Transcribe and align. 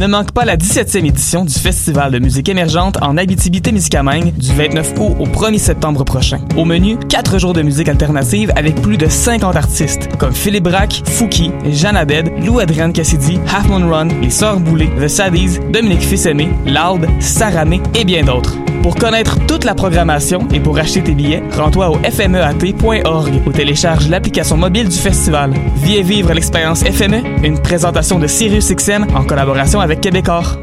Ne 0.00 0.06
manque 0.06 0.32
pas 0.32 0.46
la 0.46 0.56
17e 0.56 1.04
édition 1.04 1.44
du 1.44 1.52
Festival 1.52 2.10
de 2.10 2.18
musique 2.18 2.48
émergente 2.48 2.96
en 3.02 3.18
Abitibi-Témiscamingue 3.18 4.32
du 4.32 4.50
29 4.50 4.94
août 4.98 5.16
au 5.18 5.26
1er 5.26 5.58
septembre 5.58 6.04
prochain. 6.06 6.40
Au 6.56 6.64
menu, 6.64 6.96
4 7.10 7.38
jours 7.38 7.52
de 7.52 7.60
musique 7.60 7.86
alternative 7.86 8.50
avec 8.56 8.80
plus 8.80 8.96
de 8.96 9.06
50 9.06 9.54
artistes 9.54 10.08
comme 10.16 10.32
Philippe 10.32 10.64
Braque, 10.64 11.02
Fouki, 11.04 11.50
Jeanne 11.70 11.98
Abed, 11.98 12.32
Lou 12.46 12.60
Adrienne 12.60 12.94
Cassidy, 12.94 13.38
Half 13.54 13.66
Run, 13.68 14.08
Les 14.22 14.30
Sœurs 14.30 14.60
The 14.98 15.06
Saddies, 15.06 15.58
Dominique 15.70 16.00
Fils-Aimé, 16.00 16.48
Loud, 16.64 17.06
Saramé 17.20 17.82
et 17.94 18.06
bien 18.06 18.24
d'autres. 18.24 18.56
Pour 18.82 18.94
connaître 18.94 19.38
toute 19.46 19.64
la 19.64 19.74
programmation 19.74 20.48
et 20.52 20.60
pour 20.60 20.78
acheter 20.78 21.02
tes 21.02 21.14
billets, 21.14 21.42
rends-toi 21.52 21.90
au 21.90 21.96
fmeat.org 21.98 23.42
ou 23.46 23.52
télécharge 23.52 24.08
l'application 24.08 24.56
mobile 24.56 24.88
du 24.88 24.96
festival. 24.96 25.52
Viens 25.76 26.02
vivre 26.02 26.32
l'expérience 26.32 26.82
FME, 26.82 27.44
une 27.44 27.60
présentation 27.60 28.18
de 28.18 28.26
SiriusXM 28.26 29.06
en 29.14 29.24
collaboration 29.24 29.80
avec 29.80 30.00
Québecor. 30.00 30.58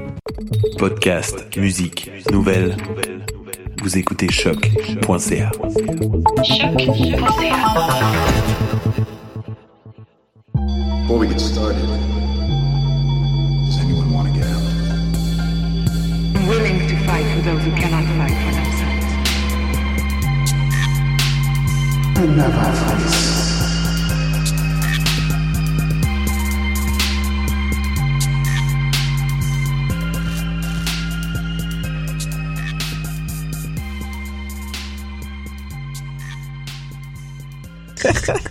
Podcast, 0.80 1.46
musique, 1.58 2.10
nouvelles. 2.32 2.76
Vous 3.84 3.98
écoutez 3.98 4.30
choc.ca. 4.30 5.52
Before 11.04 11.20
we 11.20 11.28
get 11.30 11.40
started, 11.40 11.88
does 13.66 13.80
anyone 13.80 14.07
fight 17.08 17.26
for 17.34 17.42
those 17.42 17.64
who 17.64 17.72
cannot 17.72 18.04
fight 18.18 18.36
for 18.44 18.52
themselves. 18.52 18.98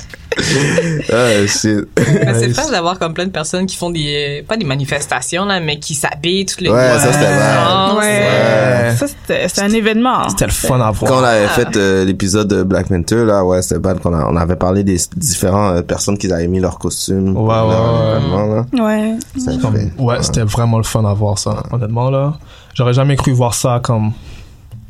Ah, 1.12 1.46
shit. 1.46 1.86
Mais 1.96 2.34
c'est 2.34 2.50
fun 2.54 2.70
d'avoir 2.70 2.98
comme 2.98 3.14
plein 3.14 3.24
de 3.26 3.30
personnes 3.30 3.66
qui 3.66 3.76
font 3.76 3.90
des 3.90 4.44
pas 4.46 4.56
des 4.56 4.64
manifestations 4.64 5.44
là 5.46 5.60
mais 5.60 5.78
qui 5.78 5.94
s'habillent 5.94 6.44
toutes 6.46 6.60
les 6.60 6.70
Ouais, 6.70 6.98
ça, 6.98 7.12
c'était 7.12 7.38
mal. 7.38 7.96
Ouais. 7.96 8.02
Ouais. 8.02 8.96
Ça, 8.96 9.06
c'était 9.06 9.48
c'était 9.48 9.62
un 9.62 9.70
événement. 9.72 10.28
C'était 10.28 10.46
le 10.46 10.52
fun 10.52 10.80
à 10.80 10.90
voir. 10.90 11.10
Quand 11.10 11.20
on 11.20 11.24
avait 11.24 11.48
fait 11.48 11.76
euh, 11.76 12.04
l'épisode 12.04 12.48
de 12.48 12.62
Black 12.62 12.88
Panther, 12.88 13.24
là, 13.24 13.44
ouais, 13.44 13.62
c'était 13.62 13.80
bad 13.80 14.00
qu'on 14.00 14.14
a- 14.14 14.26
on 14.28 14.36
avait 14.36 14.56
parlé 14.56 14.84
des 14.84 14.98
différentes 15.16 15.76
euh, 15.78 15.82
personnes 15.82 16.18
qui 16.18 16.30
avaient 16.32 16.46
mis 16.48 16.60
leur 16.60 16.78
costume. 16.78 17.34
pour 17.34 17.44
Ouais, 17.44 17.54
ouais, 17.54 17.68
leur 17.68 17.94
ouais. 17.94 18.16
événement, 18.16 18.46
là. 18.54 18.84
Ouais. 18.84 19.14
Ça 19.38 19.52
Comme- 19.60 19.76
fait- 19.76 19.92
ouais, 19.98 20.16
c'était 20.22 20.42
vraiment 20.42 20.76
le 20.78 20.84
fun 20.84 21.04
à 21.04 21.14
voir 21.14 21.38
ça, 21.38 21.62
honnêtement, 21.72 22.10
là. 22.10 22.34
J'aurais 22.74 22.94
jamais 22.94 23.16
cru 23.16 23.32
voir 23.32 23.54
ça 23.54 23.80
comme 23.82 24.12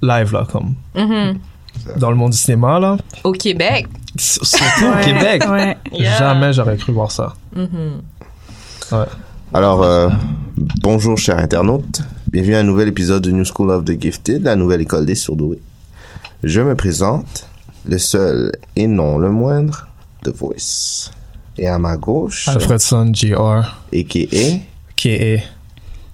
live, 0.03 0.33
là, 0.33 0.47
comme 0.51 0.75
Mhm. 0.95 1.39
Dans 1.97 2.11
le 2.11 2.17
monde 2.17 2.33
du 2.33 2.37
cinéma, 2.39 2.79
là. 2.79 2.97
Au 3.25 3.33
Québec. 3.33 3.87
S- 4.17 4.39
Surtout 4.43 4.87
au. 4.87 5.05
Québec. 5.05 5.45
Ouais. 5.49 5.77
Jamais 6.19 6.53
j'aurais 6.53 6.77
cru 6.77 6.93
voir 6.93 7.11
ça. 7.11 7.35
Mhm. 7.55 8.03
Alors, 9.53 9.83
euh, 9.83 10.09
bonjour 10.83 11.17
chers 11.19 11.39
internautes. 11.39 12.03
Bienvenue 12.31 12.57
à 12.57 12.61
un 12.61 12.63
nouvel 12.65 12.89
épisode 12.89 13.23
de 13.23 13.31
New 13.31 13.45
School 13.45 13.71
of 13.71 13.85
the 13.85 14.01
Gifted, 14.01 14.43
la 14.43 14.57
nouvelle 14.57 14.81
école 14.81 15.07
des 15.07 15.15
surdoués. 15.15 15.61
Je 16.43 16.61
me 16.61 16.75
présente, 16.75 17.49
le 17.89 17.99
seul 17.99 18.53
et 18.77 18.87
non 18.87 19.19
le 19.19 19.31
moindre, 19.31 19.89
The 20.25 20.29
Voice. 20.37 21.11
Et 21.59 21.67
à 21.69 21.79
ma 21.79 21.97
gauche, 21.97 22.49
Alfredson 22.49 23.13
Jr. 23.15 23.63
a.k.a. 23.93 24.59
K.A. 24.97 25.43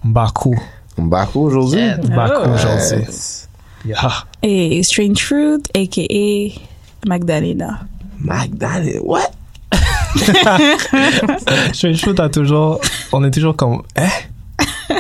Baku. 0.04 0.56
Mbaku 0.98 1.38
aujourd'hui. 1.40 1.80
Yeah. 1.80 1.96
Baku 1.96 2.42
Oh. 2.44 2.50
aujourd'hui. 2.54 2.98
Yes. 3.06 3.48
Yeah. 3.84 4.24
Et 4.42 4.82
Strange 4.82 5.18
Fruit, 5.24 5.62
a.k.a. 5.74 6.60
Magdalena. 7.06 7.86
Magdalene, 8.18 9.00
what? 9.02 9.30
Strange 11.72 12.00
Fruit 12.00 12.20
a 12.20 12.28
toujours, 12.28 12.80
on 13.12 13.24
est 13.24 13.30
toujours 13.30 13.56
comme, 13.56 13.82
eh? 13.96 14.94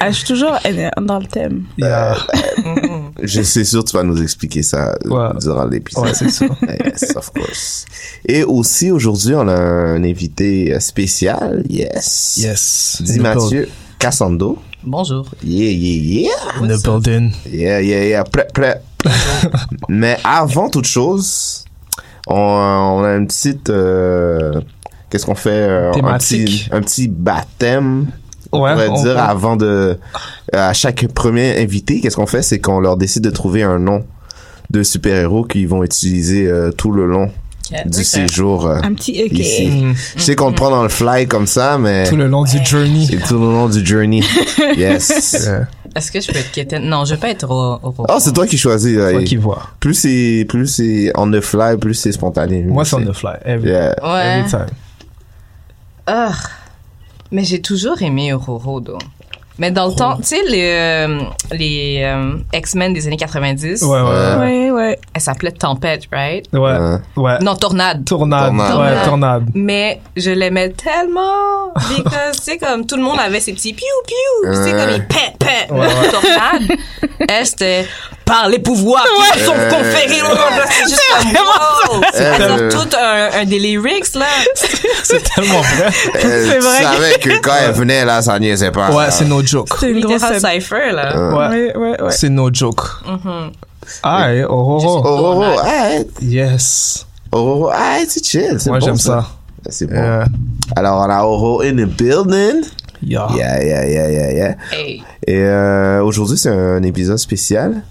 Ah, 0.00 0.12
je 0.12 0.18
suis 0.18 0.26
toujours 0.26 0.52
dans 1.00 1.18
le 1.18 1.26
thème. 1.26 1.64
Yeah. 1.76 2.16
Je 3.22 3.42
suis 3.42 3.66
sûr 3.66 3.82
que 3.82 3.90
tu 3.90 3.96
vas 3.96 4.04
nous 4.04 4.22
expliquer 4.22 4.62
ça 4.62 4.94
Ouais. 5.06 5.28
durant 5.40 5.64
l'épisode. 5.64 6.04
Ouais, 6.04 6.14
c'est 6.14 6.28
ça. 6.30 6.44
yes, 6.84 7.16
of 7.16 7.32
course. 7.32 7.84
Et 8.24 8.44
aussi, 8.44 8.92
aujourd'hui, 8.92 9.34
on 9.34 9.48
a 9.48 9.56
un 9.58 10.04
invité 10.04 10.78
spécial. 10.78 11.64
Yes. 11.68 12.36
Yes. 12.38 13.02
Dis 13.04 13.18
Mathieu 13.18 13.68
Cassando. 13.98 14.58
Bonjour. 14.84 15.26
Yeah, 15.42 15.70
yeah, 15.70 16.22
yeah. 16.28 16.62
In 16.62 16.68
the 16.68 16.80
building. 16.82 17.32
Yeah, 17.50 17.80
yeah, 17.80 18.04
yeah. 18.04 18.24
Prêt, 18.24 18.46
prêt. 18.52 18.80
Mais 19.88 20.18
avant 20.24 20.70
toute 20.70 20.86
chose, 20.86 21.64
on, 22.26 22.34
on 22.36 23.04
a 23.04 23.16
une 23.16 23.26
petite... 23.26 23.70
euh, 23.70 24.60
Qu'est-ce 25.10 25.24
qu'on 25.26 25.34
fait? 25.34 25.50
euh, 25.50 25.90
un 25.90 25.94
Thématique. 25.94 26.44
petit, 26.46 26.68
un 26.70 26.80
petit 26.82 27.08
baptême. 27.08 28.06
On 28.52 28.62
Ouais, 28.62 28.72
pourrait 28.72 28.88
on- 28.88 29.02
dire 29.02 29.14
on- 29.16 29.20
avant 29.20 29.56
de... 29.56 29.98
À 30.52 30.72
chaque 30.74 31.06
premier 31.08 31.60
invité, 31.60 32.00
qu'est-ce 32.00 32.16
qu'on 32.16 32.26
fait? 32.26 32.42
C'est 32.42 32.60
qu'on 32.60 32.80
leur 32.80 32.96
décide 32.96 33.24
de 33.24 33.30
trouver 33.30 33.62
un 33.62 33.78
nom 33.78 34.04
de 34.70 34.82
super-héros 34.82 35.44
qu'ils 35.44 35.66
vont 35.68 35.82
utiliser 35.82 36.46
euh, 36.46 36.70
tout 36.70 36.92
le 36.92 37.06
long 37.06 37.30
Du 37.86 38.02
séjour 38.04 38.66
euh, 38.66 38.78
Un 38.82 38.94
petit 38.94 39.20
a.k.a. 39.22 39.34
ici. 39.34 39.68
Mm. 39.68 39.94
Je 40.16 40.22
sais 40.22 40.36
qu'on 40.36 40.50
te 40.52 40.56
prend 40.56 40.70
dans 40.70 40.82
le 40.82 40.88
fly 40.88 41.26
comme 41.28 41.46
ça, 41.46 41.76
mais 41.78 42.04
Tout 42.08 42.16
le 42.16 42.26
long 42.26 42.44
du 42.44 42.64
journey. 42.64 43.06
c'est 43.10 43.18
tout 43.26 43.38
le 43.38 43.46
long 43.46 43.68
du 43.68 43.84
journey. 43.84 44.22
Yes. 44.76 45.36
Yeah. 45.44 45.66
Est-ce 45.96 46.12
que 46.12 46.20
je 46.20 46.30
peux 46.30 46.38
être 46.38 46.50
quétaine? 46.52 46.84
Non, 46.88 47.04
je 47.04 47.14
vais 47.14 47.20
pas 47.20 47.30
être 47.30 47.50
au, 47.50 47.74
au 47.86 47.94
Oh, 48.08 48.16
c'est 48.20 48.32
toi 48.32 48.46
qui 48.46 48.56
choisis. 48.58 48.96
là. 48.96 49.10
Toi 49.12 49.22
qui 49.22 49.36
vois. 49.36 49.62
Plus 49.80 49.94
c'est 49.94 50.44
plus 50.48 50.66
c'est 50.66 51.10
on 51.16 51.30
the 51.30 51.40
fly, 51.40 51.76
plus 51.78 51.94
c'est 51.94 52.12
spontané. 52.12 52.62
Moi, 52.62 52.84
c'est 52.84 52.96
on 52.96 53.04
the 53.04 53.12
fly. 53.12 53.32
Every, 53.44 53.70
Yeah. 53.70 53.94
Ouais. 54.02 54.38
every 54.40 54.50
time. 54.50 54.66
Ah. 56.06 56.32
Mais 57.30 57.44
j'ai 57.44 57.60
toujours 57.60 58.00
aimé 58.02 58.32
Aurora, 58.32 58.80
donc. 58.80 59.02
Mais 59.58 59.70
dans 59.72 59.86
le 59.88 59.94
temps, 59.94 60.16
tu 60.18 60.22
sais, 60.24 60.42
les, 60.48 60.70
euh, 60.72 61.20
les 61.52 62.00
euh, 62.04 62.38
X-Men 62.54 62.92
des 62.92 63.06
années 63.06 63.16
90, 63.16 63.82
Ouais, 63.82 64.00
ouais. 64.00 64.36
Ouais, 64.38 64.70
ouais. 64.70 64.98
elle 65.14 65.20
s'appelait 65.20 65.50
Tempête, 65.50 66.04
right? 66.12 66.46
Ouais. 66.52 66.76
Ouais. 67.16 67.38
Non, 67.40 67.56
Tornade. 67.56 68.04
Tornade. 68.04 68.46
Tornade. 68.56 68.78
Ouais, 68.78 69.04
tornade. 69.04 69.50
Mais 69.54 70.00
je 70.16 70.30
l'aimais 70.30 70.70
tellement 70.70 71.72
because, 71.96 72.36
tu 72.36 72.42
sais, 72.52 72.58
comme 72.58 72.86
tout 72.86 72.96
le 72.96 73.02
monde 73.02 73.18
avait 73.18 73.40
ses 73.40 73.52
petits 73.52 73.72
piou 73.72 73.86
piou, 74.06 74.52
tu 74.52 74.62
sais, 74.62 74.70
comme 74.72 74.90
il 74.94 75.06
pète 75.06 75.36
pète. 75.38 75.70
Ouais, 75.70 75.78
ouais. 75.80 76.10
Tornade, 76.10 76.78
elle, 77.28 77.46
c'était 77.46 77.86
par 78.28 78.48
les 78.48 78.58
pouvoirs 78.58 79.04
qui 79.32 79.40
sont 79.40 79.52
Ouais. 79.52 79.68
conférés. 79.70 80.20
C'est 80.70 80.88
juste 80.88 81.02
comme, 81.18 81.32
wow! 81.32 82.02
Elle, 82.14 82.22
Elle 82.24 82.42
euh, 82.42 82.70
sort 82.70 82.82
tout 82.82 82.96
un, 82.96 83.40
un 83.40 83.44
des 83.46 83.58
lyrics, 83.58 84.14
là. 84.14 84.26
C'est 85.02 85.22
tellement 85.34 85.60
vrai. 85.62 85.88
Elle, 86.14 86.20
C'est 86.20 86.54
tu 86.58 86.60
vrai. 86.60 86.82
savais 86.82 87.18
que 87.18 87.40
quand 87.40 87.54
elle 87.64 87.72
venait 87.72 88.04
là, 88.04 88.20
ça 88.22 88.38
niaisait 88.38 88.70
pas. 88.70 88.90
Ouais, 88.92 89.10
c'est 89.10 89.24
no 89.24 89.42
joke. 89.44 89.68
C'est 89.80 89.90
une 89.90 90.00
grosse. 90.00 90.20
Cypher, 90.38 90.92
là. 90.92 91.16
Ouais. 91.32 91.48
Ouais, 91.48 91.76
ouais, 91.76 92.02
ouais. 92.02 92.10
C'est 92.10 92.28
no 92.28 92.50
joke. 92.52 92.82
Ah, 94.02 94.32
et 94.34 94.44
Aurora. 94.44 95.10
Aurora, 95.10 95.62
ah, 95.64 95.88
Yes. 96.20 97.06
Aurora, 97.32 97.74
ah, 97.76 97.96
c'est 98.06 98.24
chill. 98.24 98.56
c'est 98.58 98.68
Moi, 98.68 98.78
bon, 98.78 98.84
j'aime 98.86 98.98
ça. 98.98 99.26
C'est 99.70 99.86
bon. 99.86 99.94
Yeah. 99.96 100.26
Alors, 100.76 101.00
on 101.06 101.10
a 101.10 101.22
Aurora 101.24 101.64
in 101.64 101.76
the 101.76 101.86
building. 101.86 102.62
Yeah. 103.02 103.28
Yeah, 103.34 103.62
yeah, 103.64 103.86
yeah, 103.86 104.08
yeah, 104.10 104.32
yeah. 104.32 104.54
Hey. 104.72 105.02
Et 105.26 105.36
euh, 105.42 106.02
aujourd'hui, 106.02 106.36
c'est 106.36 106.50
un 106.50 106.82
épisode 106.82 107.16
spécial. 107.18 107.82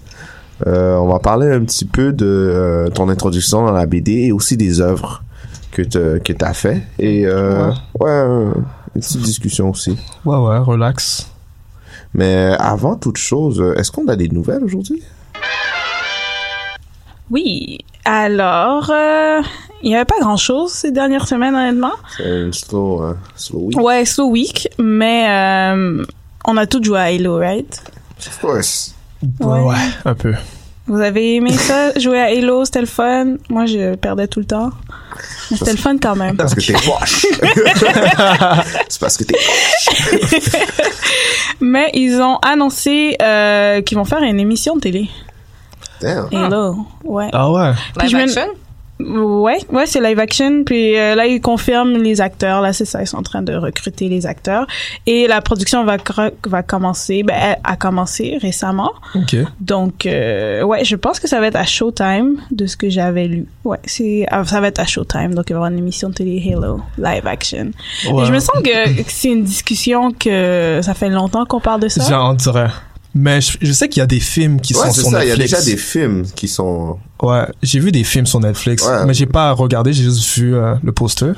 Euh, 0.66 0.96
on 0.96 1.06
va 1.06 1.18
parler 1.18 1.50
un 1.52 1.64
petit 1.64 1.84
peu 1.84 2.12
de 2.12 2.26
euh, 2.26 2.88
ton 2.88 3.08
introduction 3.08 3.64
dans 3.64 3.72
la 3.72 3.86
BD 3.86 4.12
et 4.26 4.32
aussi 4.32 4.56
des 4.56 4.80
œuvres 4.80 5.22
que 5.70 5.82
tu 5.82 5.98
que 6.20 6.44
as 6.44 6.54
fait. 6.54 6.82
Et 6.98 7.26
euh, 7.26 7.70
ouais, 8.00 8.10
euh, 8.10 8.52
une 8.94 9.00
petite 9.00 9.22
discussion 9.22 9.70
aussi. 9.70 9.96
Ouais, 10.24 10.36
ouais, 10.36 10.58
relax. 10.58 11.30
Mais 12.14 12.56
avant 12.58 12.96
toute 12.96 13.18
chose, 13.18 13.60
euh, 13.60 13.74
est-ce 13.76 13.92
qu'on 13.92 14.08
a 14.08 14.16
des 14.16 14.28
nouvelles 14.28 14.64
aujourd'hui? 14.64 15.02
Oui. 17.30 17.78
Alors, 18.04 18.90
euh, 18.90 19.42
il 19.82 19.90
y 19.90 19.94
avait 19.94 20.06
pas 20.06 20.18
grand-chose 20.20 20.72
ces 20.72 20.90
dernières 20.90 21.28
semaines, 21.28 21.54
honnêtement. 21.54 21.92
C'est 22.16 22.24
une 22.24 22.52
slow, 22.52 23.02
euh, 23.02 23.14
slow 23.36 23.60
week. 23.60 23.78
Ouais, 23.78 24.04
slow 24.06 24.30
week, 24.30 24.68
mais 24.78 25.26
euh, 25.28 26.04
on 26.46 26.56
a 26.56 26.66
tous 26.66 26.82
joué 26.82 26.98
à 26.98 27.02
Halo, 27.02 27.36
right? 27.36 27.82
Of 28.26 28.40
course. 28.40 28.94
Ouais. 29.40 29.60
Ouais, 29.60 29.76
un 30.04 30.14
peu. 30.14 30.34
Vous 30.86 31.00
avez 31.00 31.34
aimé 31.34 31.52
ça, 31.52 31.92
jouer 31.98 32.18
à 32.20 32.26
Halo, 32.26 32.64
c'était 32.64 32.80
le 32.80 32.86
fun? 32.86 33.34
Moi, 33.50 33.66
je 33.66 33.94
perdais 33.96 34.26
tout 34.26 34.38
le 34.40 34.46
temps. 34.46 34.70
Mais 35.50 35.56
c'était 35.58 35.72
le 35.72 35.76
fun 35.76 35.96
quand 36.00 36.16
même. 36.16 36.36
Parce 36.36 36.54
que 36.54 36.60
t'es 36.60 36.72
poche. 36.72 37.26
c'est 38.88 39.00
parce 39.00 39.16
que 39.18 39.24
t'es 39.24 39.36
Mais 41.60 41.90
ils 41.94 42.20
ont 42.20 42.36
annoncé 42.38 43.16
euh, 43.20 43.82
qu'ils 43.82 43.98
vont 43.98 44.04
faire 44.04 44.22
une 44.22 44.38
émission 44.40 44.76
de 44.76 44.80
télé. 44.80 45.10
Damn. 46.00 46.28
Halo, 46.32 46.76
ouais. 47.04 47.28
Ah 47.32 47.50
ouais. 47.50 47.72
Puis 47.98 48.08
Live 48.08 48.10
je 48.10 48.16
me- 48.16 48.22
action? 48.22 48.46
Ouais, 49.00 49.58
ouais, 49.70 49.86
c'est 49.86 50.00
live 50.00 50.18
action. 50.18 50.64
Puis 50.64 50.96
euh, 50.96 51.14
là, 51.14 51.26
ils 51.26 51.40
confirment 51.40 51.96
les 51.98 52.20
acteurs. 52.20 52.60
Là, 52.60 52.72
c'est 52.72 52.84
ça, 52.84 53.00
ils 53.00 53.06
sont 53.06 53.18
en 53.18 53.22
train 53.22 53.42
de 53.42 53.54
recruter 53.54 54.08
les 54.08 54.26
acteurs. 54.26 54.66
Et 55.06 55.26
la 55.28 55.40
production 55.40 55.84
va 55.84 55.96
va 56.46 56.62
commencer. 56.62 57.22
Ben, 57.22 57.36
elle 57.36 57.56
a 57.62 57.76
commencé 57.76 58.38
récemment. 58.40 58.92
Ok. 59.14 59.36
Donc, 59.60 60.06
euh, 60.06 60.62
ouais, 60.62 60.84
je 60.84 60.96
pense 60.96 61.20
que 61.20 61.28
ça 61.28 61.40
va 61.40 61.46
être 61.46 61.56
à 61.56 61.64
Showtime, 61.64 62.38
de 62.50 62.66
ce 62.66 62.76
que 62.76 62.90
j'avais 62.90 63.28
lu. 63.28 63.46
Ouais, 63.64 63.78
c'est 63.84 64.26
ah, 64.30 64.44
ça 64.44 64.60
va 64.60 64.68
être 64.68 64.80
à 64.80 64.86
Showtime. 64.86 65.34
Donc, 65.34 65.46
il 65.48 65.52
va 65.52 65.58
y 65.58 65.58
avoir 65.58 65.70
une 65.70 65.78
émission 65.78 66.08
de 66.08 66.14
télé 66.14 66.52
Halo 66.52 66.80
live 66.98 67.26
action. 67.26 67.70
Ouais. 68.10 68.22
Et 68.22 68.26
je 68.26 68.32
me 68.32 68.40
sens 68.40 68.60
que 68.62 69.02
que 69.02 69.12
c'est 69.12 69.28
une 69.28 69.44
discussion 69.44 70.12
que 70.12 70.80
ça 70.82 70.94
fait 70.94 71.08
longtemps 71.08 71.44
qu'on 71.44 71.60
parle 71.60 71.80
de 71.80 71.88
ça. 71.88 72.02
J'en 72.08 72.34
dirais. 72.34 72.68
Mais 73.14 73.40
je, 73.40 73.58
je 73.60 73.72
sais 73.72 73.88
qu'il 73.88 74.00
y 74.00 74.02
a 74.02 74.06
des 74.06 74.20
films 74.20 74.60
qui 74.60 74.74
Ouais, 74.74 74.80
sont 74.86 74.92
c'est 74.92 75.00
sur 75.00 75.10
ça. 75.10 75.24
Il 75.24 75.28
y 75.28 75.32
a 75.32 75.36
Netflix. 75.36 75.64
déjà 75.64 75.70
des 75.70 75.76
films 75.78 76.24
qui 76.36 76.46
sont. 76.48 76.98
Ouais, 77.22 77.46
j'ai 77.62 77.80
vu 77.80 77.90
des 77.90 78.04
films 78.04 78.26
sur 78.26 78.38
Netflix, 78.40 78.86
Ouais. 78.86 79.04
mais 79.06 79.14
j'ai 79.14 79.26
pas 79.26 79.52
regardé, 79.52 79.92
j'ai 79.92 80.04
juste 80.04 80.24
vu 80.38 80.54
euh, 80.54 80.74
le 80.82 80.92
poster. 80.92 81.32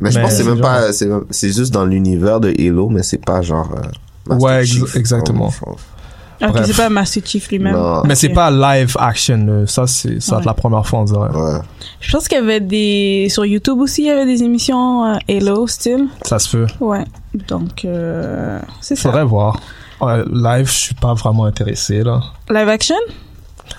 Mais 0.00 0.12
je 0.12 0.20
pense 0.20 0.30
que 0.30 0.36
c'est 0.36 0.42
c'est 0.44 0.48
même 0.48 0.58
genre- 0.58 0.66
pas. 0.66 0.92
C'est 0.92 1.08
c'est 1.30 1.52
juste 1.52 1.72
dans 1.72 1.84
l'univers 1.84 2.38
de 2.40 2.54
Halo, 2.58 2.88
mais 2.88 3.02
c'est 3.02 3.24
pas 3.24 3.42
genre. 3.42 3.68
euh, 4.30 4.34
Ouais, 4.36 4.60
ex- 4.60 4.70
Chief, 4.70 4.94
exactement. 4.96 5.46
Ok, 6.40 6.52
bref. 6.52 6.66
c'est 6.66 6.76
pas 6.76 6.88
Master 6.88 7.22
Chief 7.26 7.48
lui-même? 7.50 7.76
Mais 8.04 8.14
c'est 8.14 8.28
Ok. 8.28 8.34
pas 8.34 8.50
live 8.50 8.94
action, 9.00 9.38
là. 9.44 9.66
ça 9.66 9.88
c'est 9.88 10.20
ça 10.22 10.36
Ouais. 10.36 10.44
la 10.44 10.54
première 10.54 10.86
fois 10.86 11.00
on 11.00 11.04
dirait. 11.04 11.30
Ouais. 11.34 11.58
Je 12.00 12.12
pense 12.12 12.28
qu'il 12.28 12.38
y 12.38 12.40
avait 12.40 12.60
des 12.60 13.26
sur 13.28 13.44
YouTube 13.44 13.78
aussi, 13.80 14.02
il 14.02 14.06
y 14.06 14.10
avait 14.10 14.26
des 14.26 14.42
émissions 14.44 15.04
euh, 15.04 15.16
Halo 15.28 15.66
style. 15.66 16.06
Ça 16.24 16.38
se 16.38 16.56
peut. 16.56 16.66
Ouais. 16.78 17.04
Donc 17.48 17.84
euh, 17.84 18.60
c'est 18.80 18.94
ça. 18.94 19.02
Faudrait 19.02 19.24
voir. 19.24 19.58
Ouais, 20.00 20.22
live, 20.30 20.66
je 20.66 20.72
suis 20.78 20.94
pas 20.94 21.14
vraiment 21.14 21.44
intéressé 21.44 22.02
là. 22.04 22.20
Live 22.50 22.68
action? 22.68 22.96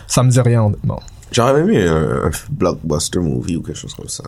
Ça 0.08 0.22
me 0.24 0.30
dit 0.30 0.40
rien 0.42 0.64
honnêtement. 0.64 1.00
J'aurais 1.32 1.60
aimé 1.62 1.88
un, 1.88 2.26
un 2.28 2.32
blockbuster 2.50 3.20
movie 3.20 3.56
ou 3.56 3.62
quelque 3.62 3.78
chose 3.78 3.94
comme 3.94 4.10
ça. 4.10 4.24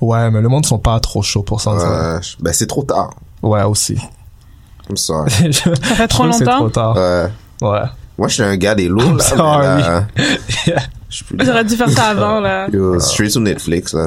Ouais, 0.00 0.30
mais 0.30 0.40
le 0.40 0.48
monde 0.48 0.64
sont 0.66 0.78
pas 0.78 0.98
trop 1.00 1.22
chauds 1.22 1.42
pour 1.42 1.60
ça. 1.60 2.20
je- 2.22 2.36
ben 2.42 2.52
c'est 2.52 2.66
trop 2.66 2.82
tard. 2.84 3.10
Ouais, 3.42 3.62
aussi. 3.64 3.94
I'm 4.88 4.96
sorry. 4.96 5.30
Je- 5.52 5.52
Ça 5.52 5.74
fait 5.94 6.08
trop 6.08 6.24
que 6.28 6.32
C'est 6.32 6.44
longtemps? 6.44 6.58
trop 6.58 6.70
tard. 6.70 6.96
Ouais. 6.96 7.28
Ouais. 7.62 7.82
Moi, 8.16 8.28
je 8.28 8.34
suis 8.34 8.42
un 8.42 8.56
gars 8.56 8.74
des 8.76 8.86
lourds, 8.88 9.04
I'm 9.04 9.16
là. 9.18 9.24
sorry. 9.24 9.66
mais 9.66 9.82
là, 9.82 10.06
plus- 11.26 11.44
J'aurais 11.44 11.64
dû 11.64 11.74
faire 11.76 11.90
ça 11.90 12.04
avant 12.10 12.40
là. 12.40 12.68
Yo, 12.72 12.98
straight 13.00 13.30
sur 13.32 13.40
Netflix, 13.40 13.92
là. 13.92 14.06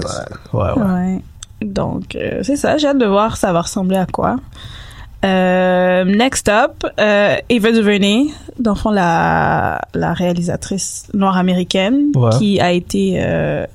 Ouais, 0.53 0.61
ouais. 0.71 0.81
Ouais. 0.81 1.21
Donc, 1.61 2.15
euh, 2.15 2.41
c'est 2.43 2.55
ça. 2.55 2.77
J'ai 2.77 2.87
hâte 2.87 2.99
de 2.99 3.05
voir 3.05 3.35
ça 3.35 3.51
va 3.51 3.61
ressembler 3.61 3.97
à 3.97 4.05
quoi. 4.05 4.37
Euh, 5.25 6.03
next 6.05 6.47
up, 6.47 6.85
euh, 6.99 7.35
Ava 7.51 7.71
DuVernay, 7.71 8.27
dans 8.59 8.73
le 8.73 8.77
fond, 8.77 8.91
la, 8.91 9.81
la 9.93 10.13
réalisatrice 10.13 11.07
noire 11.13 11.37
américaine, 11.37 12.11
Ouais. 12.15 12.29
qui 12.37 12.59
a 12.59 12.71
été 12.71 13.15
euh, 13.17 13.65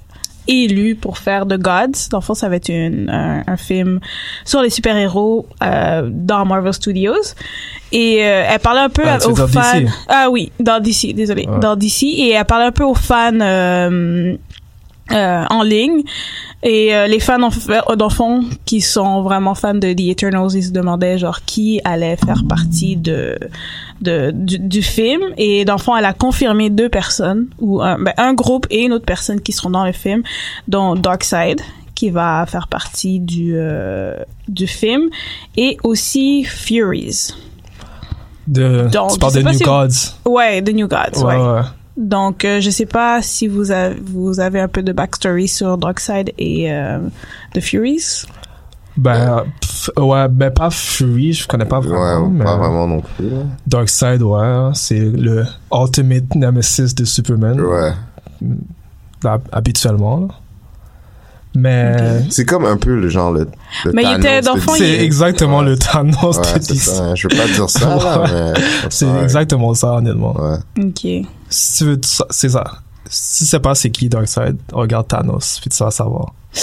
élue 0.46 0.94
pour 0.94 1.18
faire 1.18 1.44
The 1.46 1.58
Gods. 1.58 2.08
Dans 2.10 2.18
le 2.18 2.22
fond, 2.22 2.34
ça 2.34 2.48
va 2.48 2.56
être 2.56 2.68
une, 2.68 3.10
un, 3.10 3.42
un 3.46 3.56
film 3.56 3.98
sur 4.44 4.62
les 4.62 4.70
super-héros 4.70 5.46
euh, 5.62 6.08
dans 6.10 6.44
Marvel 6.44 6.72
Studios. 6.72 7.34
Et 7.90 8.24
euh, 8.24 8.44
elle 8.48 8.58
parlait 8.60 8.80
un 8.80 8.88
peu 8.88 9.02
Ah, 9.04 9.18
aux 9.26 9.34
fans... 9.34 9.80
DC? 9.80 9.88
Ah 10.08 10.28
oui, 10.30 10.52
dans 10.60 10.80
DC, 10.80 11.12
désolé. 11.14 11.46
Ouais. 11.48 11.58
Dans 11.60 11.74
DC. 11.76 12.04
Et 12.04 12.30
elle 12.30 12.44
parlait 12.44 12.66
un 12.66 12.72
peu 12.72 12.84
aux 12.84 12.94
fans... 12.94 14.36
euh, 15.12 15.16
euh, 15.16 15.44
en 15.50 15.62
ligne 15.62 16.02
et 16.62 16.94
euh, 16.94 17.06
les 17.06 17.20
fans 17.20 17.42
en 17.42 17.50
fait- 17.50 17.80
fond 18.08 18.44
qui 18.64 18.80
sont 18.80 19.22
vraiment 19.22 19.54
fans 19.54 19.74
de 19.74 19.92
The 19.92 20.00
Eternals 20.00 20.50
ils 20.54 20.64
se 20.64 20.70
demandaient 20.70 21.18
genre 21.18 21.40
qui 21.44 21.80
allait 21.84 22.16
faire 22.16 22.42
partie 22.48 22.96
de, 22.96 23.38
de 24.00 24.30
du, 24.32 24.58
du 24.58 24.82
film 24.82 25.20
et 25.36 25.64
fond 25.78 25.96
elle 25.96 26.04
a 26.04 26.12
confirmé 26.12 26.70
deux 26.70 26.88
personnes 26.88 27.46
ou 27.60 27.82
un, 27.82 27.98
ben, 27.98 28.14
un 28.16 28.34
groupe 28.34 28.66
et 28.70 28.82
une 28.84 28.92
autre 28.92 29.04
personne 29.06 29.40
qui 29.40 29.52
seront 29.52 29.70
dans 29.70 29.84
le 29.84 29.92
film 29.92 30.22
dont 30.68 30.94
Darkseid 30.94 31.60
qui 31.94 32.10
va 32.10 32.44
faire 32.46 32.68
partie 32.68 33.20
du 33.20 33.52
euh, 33.56 34.16
du 34.48 34.66
film 34.66 35.08
et 35.56 35.76
aussi 35.84 36.42
Furies 36.44 37.28
De, 38.48 38.88
Donc, 38.92 39.12
tu 39.12 39.18
parles 39.20 39.34
de 39.34 39.42
New 39.42 39.52
si- 39.52 39.62
Gods. 39.64 40.14
ouais 40.24 40.62
The 40.62 40.70
New 40.74 40.88
Gods 40.88 41.22
Ouais, 41.24 41.36
ouais, 41.36 41.52
ouais. 41.54 41.60
Donc, 41.96 42.44
euh, 42.44 42.60
je 42.60 42.70
sais 42.70 42.86
pas 42.86 43.20
si 43.22 43.48
vous 43.48 43.70
avez, 43.70 43.96
vous 44.04 44.40
avez 44.40 44.60
un 44.60 44.68
peu 44.68 44.82
de 44.82 44.92
backstory 44.92 45.48
sur 45.48 45.76
Darkseid 45.78 46.32
et 46.38 46.72
euh, 46.72 46.98
The 47.54 47.60
Furies. 47.60 48.24
Ben, 48.96 49.44
pff, 49.60 49.90
ouais, 49.98 50.28
ben 50.28 50.50
pas 50.50 50.68
Fury, 50.70 51.32
je 51.32 51.48
connais 51.48 51.64
pas 51.64 51.80
vraiment. 51.80 52.26
Ouais, 52.26 52.30
mais 52.30 52.44
pas 52.44 52.56
vraiment 52.56 52.86
non 52.86 53.00
plus. 53.00 53.30
Darkseid, 53.66 54.22
ouais, 54.22 54.70
c'est 54.74 54.98
le 55.00 55.44
ultimate 55.72 56.34
nemesis 56.34 56.94
de 56.94 57.04
Superman. 57.04 57.58
Ouais. 57.60 57.92
hab- 59.24 59.48
habituellement. 59.50 60.20
là. 60.20 60.28
Mais 61.54 62.22
C'est 62.30 62.46
comme 62.46 62.64
un 62.64 62.78
peu 62.78 62.98
le 62.98 63.08
genre, 63.10 63.30
le, 63.30 63.46
le 63.84 63.92
Mais 63.92 64.04
il 64.04 64.16
était, 64.16 64.40
dans 64.40 64.56
fond, 64.56 64.72
c'est 64.76 65.04
exactement 65.04 65.60
le 65.60 65.76
Thanos 65.76 66.38
Ouais, 66.38 66.58
de 66.58 66.62
c'est 66.62 66.72
DC. 66.72 66.80
ça. 66.80 67.14
Je 67.14 67.28
veux 67.28 67.36
pas 67.36 67.46
dire 67.46 67.68
ça, 67.68 67.96
là, 67.96 68.24
mais. 68.54 68.60
C'est 68.88 69.04
ouais. 69.06 69.22
exactement 69.22 69.74
ça, 69.74 69.92
honnêtement. 69.96 70.34
Ouais. 70.34 70.56
Ok. 70.84 71.26
Si 71.52 71.78
tu 71.78 71.84
veux, 71.84 72.00
tout 72.00 72.08
ça- 72.08 72.26
c'est 72.30 72.48
ça. 72.48 72.64
Si 73.08 73.44
tu 73.44 73.50
sais 73.50 73.60
pas 73.60 73.74
c'est 73.74 73.90
qui 73.90 74.08
Darkseid, 74.08 74.56
regarde 74.72 75.06
Thanos, 75.08 75.58
puis 75.60 75.70
tu 75.70 75.82
vas 75.84 75.90
savoir. 75.90 76.32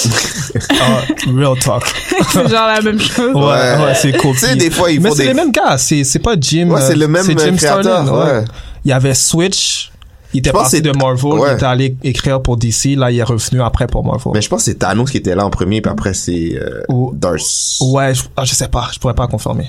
Ah, 0.82 1.02
real 1.28 1.58
talk. 1.60 1.84
c'est 2.32 2.48
genre 2.48 2.68
la 2.68 2.82
même 2.82 3.00
chose. 3.00 3.34
Ouais, 3.36 3.84
ouais, 3.86 3.96
c'est 3.96 4.16
cool. 4.18 4.34
Tu 4.34 4.40
sais, 4.40 4.56
des 4.56 4.70
fois, 4.72 4.92
ils 4.92 5.00
Mais 5.02 5.12
c'est 5.12 5.18
des. 5.24 5.28
les 5.30 5.34
mêmes 5.34 5.52
gars, 5.52 5.78
c'est 5.78 6.04
c'est 6.04 6.20
pas 6.20 6.36
Jim. 6.40 6.70
Ouais, 6.70 6.82
c'est 6.82 6.94
euh, 6.94 6.96
le 6.96 7.08
même 7.08 7.24
Jim 7.26 7.56
créateur, 7.56 7.84
Starlin, 8.06 8.12
ouais. 8.42 8.46
Il 8.86 8.90
y 8.90 8.94
avait 8.94 9.14
Switch, 9.14 9.92
il 10.34 10.40
était 10.40 10.52
parti 10.52 10.82
de 10.82 10.92
Marvel, 10.92 11.34
ouais. 11.40 11.50
il 11.52 11.54
était 11.56 11.66
allé 11.66 11.98
écrire 12.04 12.42
pour 12.42 12.58
DC, 12.58 12.96
là 12.96 13.12
il 13.12 13.20
est 13.20 13.24
revenu 13.24 13.62
après 13.62 13.88
pour 13.88 14.04
Marvel. 14.06 14.32
Mais 14.34 14.42
je 14.42 14.50
pense 14.50 14.62
que 14.62 14.66
c'est 14.72 14.76
Thanos 14.80 15.10
qui 15.10 15.18
était 15.18 15.36
là 15.36 15.46
en 15.46 15.50
premier, 15.50 15.82
puis 15.82 15.92
après, 15.92 16.14
c'est 16.14 16.54
euh, 16.56 16.82
Ou- 16.90 17.12
Darth. 17.14 17.42
Ouais, 17.82 18.14
je, 18.16 18.24
ah, 18.38 18.46
je 18.46 18.56
sais 18.56 18.68
pas, 18.70 18.90
je 18.94 19.00
pourrais 19.00 19.16
pas 19.16 19.28
confirmer. 19.28 19.68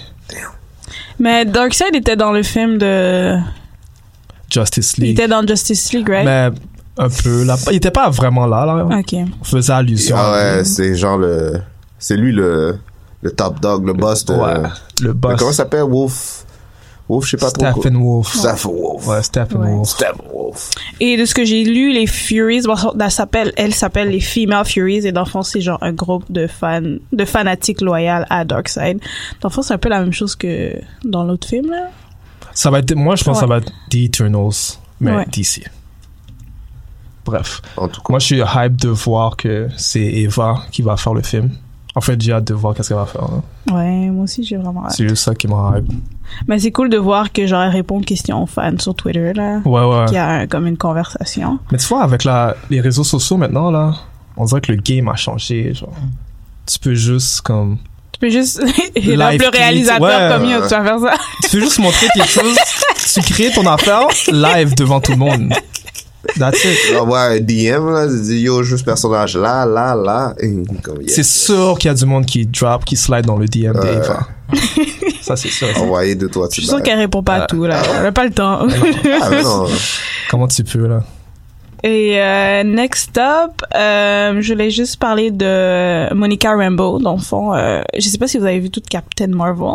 Mais 1.18 1.44
Darkseid 1.44 1.94
était 1.94 2.16
dans 2.16 2.32
le 2.32 2.42
film 2.42 2.78
de, 2.78 3.36
Justice 4.50 4.94
il 4.98 5.04
League. 5.04 5.18
était 5.18 5.28
dans 5.28 5.46
Justice 5.46 5.92
League, 5.92 6.08
right? 6.08 6.24
Mais 6.24 6.50
un 6.98 7.08
peu 7.08 7.44
là, 7.44 7.56
il 7.70 7.76
était 7.76 7.90
pas 7.90 8.10
vraiment 8.10 8.46
là 8.46 8.66
là. 8.66 8.98
Ok. 8.98 9.14
On 9.40 9.44
faisait 9.44 9.72
allusion. 9.72 10.16
Ah 10.18 10.32
ouais, 10.32 10.64
c'est 10.64 10.94
genre 10.94 11.18
le. 11.18 11.54
C'est 11.98 12.16
lui 12.16 12.32
le. 12.32 12.78
Le 13.22 13.30
top 13.32 13.60
dog, 13.60 13.86
le 13.86 13.92
boss 13.92 14.24
de. 14.24 14.34
Ouais, 14.34 14.68
le 15.02 15.12
boss. 15.12 15.36
Comment 15.38 15.50
ça 15.50 15.58
s'appelle? 15.58 15.82
Wolf 15.82 16.46
Wolf, 17.10 17.24
je 17.26 17.30
sais 17.32 17.36
pas 17.36 17.50
trop. 17.50 17.80
Steppenwolf. 17.82 18.32
Steppenwolf. 18.34 19.06
Ouais, 19.06 19.22
Steppenwolf. 19.22 19.88
Steppenwolf. 19.88 20.70
Et 21.00 21.16
de 21.16 21.24
ce 21.24 21.34
que 21.34 21.44
j'ai 21.44 21.64
lu, 21.64 21.92
les 21.92 22.06
Furies, 22.06 22.62
bon, 22.62 22.74
elle 22.98 23.10
s'appelle, 23.10 23.52
elle 23.56 23.74
s'appelle 23.74 24.10
les 24.10 24.20
Female 24.20 24.64
Furies 24.64 25.06
et 25.06 25.10
dans 25.12 25.24
le 25.24 25.28
fond, 25.28 25.42
c'est 25.42 25.60
genre 25.60 25.78
un 25.82 25.92
groupe 25.92 26.24
de 26.30 26.46
fans, 26.46 26.80
de 27.12 27.24
fanatiques 27.24 27.80
loyaux 27.80 28.24
à 28.30 28.44
Darkseid. 28.44 29.00
Dans 29.40 29.48
le 29.48 29.52
fond, 29.52 29.62
c'est 29.62 29.74
un 29.74 29.78
peu 29.78 29.88
la 29.88 30.00
même 30.00 30.12
chose 30.12 30.36
que 30.36 30.72
dans 31.04 31.24
l'autre 31.24 31.48
film, 31.48 31.70
là. 31.70 31.88
Ça 32.60 32.70
va 32.70 32.80
être, 32.80 32.94
moi 32.94 33.16
je 33.16 33.24
pense 33.24 33.36
que 33.38 33.40
ça 33.40 33.46
va 33.46 33.56
être 33.58 33.72
The 33.90 33.94
Eternals, 33.96 34.76
mais 35.00 35.12
Ouais. 35.16 35.26
DC. 35.32 35.62
Bref. 37.24 37.62
En 37.76 37.88
tout 37.88 38.00
cas. 38.00 38.06
Moi 38.10 38.18
je 38.18 38.26
suis 38.26 38.40
hype 38.40 38.76
de 38.76 38.88
voir 38.88 39.36
que 39.36 39.68
c'est 39.76 40.00
Eva 40.04 40.62
qui 40.70 40.82
va 40.82 40.96
faire 40.96 41.14
le 41.14 41.22
film. 41.22 41.50
En 41.94 42.00
fait, 42.00 42.20
j'ai 42.20 42.32
hâte 42.32 42.46
de 42.46 42.54
voir 42.54 42.74
qu'est-ce 42.74 42.88
qu'elle 42.88 42.98
va 42.98 43.06
faire. 43.06 43.22
là. 43.22 43.74
Ouais, 43.74 44.08
moi 44.10 44.22
aussi, 44.24 44.44
j'ai 44.44 44.56
vraiment 44.56 44.84
hâte. 44.86 44.92
C'est 44.92 45.08
juste 45.08 45.24
ça 45.24 45.34
qui 45.34 45.48
m'a 45.48 45.74
hype. 45.76 45.90
Mais 46.46 46.58
c'est 46.60 46.70
cool 46.70 46.88
de 46.88 46.96
voir 46.96 47.32
que 47.32 47.46
genre 47.46 47.62
elle 47.62 47.70
répond 47.72 47.98
aux 47.98 48.02
questions 48.02 48.42
aux 48.42 48.46
fans 48.46 48.78
sur 48.78 48.94
Twitter 48.94 49.32
là. 49.32 49.60
Ouais, 49.64 49.84
ouais. 49.84 50.04
Qu'il 50.06 50.14
y 50.14 50.18
a 50.18 50.28
un- 50.28 50.46
comme 50.46 50.66
une 50.66 50.76
conversation. 50.76 51.58
Mais 51.72 51.78
tu 51.78 51.86
vois, 51.88 52.02
avec 52.04 52.24
la, 52.24 52.54
les 52.70 52.80
réseaux 52.80 53.04
sociaux 53.04 53.36
maintenant, 53.36 53.70
là, 53.70 53.94
on 54.36 54.44
dirait 54.44 54.60
que 54.60 54.70
le 54.72 54.78
game 54.80 55.08
a 55.08 55.16
changé. 55.16 55.74
Genre. 55.74 55.92
Tu 56.66 56.78
peux 56.78 56.94
juste 56.94 57.40
comme. 57.40 57.78
Tu 58.20 58.26
peux 58.26 58.30
juste 58.30 58.60
le 58.96 59.50
réalisateur 59.50 60.02
ouais. 60.02 60.36
comme 60.36 60.44
yo, 60.50 60.60
tu 60.62 60.68
vas 60.68 60.84
faire 60.84 61.00
ça. 61.00 61.14
Tu 61.42 61.56
peux 61.56 61.60
juste 61.60 61.78
montrer 61.78 62.06
quelque 62.14 62.28
chose. 62.28 62.56
tu 63.14 63.20
crées 63.32 63.50
ton 63.50 63.66
affaire 63.66 64.08
live 64.30 64.74
devant 64.74 65.00
tout 65.00 65.12
le 65.12 65.18
monde. 65.18 65.54
That's 66.38 66.62
it. 66.64 66.78
J'envoie 66.92 67.20
un 67.20 67.40
DM, 67.40 67.90
là, 67.90 68.06
je 68.08 68.22
dis 68.22 68.40
yo, 68.40 68.62
juste 68.62 68.84
personnage 68.84 69.36
là, 69.36 69.64
là, 69.64 69.94
là. 69.94 70.34
Yes. 70.42 71.14
C'est 71.14 71.22
sûr 71.22 71.78
qu'il 71.78 71.88
y 71.88 71.92
a 71.92 71.94
du 71.94 72.04
monde 72.04 72.26
qui 72.26 72.46
drop, 72.46 72.84
qui 72.84 72.96
slide 72.96 73.24
dans 73.24 73.38
le 73.38 73.48
DM 73.48 73.72
ça, 75.22 75.36
c'est 75.36 75.48
sûr. 75.48 75.68
Envoyer 75.76 76.14
de 76.14 76.26
toi, 76.26 76.48
Je 76.50 76.56
tu 76.56 76.60
suis 76.62 76.68
sûre 76.68 76.82
qu'elle 76.82 76.98
répond 76.98 77.22
pas 77.22 77.34
à 77.36 77.46
tout 77.46 77.64
là. 77.64 77.80
Elle 77.98 78.06
a 78.06 78.12
pas 78.12 78.24
le 78.24 78.30
temps. 78.30 78.66
Ah, 79.22 79.30
non. 79.42 79.66
Comment 80.30 80.48
tu 80.48 80.64
peux, 80.64 80.86
là? 80.86 81.04
Et 81.82 82.20
euh, 82.20 82.62
next 82.62 83.16
up, 83.16 83.62
euh, 83.74 84.40
je 84.40 84.52
voulais 84.52 84.70
juste 84.70 84.98
parler 84.98 85.30
de 85.30 86.12
Monica 86.14 86.54
Rambeau. 86.54 86.98
Dans 86.98 87.14
le 87.14 87.20
fond, 87.20 87.54
euh, 87.54 87.80
je 87.94 88.06
sais 88.06 88.18
pas 88.18 88.28
si 88.28 88.38
vous 88.38 88.44
avez 88.44 88.60
vu 88.60 88.70
toute 88.70 88.86
Captain 88.86 89.28
Marvel. 89.28 89.74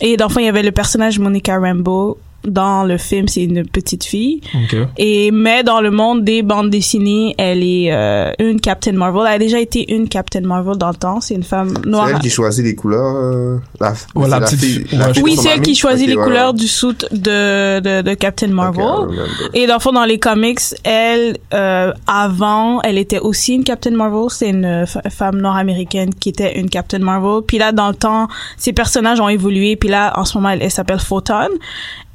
Et 0.00 0.16
dans 0.16 0.28
le 0.28 0.32
fond, 0.32 0.40
il 0.40 0.46
y 0.46 0.48
avait 0.48 0.62
le 0.62 0.72
personnage 0.72 1.18
Monica 1.18 1.58
Rambeau. 1.58 2.18
Dans 2.46 2.84
le 2.84 2.96
film, 2.96 3.28
c'est 3.28 3.42
une 3.44 3.66
petite 3.66 4.04
fille. 4.04 4.40
Ok. 4.54 4.76
Et 4.96 5.30
mais 5.30 5.62
dans 5.62 5.80
le 5.82 5.90
monde 5.90 6.24
des 6.24 6.42
bandes 6.42 6.70
dessinées, 6.70 7.34
elle 7.36 7.62
est 7.62 7.92
euh, 7.92 8.32
une 8.38 8.60
Captain 8.60 8.92
Marvel. 8.92 9.24
Elle 9.28 9.34
a 9.34 9.38
déjà 9.38 9.60
été 9.60 9.92
une 9.94 10.08
Captain 10.08 10.40
Marvel 10.40 10.76
dans 10.78 10.88
le 10.88 10.94
temps. 10.94 11.20
C'est 11.20 11.34
une 11.34 11.42
femme 11.42 11.74
C'est 11.82 11.86
noire. 11.90 12.08
elle 12.08 12.18
qui 12.18 12.30
choisit 12.30 12.64
les 12.64 12.74
couleurs. 12.74 13.14
euh, 13.14 13.58
la, 13.78 13.92
Ouais, 14.14 14.26
la 14.28 14.46
c'est 14.46 14.56
petite 14.56 14.86
fille- 14.88 14.98
la 14.98 15.10
Oui, 15.22 15.36
c'est 15.36 15.50
elle 15.50 15.60
qui 15.60 15.74
choisit 15.74 16.08
les 16.08 16.14
couleurs 16.16 16.54
du 16.54 16.66
suit 16.66 16.96
de, 17.12 17.80
de, 17.80 18.02
de 18.02 18.14
Captain 18.14 18.48
Marvel. 18.48 19.18
Et 19.52 19.66
dans 19.66 19.74
le 19.74 19.80
fond, 19.80 19.92
dans 19.92 20.04
les 20.06 20.18
comics, 20.18 20.60
elle, 20.84 21.36
euh, 21.52 21.92
avant, 22.06 22.80
elle 22.82 22.96
était 22.96 23.18
aussi 23.18 23.54
une 23.54 23.64
Captain 23.64 23.90
Marvel. 23.90 24.30
C'est 24.30 24.48
une 24.48 24.86
femme 25.10 25.40
nord-américaine 25.40 26.14
qui 26.14 26.30
était 26.30 26.58
une 26.58 26.70
Captain 26.70 27.00
Marvel. 27.00 27.42
Puis 27.46 27.58
là, 27.58 27.72
dans 27.72 27.88
le 27.88 27.94
temps, 27.94 28.28
ses 28.56 28.72
personnages 28.72 29.20
ont 29.20 29.28
évolué. 29.28 29.76
Puis 29.76 29.90
là, 29.90 30.12
en 30.18 30.24
ce 30.24 30.38
moment, 30.38 30.48
elle, 30.50 30.62
elle 30.62 30.70
s'appelle 30.70 31.00
Photon. 31.00 31.48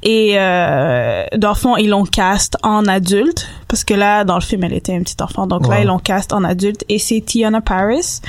Et 0.08 0.34
euh, 0.38 1.24
dans 1.36 1.48
le 1.48 1.56
fond, 1.56 1.76
ils 1.76 1.88
l'ont 1.88 2.04
cast 2.04 2.56
en 2.62 2.86
adulte. 2.86 3.48
Parce 3.66 3.82
que 3.82 3.92
là, 3.92 4.22
dans 4.22 4.36
le 4.36 4.40
film, 4.40 4.62
elle 4.62 4.72
était 4.72 4.94
un 4.94 5.02
petit 5.02 5.16
enfant. 5.20 5.48
Donc 5.48 5.66
là, 5.66 5.80
ils 5.80 5.86
l'ont 5.88 5.98
cast 5.98 6.32
en 6.32 6.44
adulte. 6.44 6.84
Et 6.88 7.00
c'est 7.00 7.20
Tiana 7.20 7.60
Paris. 7.60 8.20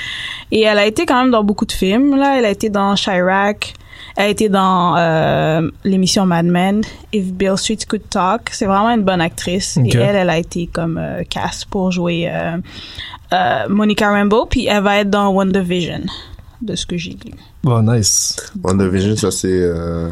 Et 0.51 0.62
elle 0.62 0.79
a 0.79 0.88
été 0.88 1.05
quand 1.05 1.22
même 1.22 1.29
dans 1.29 1.43
beaucoup 1.43 1.67
de 1.67 1.72
films. 1.72 2.15
Là, 2.15 2.39
elle 2.39 2.46
a 2.46 2.50
été 2.50 2.72
dans 2.72 2.96
Chirac. 2.96 3.75
Elle 4.15 4.25
a 4.25 4.27
été 4.29 4.50
dans 4.50 4.98
euh, 4.98 5.69
l'émission 5.84 6.25
Mad 6.25 6.48
Men, 6.48 6.81
If 7.13 7.31
Bill 7.34 7.55
Street 7.57 7.77
Could 7.88 8.10
Talk. 8.10 8.50
C'est 8.51 8.65
vraiment 8.65 8.89
une 8.89 9.03
bonne 9.03 9.22
actrice. 9.22 9.77
Et 9.77 9.96
elle, 9.96 10.15
elle 10.15 10.29
a 10.31 10.39
été 10.39 10.65
comme 10.65 10.98
euh, 10.98 11.22
cast 11.29 11.65
pour 11.65 11.91
jouer 11.91 12.27
euh, 12.27 12.57
euh, 13.34 13.69
Monica 13.69 14.10
Rambeau. 14.10 14.48
Puis 14.48 14.65
elle 14.65 14.81
va 14.81 14.98
être 14.98 15.12
dans 15.12 15.29
WandaVision, 15.29 16.01
de 16.62 16.75
ce 16.75 16.88
que 16.88 16.98
j'ai 16.98 17.12
lu. 17.12 17.34
Bon, 17.63 17.84
nice. 17.84 18.36
WandaVision, 18.63 19.15
ça 19.15 19.29
c'est 19.29 19.48
euh, 19.51 20.10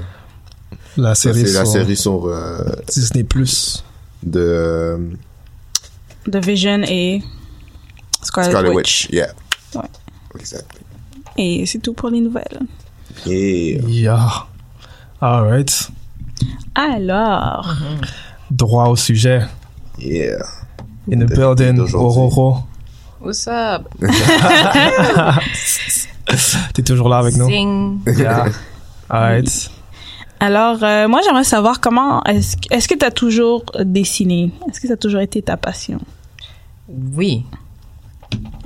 La 0.98 1.16
ça, 1.16 1.34
série 1.34 1.48
c'est 1.48 1.54
la 1.54 1.66
sur 1.66 1.72
série 1.74 1.96
sur 1.98 2.26
euh, 2.28 2.58
Disney 2.94 3.24
Plus. 3.24 3.84
de 4.24 4.40
euh, 4.40 4.98
The 6.32 6.38
Vision 6.44 6.82
et 6.84 7.22
Scarlet, 8.22 8.50
Scarlet 8.50 8.70
Witch. 8.70 9.04
Witch. 9.06 9.10
Yeah. 9.14 9.28
Ouais. 9.76 9.90
Exactly. 10.40 10.82
Et 11.38 11.66
c'est 11.66 11.80
tout 11.80 11.94
pour 11.94 12.10
les 12.10 12.22
nouvelles. 12.22 12.60
Yeah. 13.26 13.82
Yeah. 13.88 14.48
Alright. 15.22 15.90
Alors, 16.76 17.74
Droit 18.52 18.88
au 18.90 18.96
sujet. 18.96 19.42
Yeah. 20.00 20.38
In 21.12 21.20
the 21.20 21.26
building. 21.30 21.80
Ororo. 21.94 22.64
What's 23.22 23.48
up? 23.52 23.88
T'es 26.74 26.84
toujours 26.84 27.10
là 27.10 27.20
avec 27.20 27.36
nous? 27.38 27.48
Zing. 27.48 28.00
Yeah. 28.18 28.48
Alright. 29.10 29.70
Alors 30.40 30.84
euh, 30.84 31.08
moi 31.08 31.22
j'aimerais 31.24 31.44
savoir 31.44 31.80
comment 31.80 32.24
est-ce 32.24 32.58
que- 32.58 32.74
est-ce 32.74 32.88
que 32.88 32.96
tu 32.96 33.06
as 33.06 33.12
toujours 33.12 33.64
dessiné? 33.80 34.52
Est-ce 34.70 34.80
que 34.82 34.88
ça 34.88 34.94
a 34.94 34.98
toujours 34.98 35.22
été 35.22 35.42
ta 35.42 35.58
passion? 35.58 36.00
Oui. 36.90 37.44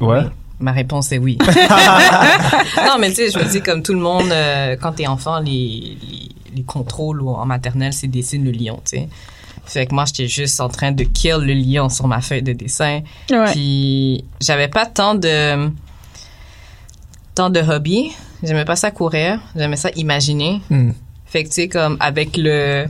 Ouais. 0.02 0.24
Ma 0.60 0.72
réponse 0.74 1.12
est 1.14 1.20
oui. 1.20 1.38
non, 2.86 2.98
mais 3.00 3.10
tu 3.10 3.16
sais, 3.16 3.30
je 3.32 3.40
me 3.40 3.50
dis, 3.50 3.62
comme 3.62 3.82
tout 3.82 3.94
le 3.94 4.00
monde, 4.00 4.30
euh, 4.30 4.76
quand 4.76 4.92
t'es 4.94 5.08
enfant, 5.08 5.40
les, 5.40 5.98
les, 6.02 6.30
les 6.54 6.64
contrôles 6.64 7.22
ou 7.22 7.30
en 7.30 7.46
maternelle, 7.46 7.94
c'est 7.94 8.08
dessine 8.08 8.44
le 8.44 8.52
lion, 8.52 8.82
tu 8.84 8.98
sais. 8.98 9.10
Fait 9.66 9.86
que 9.86 9.96
moi, 9.96 10.04
j'étais 10.06 10.28
juste 10.28 10.60
en 10.60 10.68
train 10.68 10.92
de 10.92 11.04
kill 11.06 11.36
le 11.38 11.54
lion 11.54 11.88
sur 11.88 12.08
ma 12.08 12.20
feuille 12.20 12.42
de 12.42 12.52
dessin. 12.52 13.02
Ouais. 13.32 13.52
Puis, 13.54 14.26
j'avais 14.42 14.68
pas 14.68 14.86
tant 14.86 15.16
de, 15.16 15.70
tant 17.36 17.50
de 17.50 17.62
hobbies. 17.62 18.12
J'aimais 18.44 18.66
pas 18.66 18.76
ça 18.76 18.92
courir. 18.92 19.40
J'aimais 19.56 19.76
ça 19.78 19.92
imaginer. 19.96 20.62
Hmm. 20.70 20.92
Fait 21.30 21.44
que, 21.44 21.50
tu 21.50 21.56
sais, 21.56 21.68
comme 21.68 21.98
avec 22.00 22.38
le, 22.38 22.88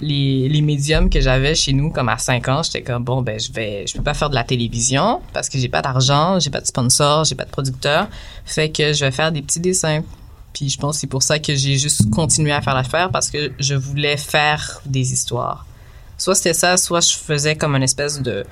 les, 0.00 0.48
les 0.48 0.62
médiums 0.62 1.10
que 1.10 1.20
j'avais 1.20 1.54
chez 1.54 1.72
nous, 1.72 1.90
comme 1.90 2.08
à 2.08 2.18
5 2.18 2.48
ans, 2.48 2.62
j'étais 2.62 2.82
comme, 2.82 3.04
bon, 3.04 3.22
ben, 3.22 3.38
je 3.38 3.52
vais, 3.52 3.86
je 3.86 3.94
peux 3.94 4.02
pas 4.02 4.14
faire 4.14 4.30
de 4.30 4.34
la 4.34 4.44
télévision 4.44 5.20
parce 5.32 5.48
que 5.48 5.58
j'ai 5.58 5.68
pas 5.68 5.82
d'argent, 5.82 6.38
j'ai 6.40 6.50
pas 6.50 6.60
de 6.60 6.66
sponsor, 6.66 7.24
j'ai 7.24 7.34
pas 7.34 7.44
de 7.44 7.50
producteur. 7.50 8.08
Fait 8.44 8.70
que 8.70 8.92
je 8.92 9.04
vais 9.04 9.10
faire 9.10 9.32
des 9.32 9.42
petits 9.42 9.60
dessins. 9.60 10.02
Puis 10.52 10.68
je 10.68 10.78
pense 10.78 10.96
que 10.96 11.00
c'est 11.00 11.06
pour 11.08 11.22
ça 11.22 11.38
que 11.38 11.54
j'ai 11.54 11.78
juste 11.78 12.08
continué 12.10 12.52
à 12.52 12.62
faire 12.62 12.74
l'affaire 12.74 13.10
parce 13.10 13.30
que 13.30 13.52
je 13.58 13.74
voulais 13.74 14.16
faire 14.16 14.80
des 14.86 15.12
histoires. 15.12 15.66
Soit 16.16 16.36
c'était 16.36 16.54
ça, 16.54 16.76
soit 16.76 17.00
je 17.00 17.16
faisais 17.16 17.56
comme 17.56 17.74
une 17.74 17.82
espèce 17.82 18.22
de 18.22 18.44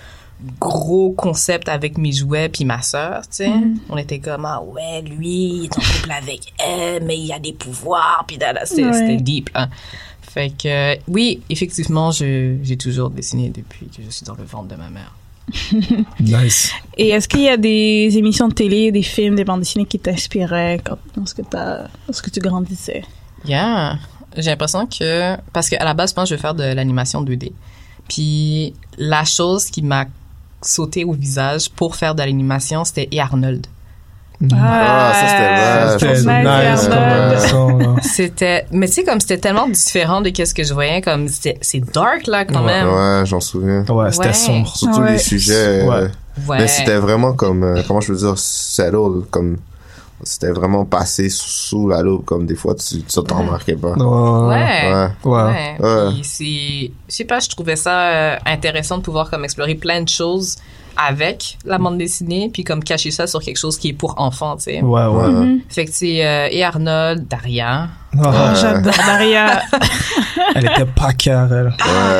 gros 0.61 1.13
concept 1.13 1.69
avec 1.69 1.99
mes 1.99 2.13
jouets 2.13 2.49
puis 2.49 2.65
ma 2.65 2.83
sœur, 2.83 3.23
tu 3.23 3.37
sais. 3.37 3.51
On 3.89 3.97
était 3.97 4.19
comme 4.19 4.45
ah 4.45 4.63
ouais, 4.63 5.03
lui, 5.03 5.29
il 5.29 5.65
est 5.65 5.79
en 5.79 5.81
couple 5.81 6.11
avec 6.13 6.53
elle, 6.59 7.05
mais 7.05 7.19
il 7.19 7.33
a 7.33 7.39
des 7.39 7.53
pouvoirs 7.53 8.25
puis 8.27 8.39
c'était 8.65 8.83
Ouais. 8.85 9.17
deep. 9.17 9.51
Hein. 9.55 9.69
Fait 10.23 10.51
que 10.51 10.97
oui, 11.09 11.41
effectivement, 11.51 12.11
je- 12.11 12.57
j'ai 12.63 12.77
toujours 12.77 13.11
dessiné 13.11 13.51
depuis 13.51 13.87
que 13.89 14.03
je 14.03 14.11
suis 14.11 14.25
dans 14.25 14.35
le 14.35 14.45
ventre 14.45 14.69
de 14.69 14.77
ma 14.77 14.89
mère. 14.89 15.13
Nice. 16.21 16.73
Et 16.97 17.09
est-ce 17.11 17.29
qu'il 17.29 17.41
y 17.41 17.49
a 17.49 17.57
des 17.57 18.17
émissions 18.17 18.49
de 18.49 18.55
télé, 18.55 18.93
des 18.93 19.03
films, 19.03 19.35
des 19.35 19.45
bandes 19.45 19.61
dessinées 19.61 19.85
qui 19.87 19.99
t'inspiraient 19.99 20.81
quand 20.85 20.99
lorsque, 21.17 21.43
lorsque 22.07 22.31
tu 22.31 22.41
grandissais? 22.41 23.03
Yeah. 23.45 23.99
J'ai 24.37 24.51
l'impression 24.51 24.87
que 24.87 25.37
parce 25.53 25.69
qu'à 25.69 25.85
la 25.85 25.93
base, 25.95 26.11
je 26.11 26.15
pense 26.15 26.25
que 26.25 26.31
je 26.31 26.35
vais 26.37 26.41
faire 26.41 26.55
de 26.55 26.63
l'animation 26.63 27.23
2D. 27.23 27.53
Puis 28.09 28.73
la 28.99 29.25
chose 29.25 29.67
qui 29.67 29.83
m'a 29.83 30.07
sauté 30.63 31.05
au 31.05 31.13
visage 31.13 31.71
pour 31.71 31.97
faire 31.97 32.15
de 32.15 32.21
l'animation, 32.23 32.85
c'était 32.85 33.09
E. 33.15 33.19
Arnold. 33.21 33.67
Ah, 34.53 35.13
ça, 35.15 35.99
c'était 35.99 36.21
vrai. 36.23 36.77
C'était 38.03 38.63
Nice, 38.63 38.69
mais 38.73 38.87
tu 38.89 38.93
sais, 38.95 39.05
comme 39.05 39.21
c'était 39.21 39.39
tellement 39.39 39.69
différent 39.69 40.21
de 40.21 40.31
qu'est-ce 40.31 40.53
que 40.55 40.65
je 40.65 40.75
voyais, 40.75 41.01
comme 41.01 41.29
c'était, 41.29 41.59
c'est 41.61 41.81
dark 41.93 42.27
là 42.27 42.45
quand 42.45 42.65
Ouais. 42.65 42.83
même. 42.83 42.89
Ouais, 42.89 43.23
j'en 43.27 43.39
souviens. 43.41 43.85
Ouais, 43.89 44.11
c'était 44.11 44.27
Ouais. 44.29 44.33
sombre. 44.33 44.77
Surtout 44.77 45.01
Ouais. 45.03 45.13
les 45.13 45.19
sujets. 45.19 45.83
Ouais. 45.87 45.95
euh, 45.95 46.09
Ouais. 46.49 46.59
Mais 46.61 46.67
c'était 46.67 46.97
vraiment 46.97 47.35
comme, 47.35 47.63
euh, 47.63 47.83
comment 47.87 48.01
je 48.01 48.11
veux 48.13 48.19
dire, 48.19 48.39
settle, 48.39 49.21
comme, 49.31 49.59
c'était 50.23 50.51
vraiment 50.51 50.87
passé 50.87 51.29
sous, 51.29 51.49
sous 51.51 51.89
la 51.89 52.01
loupe, 52.01 52.25
comme 52.25 52.47
des 52.47 52.55
fois, 52.57 52.75
tu, 52.75 53.03
tu 53.03 53.23
t'en 53.23 53.39
remarquais 53.41 53.77
pas. 53.77 53.93
Ouais. 53.93 54.57
Ouais. 54.57 55.09
Ouais. 55.25 55.31
Ouais. 55.31 55.77
Ouais. 55.79 56.13
Ouais. 57.13 57.17
Je 57.17 57.17
sais 57.19 57.25
pas, 57.25 57.41
je 57.41 57.49
trouvais 57.49 57.77
ça 57.77 58.01
euh, 58.09 58.37
intéressant 58.47 58.99
de 58.99 59.03
pouvoir 59.03 59.29
comme 59.31 59.45
explorer 59.45 59.75
plein 59.75 60.03
de 60.03 60.09
choses 60.09 60.57
avec 60.95 61.57
la 61.65 61.79
bande 61.79 61.97
dessinée, 61.97 62.51
puis 62.53 62.65
comme 62.65 62.85
cacher 62.85 63.11
ça 63.11 63.27
sur 63.27 63.41
quelque 63.41 63.57
chose 63.59 63.79
qui 63.79 63.89
est 63.89 63.93
pour 63.95 64.15
enfants, 64.19 64.57
tu 64.57 64.65
sais. 64.65 64.83
Ouais, 64.83 65.07
ouais. 65.07 65.25
Ouais. 65.27 65.57
Fait 65.71 65.87
que 65.87 65.91
c'est 65.93 66.25
euh, 66.25 66.49
et 66.51 66.63
Arnold, 66.63 67.27
Daria. 67.29 67.89
Ah, 68.23 68.53
J'adore 68.55 68.93
Daria. 69.07 69.63
Elle 70.55 70.67
était 70.67 70.85
pas 70.85 71.15
cœur, 71.15 71.51
elle. 71.51 71.75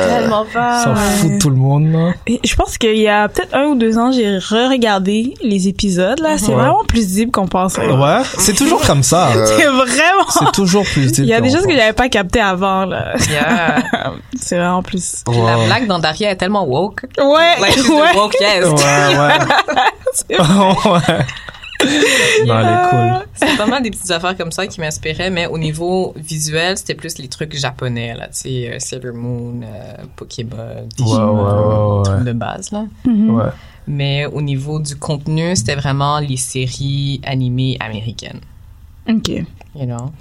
Tellement 0.09 0.43
pas. 0.51 0.83
S'en 0.83 0.95
fout 0.95 1.33
de 1.33 1.37
tout 1.37 1.51
le 1.51 1.55
monde, 1.55 1.91
là. 1.91 2.13
Et 2.25 2.39
je 2.43 2.55
pense 2.55 2.79
qu'il 2.79 2.97
y 2.97 3.07
a 3.07 3.27
peut-être 3.29 3.53
un 3.53 3.65
ou 3.65 3.75
deux 3.75 3.99
ans, 3.99 4.11
j'ai 4.11 4.37
re-regardé 4.39 5.35
les 5.43 5.67
épisodes. 5.67 6.19
Là, 6.19 6.39
c'est 6.39 6.47
Ouais. 6.47 6.55
vraiment 6.55 6.83
plus 6.87 7.13
deep 7.13 7.31
qu'on 7.31 7.47
pensait. 7.47 7.87
Ouais, 7.87 8.21
c'est 8.39 8.55
toujours 8.55 8.81
comme 8.81 9.03
ça. 9.03 9.29
C'est 9.45 9.65
vraiment. 9.65 10.25
C'est 10.29 10.51
toujours 10.51 10.83
plus 10.85 11.15
Il 11.19 11.25
y 11.25 11.33
a 11.33 11.41
des 11.41 11.51
choses 11.51 11.67
que 11.67 11.75
j'avais 11.75 11.93
pas 11.93 12.09
captées 12.09 12.41
avant. 12.41 12.85
Là. 12.85 13.13
Yeah. 13.29 13.83
C'est 14.39 14.57
vraiment 14.57 14.81
plus. 14.83 15.23
Puis 15.25 15.37
La 15.41 15.65
blague 15.65 15.87
dans 15.87 15.97
Daria 15.99 16.29
est 16.31 16.35
tellement 16.35 16.65
woke. 16.65 17.05
Ouais, 17.17 17.59
Like, 17.59 17.73
she's 17.73 17.89
ouais. 17.89 18.11
the 18.13 18.15
wokest. 18.15 18.67
Ouais, 18.83 19.17
ouais. 19.17 20.37
ouais. 20.91 21.25
Non, 22.45 22.59
elle 22.59 22.65
est 22.67 22.89
cool. 22.89 23.27
C'est 23.33 23.57
pas 23.57 23.65
mal 23.65 23.83
des 23.83 23.91
petites 23.91 24.11
affaires 24.11 24.37
comme 24.37 24.51
ça 24.51 24.67
qui 24.67 24.79
m'inspiraient, 24.79 25.29
mais 25.29 25.47
au 25.47 25.57
niveau 25.57 26.13
visuel, 26.15 26.77
c'était 26.77 26.95
plus 26.95 27.17
les 27.17 27.27
trucs 27.27 27.53
japonais, 27.57 28.13
là, 28.13 28.27
tu 28.27 28.33
sais, 28.39 28.69
euh, 28.73 28.79
Sailor 28.79 29.13
Moon, 29.15 29.61
euh, 29.63 29.93
Pokémon, 30.15 30.87
Digimon, 30.95 31.33
ouais, 31.33 31.41
ouais, 31.41 31.97
ouais. 31.97 32.03
trucs 32.03 32.23
de 32.25 32.31
base, 32.33 32.71
là. 32.71 32.85
Ouais. 33.05 33.49
Mais 33.85 34.25
au 34.27 34.41
niveau 34.41 34.79
du 34.79 34.95
contenu, 34.95 35.53
c'était 35.57 35.75
vraiment 35.75 36.19
les 36.19 36.37
séries 36.37 37.19
animées 37.25 37.75
américaines, 37.81 38.39
Ok. 39.09 39.27
you 39.75 39.85
know? 39.85 40.11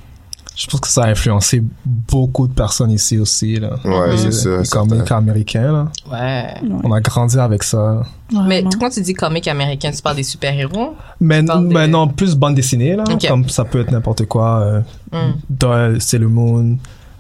Je 0.63 0.67
pense 0.71 0.79
que 0.81 0.87
ça 0.89 1.03
a 1.05 1.09
influencé 1.09 1.61
beaucoup 1.85 2.47
de 2.47 2.53
personnes 2.53 2.93
ici 2.93 3.19
aussi, 3.19 3.57
là. 3.57 3.71
Ouais, 3.85 4.13
Les- 4.13 4.19
c'est 4.19 4.31
sûr, 4.33 4.59
Les 4.59 4.65
certain. 4.65 4.87
comics 4.89 5.11
américains, 5.11 5.73
là. 5.73 5.89
Ouais. 6.13 6.55
On 6.85 6.93
a 6.93 7.01
grandi 7.01 7.37
avec 7.39 7.65
ça. 7.65 8.03
Mais 8.47 8.63
quand 8.79 8.91
tu 8.91 9.01
dis 9.01 9.13
comique 9.15 9.49
américain, 9.49 9.91
tu 9.91 10.01
parles 10.01 10.17
des 10.17 10.23
super-héros? 10.23 10.95
Mais, 11.21 11.43
parles 11.43 11.69
de- 11.69 11.75
mais 11.75 11.89
non, 11.89 12.07
plus 12.07 12.37
bande 12.37 12.55
dessinée, 12.55 12.95
là. 12.95 13.03
Ok. 13.11 13.27
Comme 13.27 13.49
ça 13.49 13.65
peut 13.65 13.81
être 13.81 13.91
n'importe 13.91 14.27
quoi. 14.27 14.61
Euh, 14.61 14.81
Hmm. 15.13 15.33
Da- 15.51 15.99
Sailor 16.01 16.31
Moon. 16.31 16.77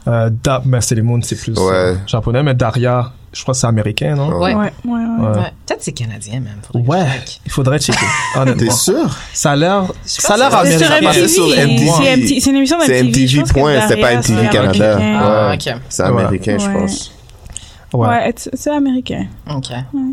Euh, 0.06 0.30
da, 0.42 0.62
mais 0.64 0.80
Sailor 0.80 1.04
Moon, 1.04 1.20
c'est 1.22 1.36
plus 1.36 1.58
Ouais. 1.58 1.72
euh, 1.72 1.94
japonais. 2.06 2.42
Mais 2.42 2.54
Daria, 2.54 3.12
je 3.32 3.42
crois 3.42 3.54
que 3.54 3.60
c'est 3.60 3.66
américain, 3.66 4.14
non? 4.14 4.38
Ouais. 4.38 4.54
Ouais, 4.54 4.72
ouais, 4.84 4.90
ouais. 4.92 5.00
Ouais. 5.26 5.26
Ouais. 5.38 5.52
Peut-être 5.66 5.82
c'est 5.82 5.92
canadien, 5.92 6.40
même. 6.40 6.58
faudrait 6.66 6.88
Ouais. 6.88 7.06
Il 7.46 7.50
faudrait 7.52 7.78
checker. 7.78 8.06
T'es 8.58 8.70
sûr? 8.70 9.16
Ça 9.32 9.52
a 9.52 9.56
l'air, 9.56 9.84
ça 10.04 10.34
a 10.34 10.36
l'air 10.36 10.50
C'est 10.64 10.84
américain. 10.84 11.12
c'est 11.14 11.28
sur 11.28 11.46
MTV. 11.46 11.66
MTV. 11.66 11.90
C'est 11.96 12.16
MTV. 12.16 12.40
C'est 12.40 12.50
une 12.50 12.56
émission 12.56 12.76
C'est 12.84 13.02
d'MTV. 13.02 13.08
MTV 13.24 13.40
pense 13.40 13.52
que 13.52 13.58
point, 13.58 13.88
c'est 13.88 13.96
pas 13.96 14.14
MTV 14.16 14.42
c'est 14.42 14.50
Canada. 14.50 14.98
Ah, 15.00 15.54
ok. 15.54 15.74
C'est 15.88 16.02
américain, 16.02 16.56
je 16.58 16.66
pense. 16.70 17.12
Ouais. 17.94 18.08
Ouais, 18.08 18.32
c'est 18.36 18.56
c'est 18.56 18.70
américain. 18.70 19.26
Ok. 19.50 19.66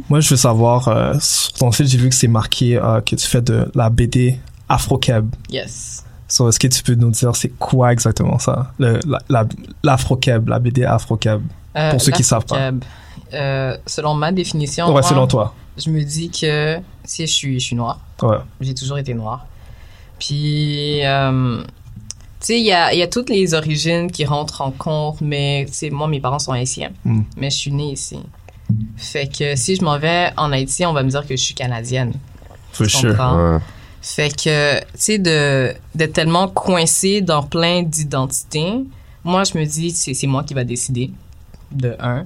Moi, 0.10 0.20
je 0.20 0.30
veux 0.30 0.36
savoir, 0.36 0.88
euh, 0.90 1.14
sur 1.20 1.54
ton 1.54 1.72
site, 1.72 1.88
j'ai 1.88 1.98
vu 1.98 2.10
que 2.10 2.16
c'est 2.16 2.28
marqué 2.28 2.78
euh, 2.78 3.00
que 3.02 3.16
tu 3.16 3.26
fais 3.26 3.42
de 3.42 3.72
la 3.74 3.90
BD 3.90 4.38
Afro-Keb. 4.68 5.28
Yes. 5.50 6.04
So, 6.28 6.50
est-ce 6.50 6.60
que 6.60 6.68
tu 6.68 6.84
peux 6.84 6.96
nous 6.96 7.10
dire 7.12 7.36
c'est 7.36 7.50
quoi 7.58 7.92
exactement 7.94 8.38
ça? 8.38 8.72
Le, 8.80 9.00
la, 9.08 9.20
la, 9.30 9.46
l'Afro-Keb, 9.84 10.50
la 10.50 10.60
BD 10.60 10.84
Afro-Keb. 10.84 11.42
Euh, 11.78 11.92
Pour 11.92 12.02
ceux 12.02 12.12
qui 12.12 12.24
savent 12.24 12.46
pas. 12.46 12.72
Euh, 13.34 13.78
selon 13.86 14.14
ma 14.16 14.32
définition, 14.32 14.86
ouais, 14.88 14.92
moi, 14.92 15.04
selon 15.04 15.28
toi. 15.28 15.54
je 15.78 15.90
me 15.90 16.02
dis 16.04 16.30
que 16.32 16.78
si 17.04 17.28
je 17.28 17.32
suis, 17.32 17.60
je 17.60 17.66
suis 17.66 17.76
noire, 17.76 18.00
Ouais. 18.22 18.38
j'ai 18.62 18.74
toujours 18.74 18.98
été 18.98 19.14
noire. 19.14 19.46
Puis, 20.18 21.06
euh, 21.06 21.62
tu 21.62 21.66
sais, 22.40 22.60
il 22.60 22.66
y 22.66 22.72
a, 22.74 22.94
il 22.94 23.00
y 23.00 23.02
a 23.04 23.08
toutes 23.08 23.30
les 23.30 23.54
origines 23.54 24.12
qui 24.12 24.26
rentrent 24.26 24.62
en 24.62 24.72
compte, 24.72 25.22
mais 25.22 25.66
tu 25.68 25.74
sais, 25.74 25.90
moi, 25.90 26.08
mes 26.08 26.20
parents 26.20 26.40
sont 26.40 26.52
haïtiens, 26.52 26.92
Mm. 27.06 27.22
mais 27.38 27.50
je 27.50 27.58
suis 27.58 27.72
née 27.72 27.92
ici. 27.92 28.20
Fait 28.98 29.28
que 29.28 29.56
si 29.56 29.76
je 29.76 29.84
m'en 29.84 29.98
vais 29.98 30.32
en 30.38 30.52
Haïti, 30.52 30.86
on 30.86 30.94
va 30.94 31.02
me 31.04 31.10
dire 31.10 31.26
que 31.26 31.36
je 31.36 31.42
suis 31.42 31.56
canadienne. 31.56 32.14
For 32.72 32.86
Tu 32.86 32.98
sure. 32.98 33.12
Ouais. 33.20 33.58
Fait 34.02 34.30
que, 34.36 34.80
tu 34.80 34.86
sais, 34.96 35.18
de, 35.20 35.74
d'être 35.96 36.14
tellement 36.14 36.48
coincé 36.48 37.22
dans 37.22 37.42
plein 37.44 37.82
d'identités, 37.84 38.74
moi, 39.24 39.44
je 39.44 39.58
me 39.58 39.66
dis, 39.66 39.92
c'est, 39.92 40.14
c'est 40.14 40.28
moi 40.28 40.44
qui 40.44 40.54
va 40.54 40.64
décider, 40.64 41.12
de 41.72 41.96
un. 42.00 42.26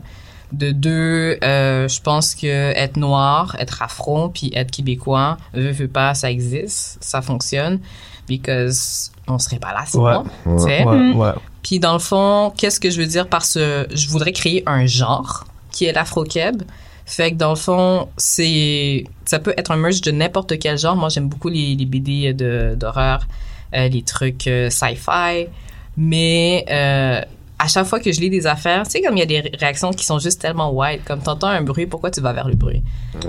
De 0.54 0.72
deux, 0.72 1.38
euh, 1.44 1.88
je 1.88 2.00
pense 2.00 2.36
que 2.36 2.48
être 2.48 2.96
noir, 2.98 3.56
être 3.60 3.82
afro, 3.82 4.30
puis 4.30 4.52
être 4.56 4.70
québécois, 4.72 5.38
veut, 5.54 5.72
veut 5.72 5.88
pas, 5.88 6.14
ça 6.14 6.30
existe, 6.30 6.98
ça 7.02 7.22
fonctionne, 7.22 7.80
because 8.28 9.12
on 9.28 9.40
serait 9.40 9.60
pas 9.60 9.74
là 9.74 9.84
sinon, 9.86 10.24
Ouais. 10.46 10.84
Ouais, 10.86 11.12
ouais. 11.14 11.32
Puis 11.64 11.80
dans 11.80 11.94
le 11.94 12.00
fond, 12.00 12.54
qu'est-ce 12.58 12.80
que 12.80 12.90
je 12.90 13.00
veux 13.02 13.08
dire 13.08 13.28
par 13.28 13.44
ce... 13.46 13.88
Je 13.94 14.10
voudrais 14.10 14.32
créer 14.34 14.64
un 14.66 14.86
genre 14.86 15.46
qui 15.72 15.86
est 15.86 15.94
l'afro-keb. 15.94 16.62
Fait 17.06 17.32
que 17.32 17.36
dans 17.38 17.52
le 17.52 17.56
fond, 17.56 18.10
c'est... 18.18 19.06
Ça 19.26 19.40
peut 19.40 19.54
être 19.58 19.72
un 19.72 19.78
merge 19.78 20.02
de 20.02 20.12
n'importe 20.12 20.60
quel 20.60 20.78
genre. 20.78 20.96
Moi, 20.96 21.10
j'aime 21.10 21.30
beaucoup 21.30 21.50
les, 21.50 21.74
les 21.76 21.86
BD 21.86 22.34
de- 22.34 22.76
d'horreur, 22.78 23.26
euh, 23.74 23.88
les 23.88 24.04
trucs 24.04 24.48
euh, 24.48 24.70
sci-fi. 24.70 25.48
Mais 25.96 26.66
euh, 26.70 27.22
à 27.64 27.68
chaque 27.68 27.86
fois 27.86 28.00
que 28.00 28.12
je 28.12 28.20
lis 28.20 28.30
des 28.30 28.46
affaires, 28.46 28.84
tu 28.84 28.92
sais, 28.92 29.02
comme 29.02 29.16
il 29.16 29.20
y 29.20 29.24
a 29.24 29.26
des 29.26 29.40
ré- 29.40 29.52
réactions 29.58 29.92
qui 29.92 30.06
sont 30.06 30.20
juste 30.20 30.42
tellement 30.42 30.72
wild. 30.74 31.02
Comme 31.06 31.22
t'entends 31.22 31.48
un 31.48 31.62
bruit, 31.62 31.86
pourquoi 31.86 32.12
tu 32.12 32.20
vas 32.20 32.34
vers 32.34 32.48
le 32.48 32.56
bruit? 32.56 32.82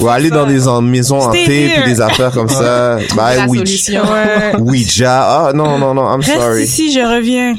Ou 0.00 0.08
aller 0.08 0.30
dans 0.30 0.46
des 0.46 0.66
en- 0.66 0.80
maisons 0.82 1.20
hantées 1.20 1.70
puis 1.74 1.84
des 1.84 2.00
affaires 2.00 2.32
comme 2.32 2.48
ça. 2.48 2.96
Bye, 3.14 3.46
Ouija. 3.46 4.02
Ouais. 4.02 4.56
Ouija. 4.60 5.22
Ah, 5.48 5.52
non, 5.54 5.78
non, 5.78 5.94
non, 5.94 6.04
I'm 6.12 6.20
Reste 6.20 6.40
sorry. 6.40 6.64
ici, 6.64 6.92
je 6.92 7.00
reviens. 7.00 7.54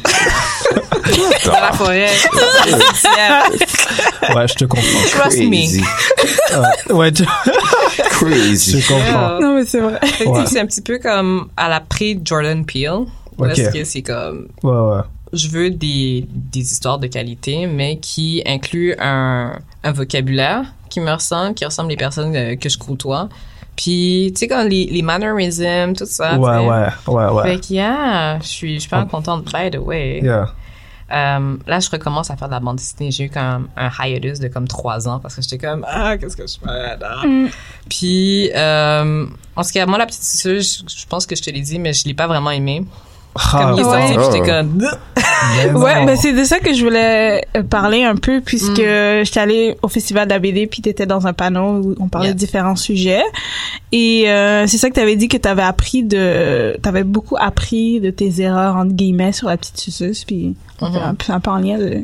Dans 1.46 1.51
la 1.60 1.72
forêt. 1.74 2.08
Ouais, 4.36 4.48
je 4.48 4.53
te 4.55 4.65
comprends. 4.65 4.88
Trust 5.12 5.38
me. 5.39 5.50
Crazy. 5.50 5.84
Ouais, 6.89 7.12
je, 7.15 7.24
Crazy. 8.10 8.79
je 8.82 8.88
comprends. 8.88 9.39
Non, 9.39 9.55
mais 9.55 9.65
c'est 9.65 9.79
vrai. 9.79 10.00
Ouais. 10.25 10.43
tu 10.43 10.48
C'est 10.51 10.60
un 10.60 10.65
petit 10.65 10.82
peu 10.82 11.00
comme 11.00 11.50
à 11.58 11.70
la 11.70 11.79
pré-Jordan 11.82 12.65
Peele. 12.65 13.05
Parce 13.38 13.60
Ok. 13.60 13.74
que 13.74 13.84
c'est 13.84 14.01
comme, 14.03 14.48
Ouais, 14.62 14.72
ouais. 14.72 15.01
je 15.34 15.48
veux 15.48 15.72
des, 15.72 16.25
des 16.29 16.60
histoires 16.60 17.00
de 17.00 17.08
qualité, 17.08 17.65
mais 17.65 17.98
qui 17.98 18.43
incluent 18.46 18.93
un, 19.00 19.53
un 19.84 19.91
vocabulaire 19.91 20.65
qui 20.89 21.00
me 21.00 21.12
ressemble, 21.12 21.55
qui 21.55 21.65
ressemble 21.65 21.89
les 21.89 21.98
personnes 21.98 22.36
euh, 22.36 22.55
que 22.55 22.70
je 22.70 22.77
côtoie. 22.77 23.29
Puis, 23.75 24.32
tu 24.36 24.39
sais, 24.39 24.48
comme 24.48 24.68
les, 24.68 24.86
les 24.86 25.01
mannerisms, 25.01 25.96
tout 25.96 26.06
ça. 26.06 26.38
Ouais, 26.38 26.68
ouais, 26.68 26.88
ouais, 27.08 27.32
ouais. 27.32 27.44
Fait 27.44 27.60
que, 27.60 27.74
yeah, 27.74 28.39
je 28.39 28.48
suis, 28.48 28.75
je 28.75 28.80
suis 28.82 28.89
pas 28.89 29.06
contente, 29.06 29.46
by 29.46 29.72
the 29.72 29.80
way. 29.80 30.20
Yeah. 30.22 30.53
Euh, 31.12 31.58
là, 31.68 31.80
je 31.80 31.89
recommence 31.89 32.32
à 32.32 32.38
faire 32.38 32.47
de 32.47 32.54
la 32.54 32.60
bande 32.60 32.78
dessinée. 32.78 33.12
J'ai 33.12 33.26
eu 33.26 33.30
comme 33.30 33.67
un 33.76 33.89
hiatus 34.00 34.39
de 34.39 34.47
comme 34.47 34.67
trois 34.67 35.08
ans 35.08 35.19
parce 35.19 35.36
que 35.36 35.41
j'étais 35.41 35.60
comme, 35.60 35.86
ah, 35.88 36.17
qu'est-ce 36.17 36.36
que 36.36 36.47
je 36.47 36.58
fais 36.58 36.97
là? 36.97 37.24
Mm. 37.26 37.50
Puis, 37.89 38.52
euh, 38.56 39.26
en 39.56 39.63
ce 39.63 39.74
cas, 39.74 39.86
moi, 39.86 39.97
la 39.97 40.06
petite 40.06 40.24
sœur, 40.24 40.60
je, 40.60 40.84
je 40.88 41.06
pense 41.08 41.26
que 41.26 41.36
je 41.36 41.41
te 41.43 41.50
l'ai 41.52 41.62
dit, 41.62 41.78
mais 41.78 41.93
je 41.93 42.06
l'ai 42.08 42.13
pas 42.15 42.28
vraiment 42.28 42.52
aimé. 42.52 42.86
Comme 43.52 43.74
il 43.76 43.80
est 43.80 43.84
sorti, 43.84 44.13
ouais. 44.13 44.15
puis 44.15 44.26
j'étais 44.32 44.50
comme, 44.50 44.78
mais 45.58 45.72
Ouais, 45.74 45.96
non. 46.00 46.06
ben 46.06 46.15
c'est 46.15 46.34
de 46.34 46.43
ça 46.43 46.60
que 46.60 46.74
je 46.74 46.84
voulais 46.84 47.43
euh, 47.58 47.63
parler 47.63 48.04
un 48.04 48.15
peu 48.15 48.41
puisque 48.41 48.80
Mm. 48.80 49.24
j'étais 49.24 49.39
allée 49.39 49.76
au 49.82 49.88
festival 49.88 50.28
de 50.28 50.34
la 50.34 50.39
BD 50.39 50.67
puis 50.67 50.82
t'étais 50.82 51.06
dans 51.06 51.26
un 51.28 51.34
panneau 51.34 51.82
où 51.84 51.96
on 52.00 52.08
parlait 52.08 52.28
Yeah. 52.28 52.34
de 52.34 52.39
différents 52.39 52.76
sujets 52.76 53.24
et 53.91 54.30
euh, 54.30 54.65
c'est 54.67 54.78
ça 54.78 54.89
que 54.89 54.96
t'avais 54.96 55.15
dit 55.15 55.28
que 55.28 55.38
t'avais 55.38 55.62
appris 55.63 56.04
de 56.04 56.78
t'avais 56.82 57.04
beaucoup 57.04 57.36
appris 57.39 58.00
de 58.00 58.10
tes 58.12 58.41
erreurs 58.41 58.76
entre 58.76 58.93
guillemets 58.93 59.32
sur 59.34 59.48
la 59.48 59.58
petite 59.58 59.80
suceuse 59.80 60.24
puis 60.26 60.56
on 60.82 60.91
fait 60.91 61.00
Mhm. 61.00 61.06
un, 61.06 61.13
peu, 61.15 61.34
un 61.34 61.39
peu 61.39 61.52
en 61.52 61.58
lien 61.58 61.78
de 61.78 62.00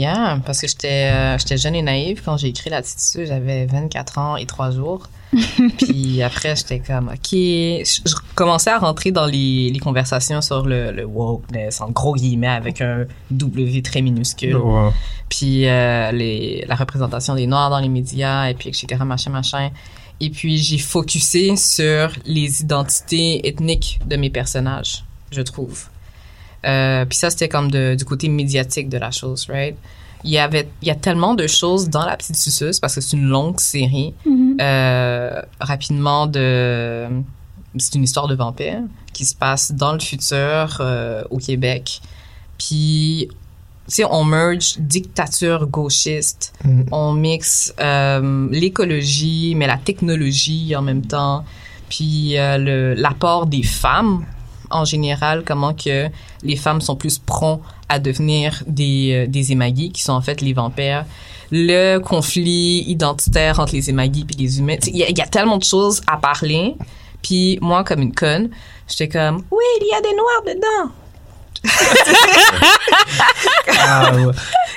Yeah, 0.00 0.40
parce 0.46 0.62
que 0.62 0.66
j'étais 0.66 1.10
euh, 1.12 1.36
j'étais 1.36 1.58
jeune 1.58 1.74
et 1.74 1.82
naïve 1.82 2.22
quand 2.24 2.38
j'ai 2.38 2.48
écrit 2.48 2.70
la 2.70 2.80
j'avais 2.80 3.66
24 3.66 4.18
ans 4.18 4.36
et 4.36 4.46
3 4.46 4.70
jours. 4.70 5.08
puis 5.78 6.22
après 6.22 6.56
j'étais 6.56 6.80
comme 6.80 7.08
OK, 7.08 7.28
je, 7.32 8.14
commençais 8.34 8.70
à 8.70 8.78
rentrer 8.78 9.12
dans 9.12 9.26
les, 9.26 9.70
les 9.70 9.78
conversations 9.78 10.40
sur 10.40 10.66
le, 10.66 10.90
le 10.90 11.04
wokeness 11.04 11.82
en 11.82 11.90
gros 11.90 12.14
guillemets 12.14 12.48
avec 12.48 12.80
un 12.80 13.04
W 13.30 13.82
très 13.82 14.00
minuscule. 14.00 14.56
Ouais. 14.56 14.90
Puis 15.28 15.68
euh, 15.68 16.12
les 16.12 16.64
la 16.66 16.76
représentation 16.76 17.34
des 17.34 17.46
noirs 17.46 17.68
dans 17.68 17.78
les 17.78 17.90
médias 17.90 18.48
et 18.48 18.54
puis 18.54 18.70
etc 18.70 19.04
machin 19.04 19.30
machin. 19.30 19.70
Et 20.20 20.30
puis 20.30 20.56
j'ai 20.56 20.78
focusé 20.78 21.56
sur 21.56 22.10
les 22.24 22.62
identités 22.62 23.46
ethniques 23.46 24.00
de 24.06 24.16
mes 24.16 24.30
personnages, 24.30 25.04
je 25.30 25.42
trouve. 25.42 25.90
Euh, 26.66 27.04
puis 27.06 27.16
ça, 27.18 27.30
c'était 27.30 27.48
comme 27.48 27.70
de- 27.70 27.94
du 27.94 28.04
côté 28.04 28.28
médiatique 28.28 28.88
de 28.88 28.98
la 28.98 29.10
chose, 29.10 29.46
right? 29.48 29.76
Il 30.24 30.30
y 30.30 30.38
avait, 30.38 30.68
il 30.82 30.88
y 30.88 30.90
a 30.90 30.94
tellement 30.94 31.34
de 31.34 31.46
choses 31.46 31.88
dans 31.88 32.04
la 32.04 32.16
petite 32.16 32.36
suceuse 32.36 32.78
parce 32.78 32.94
que 32.96 33.00
c'est 33.00 33.16
une 33.16 33.26
longue 33.28 33.58
série. 33.60 34.12
Euh, 34.60 35.40
rapidement 35.60 36.26
de, 36.26 37.06
c'est 37.78 37.94
une 37.94 38.04
histoire 38.04 38.28
de 38.28 38.34
vampire 38.34 38.80
qui 39.14 39.24
se 39.24 39.34
passe 39.34 39.72
dans 39.72 39.92
le 39.94 40.00
futur 40.00 40.76
euh, 40.80 41.22
au 41.30 41.38
Québec. 41.38 42.02
Puis, 42.58 43.28
tu 43.88 43.94
sais, 43.94 44.04
on 44.10 44.24
merge 44.24 44.74
dictature 44.78 45.66
gauchiste, 45.66 46.52
Mm. 46.64 46.82
on 46.92 47.12
mixe 47.14 47.74
euh, 47.80 48.46
l'écologie, 48.50 49.54
mais 49.56 49.66
la 49.66 49.78
technologie 49.78 50.76
en 50.76 50.82
même 50.82 51.06
temps, 51.06 51.44
puis 51.88 52.36
euh, 52.38 52.94
l'apport 52.96 53.46
des 53.46 53.62
femmes 53.62 54.26
en 54.70 54.84
général, 54.84 55.42
comment 55.46 55.74
que 55.74 56.06
les 56.42 56.56
femmes 56.56 56.80
sont 56.80 56.96
plus 56.96 57.18
promptes 57.18 57.62
à 57.88 57.98
devenir 57.98 58.62
des, 58.66 59.24
euh, 59.24 59.26
des 59.26 59.52
émaguis, 59.52 59.90
qui 59.90 60.02
sont 60.02 60.12
en 60.12 60.20
fait 60.20 60.40
les 60.40 60.52
vampires. 60.52 61.04
Le 61.50 61.98
conflit 61.98 62.84
identitaire 62.86 63.58
entre 63.58 63.72
les 63.74 63.90
émaguis 63.90 64.24
et 64.32 64.36
les 64.40 64.58
humains. 64.60 64.76
Il 64.86 64.96
y, 64.96 65.02
a- 65.02 65.08
il 65.10 65.18
y 65.18 65.20
a 65.20 65.26
tellement 65.26 65.56
de 65.58 65.64
choses 65.64 66.00
à 66.06 66.16
parler. 66.16 66.76
Puis 67.22 67.58
moi, 67.60 67.82
comme 67.84 68.00
une 68.02 68.14
conne, 68.14 68.50
j'étais 68.88 69.08
comme, 69.08 69.42
oui, 69.50 69.64
il 69.80 69.86
y 69.88 69.94
a 69.94 70.00
des 70.00 70.14
noirs 70.14 70.42
dedans. 70.46 70.92
Ah, 73.68 74.12
ouais. 74.14 74.32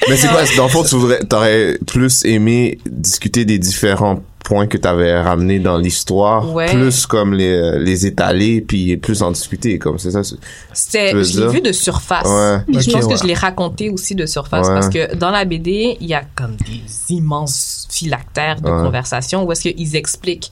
Mais 0.10 0.18
c'est 0.18 0.28
quoi, 0.28 0.42
dans 0.58 0.64
le 0.64 0.70
fond, 0.70 0.84
tu 0.84 0.96
voudrais, 0.96 1.20
t'aurais 1.24 1.78
plus 1.88 2.26
aimé 2.26 2.80
discuter 2.86 3.46
des 3.46 3.60
différents 3.60 4.20
points 4.44 4.68
que 4.68 4.78
t'avais 4.78 5.20
ramenés 5.22 5.60
dans 5.60 5.78
l'histoire, 5.78 6.54
Ouais. 6.54 6.72
plus 6.74 7.06
comme 7.06 7.34
les, 7.34 7.80
les 7.80 8.06
étaler, 8.06 8.62
puis 8.62 8.98
plus 8.98 9.22
en 9.24 9.32
discuter, 9.32 9.80
comme 9.80 9.98
c'est 9.98 10.12
ça. 10.12 10.24
c'est- 10.24 10.36
C'était, 10.74 11.12
Tu 11.12 11.24
je 11.24 11.42
l'ai 11.42 11.48
vu 11.52 11.62
de 11.62 11.72
surface. 11.72 12.28
Ouais. 12.28 12.60
Puis 12.68 12.82
je 12.84 12.92
pense 12.92 13.06
ouais. 13.06 13.14
que 13.14 13.20
je 13.20 13.26
l'ai 13.26 13.34
raconté 13.34 13.90
aussi 13.90 14.16
de 14.16 14.26
surface 14.26 14.68
Ouais. 14.68 14.74
parce 14.74 14.90
que 14.90 15.16
dans 15.16 15.30
la 15.32 15.46
BD, 15.46 15.98
il 16.02 16.08
y 16.08 16.14
a 16.14 16.24
comme 16.36 16.56
des 16.58 16.84
immenses 17.16 17.88
phylactères 17.90 18.60
de 18.62 18.70
Ouais. 18.70 18.84
conversation 18.84 19.44
où 19.46 19.52
est-ce 19.52 19.70
qu'ils 19.70 19.96
expliquent. 19.96 20.52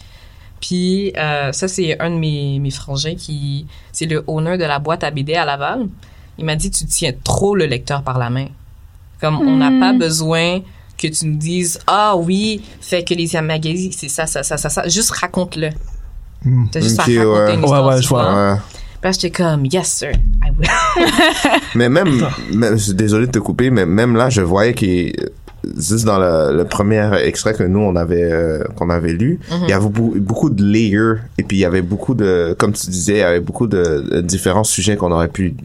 Puis 0.61 1.11
euh, 1.17 1.51
ça, 1.51 1.67
c'est 1.67 1.99
un 1.99 2.11
de 2.11 2.15
mes, 2.15 2.59
mes 2.59 2.71
frangins 2.71 3.15
qui... 3.15 3.65
C'est 3.91 4.05
le 4.05 4.23
owner 4.27 4.57
de 4.57 4.63
la 4.63 4.79
boîte 4.79 5.03
à 5.03 5.09
BD 5.11 5.33
à 5.33 5.43
Laval. 5.43 5.87
Il 6.37 6.45
m'a 6.45 6.55
dit, 6.55 6.69
tu 6.71 6.85
tiens 6.85 7.11
trop 7.23 7.55
le 7.55 7.65
lecteur 7.65 8.03
par 8.03 8.17
la 8.19 8.29
main. 8.29 8.45
Comme 9.19 9.39
on 9.41 9.57
n'a 9.57 9.69
pas 9.79 9.93
besoin 9.97 10.59
que 11.01 11.07
tu 11.13 11.25
nous 11.25 11.37
dises, 11.37 11.79
ah 11.87 12.15
oui, 12.15 12.61
fait 12.79 13.03
que 13.03 13.13
les 13.13 13.33
Yamagazis, 13.33 13.93
c'est 13.97 14.07
ça, 14.09 14.25
ça, 14.27 14.43
ça, 14.43 14.57
ça, 14.57 14.69
ça. 14.69 14.87
Juste 14.87 15.11
raconte-le. 15.11 15.69
Hmm. 16.45 16.65
T'as 16.71 16.79
juste 16.81 16.99
Ok, 16.99 17.09
à 17.09 17.19
raconter 17.19 17.27
ouais. 17.27 17.53
une 17.53 17.59
Ouais, 17.59 17.65
histoire. 17.65 17.85
ouais, 17.87 17.95
tu 17.97 18.03
je 18.03 18.09
vois. 18.09 18.51
Ouais. 18.53 18.57
Puis 19.01 19.07
là, 19.07 19.11
j'étais 19.13 19.31
comme, 19.31 19.65
yes, 19.65 19.87
sir, 19.87 20.11
I 20.11 20.51
will. 20.57 20.69
Mais 21.75 21.89
même, 21.89 22.09
même- 22.53 22.77
je 22.77 22.83
suis 22.83 22.93
désolé 22.93 23.27
de 23.27 23.31
te 23.31 23.39
couper, 23.39 23.69
mais 23.71 23.85
même 23.85 24.15
là, 24.15 24.29
je 24.29 24.41
voyais 24.41 24.73
qu'il 24.73 25.13
juste 25.77 26.05
dans 26.05 26.17
le, 26.19 26.55
le 26.57 26.65
premier 26.65 27.07
extrait 27.23 27.53
que 27.53 27.61
nous 27.63 27.79
on 27.79 27.95
avait 27.95 28.23
euh, 28.31 28.63
qu'on 28.75 28.89
avait 28.89 29.13
lu, 29.13 29.39
il 29.63 29.69
y 29.69 29.73
avait 29.73 29.85
beaucoup, 29.87 30.13
beaucoup 30.19 30.49
de 30.49 30.63
layers 30.63 31.19
et 31.37 31.43
puis 31.43 31.57
il 31.57 31.59
y 31.59 31.65
avait 31.65 31.83
beaucoup 31.83 32.15
de, 32.15 32.55
comme 32.57 32.73
tu 32.73 32.89
disais, 32.89 33.13
il 33.13 33.19
y 33.19 33.21
avait 33.21 33.39
beaucoup 33.41 33.67
de, 33.67 34.07
de 34.11 34.21
différents 34.21 34.63
sujets 34.63 34.97
qu'on 34.97 35.11
aurait 35.11 35.27
pu, 35.27 35.55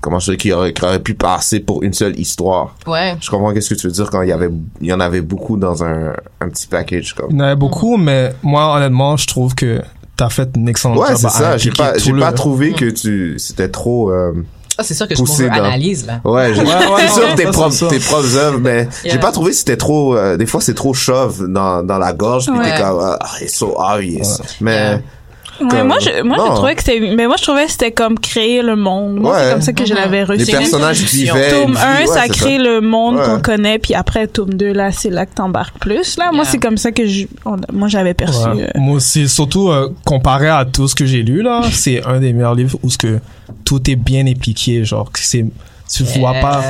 comment 0.00 0.18
je 0.18 0.26
dirais, 0.26 0.36
qui 0.36 0.52
auraient, 0.52 0.72
qui 0.72 0.84
auraient 0.84 0.98
pu 0.98 1.14
passer 1.14 1.60
pour 1.60 1.82
une 1.82 1.92
seule 1.92 2.18
histoire? 2.18 2.74
Ouais. 2.86 3.16
Je 3.20 3.30
comprends 3.30 3.52
qu'est-ce 3.52 3.70
que 3.70 3.74
tu 3.74 3.86
veux 3.86 3.92
dire 3.92 4.10
quand 4.10 4.22
il 4.22 4.28
y 4.28 4.32
avait, 4.32 4.50
il 4.80 4.86
y 4.86 4.92
en 4.92 5.00
avait 5.00 5.20
beaucoup 5.22 5.56
dans 5.56 5.82
un, 5.84 6.12
un 6.40 6.48
petit 6.48 6.66
package 6.66 7.14
comme. 7.14 7.28
Il 7.30 7.36
y 7.36 7.40
en 7.40 7.44
avait 7.44 7.56
beaucoup, 7.56 7.96
mais 7.96 8.34
moi, 8.42 8.74
honnêtement, 8.76 9.16
je 9.16 9.26
trouve 9.26 9.54
que 9.54 9.80
t'as 10.16 10.28
fait 10.28 10.48
une 10.56 10.68
excellente 10.68 10.98
Ouais, 10.98 11.16
c'est 11.16 11.28
ça. 11.28 11.56
J'ai 11.56 11.70
pas, 11.70 11.96
j'ai 11.98 12.12
le- 12.12 12.20
pas 12.20 12.32
trouvé 12.32 12.72
que 12.72 12.86
tu, 12.90 13.34
c'était 13.38 13.68
trop, 13.68 14.10
euh, 14.12 14.32
Ah, 14.76 14.82
c'est 14.82 14.94
sûr 14.94 15.06
que 15.08 15.14
je 15.14 15.20
poussé 15.20 15.46
dans- 15.48 15.54
analyse 15.54 16.04
là. 16.06 16.20
Ouais, 16.24 16.52
j'ai- 16.54 16.60
Ouais, 16.60 16.66
ouais, 16.66 16.74
c'est 17.08 17.08
sûr 17.14 17.22
ouais, 17.24 17.34
tes 17.36 17.44
propres, 17.46 17.88
tes 17.88 17.98
propres 18.00 18.36
œuvres, 18.36 18.58
mais 18.58 18.88
j'ai 19.04 19.10
Yeah. 19.10 19.18
pas 19.18 19.30
trouvé 19.32 19.50
que 19.52 19.56
c'était 19.56 19.76
trop, 19.76 20.16
euh, 20.16 20.36
des 20.36 20.46
fois 20.46 20.60
c'est 20.60 20.74
trop 20.74 20.92
chauve 20.94 21.46
dans, 21.48 21.82
dans 21.84 21.98
la 21.98 22.12
gorge, 22.12 22.48
Ouais. 22.48 22.72
t'es 22.76 22.80
comme, 22.82 22.98
ah, 23.00 23.18
it's 23.40 23.54
so 23.56 23.74
obvious. 23.78 24.40
Mais, 24.60 24.74
Yeah. 24.74 25.00
Comme- 25.58 25.86
moi, 25.88 25.96
je, 26.00 26.22
moi, 26.22 26.36
non. 26.36 26.46
je 26.46 26.50
trouvais 26.52 26.74
que 26.74 26.82
c'était, 26.82 27.14
mais 27.14 27.26
moi, 27.26 27.36
je 27.38 27.42
trouvais 27.44 27.66
que 27.66 27.70
c'était 27.72 27.92
comme 27.92 28.18
créer 28.18 28.62
le 28.62 28.76
monde. 28.76 29.20
Moi, 29.20 29.32
Ouais. 29.32 29.38
c'est 29.44 29.52
comme 29.52 29.60
ça 29.62 29.72
que 29.72 29.84
je 29.86 29.92
Mhm. 29.94 29.98
l'avais 30.00 30.24
reçu. 30.24 30.44
les 30.44 30.52
personnages 30.52 31.00
vivaient. 31.02 31.50
Tome 31.50 31.70
une 31.70 31.74
vie, 31.74 31.80
1, 31.82 32.00
ouais, 32.00 32.06
ça 32.06 32.28
crée 32.28 32.58
le 32.58 32.80
monde 32.80 33.16
Ouais. 33.16 33.22
qu'on 33.24 33.40
connaît, 33.40 33.78
puis 33.78 33.94
après, 33.94 34.26
tome 34.26 34.54
2, 34.54 34.72
là, 34.72 34.90
c'est 34.92 35.10
là 35.10 35.26
que 35.26 35.34
t'embarques 35.34 35.78
plus. 35.78 36.16
Là, 36.18 36.30
moi, 36.32 36.44
c'est 36.44 36.58
comme 36.58 36.76
ça 36.76 36.90
que 36.92 37.06
je, 37.06 37.26
on- 37.44 37.56
moi, 37.72 37.88
j'avais 37.88 38.14
perçu. 38.14 38.46
Ouais. 38.48 38.64
euh, 38.74 38.80
Moi 38.80 38.96
aussi, 38.96 39.28
surtout 39.28 39.68
euh, 39.70 39.90
comparé 40.04 40.48
à 40.48 40.64
tout 40.64 40.88
ce 40.88 40.94
que 40.94 41.06
j'ai 41.06 41.22
lu 41.22 41.42
là, 41.42 41.62
c'est 41.72 42.04
un 42.04 42.20
des 42.20 42.32
meilleurs 42.32 42.54
livres 42.54 42.78
où 42.82 42.90
ce 42.90 42.98
que 42.98 43.20
tout 43.64 43.88
est 43.90 43.96
bien 43.96 44.26
expliqué, 44.26 44.84
genre 44.84 45.10
que 45.12 45.20
c'est 45.20 45.44
tu 45.94 46.02
vois 46.18 46.32
pas. 46.40 46.60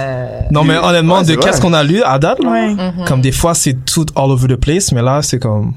Non 0.50 0.64
mais 0.64 0.76
honnêtement, 0.76 1.18
Ouais, 1.20 1.24
de 1.24 1.34
qu'est-ce 1.36 1.60
qu'on 1.60 1.72
a 1.72 1.82
lu 1.84 2.02
à 2.02 2.18
date 2.18 2.42
là, 2.42 2.50
Ouais. 2.50 2.74
mhm. 2.74 3.04
comme 3.06 3.20
des 3.20 3.32
fois 3.32 3.54
c'est 3.54 3.84
tout 3.84 4.04
all 4.16 4.30
over 4.30 4.48
the 4.48 4.56
place, 4.56 4.92
mais 4.92 5.02
là 5.02 5.22
c'est 5.22 5.38
comme 5.38 5.72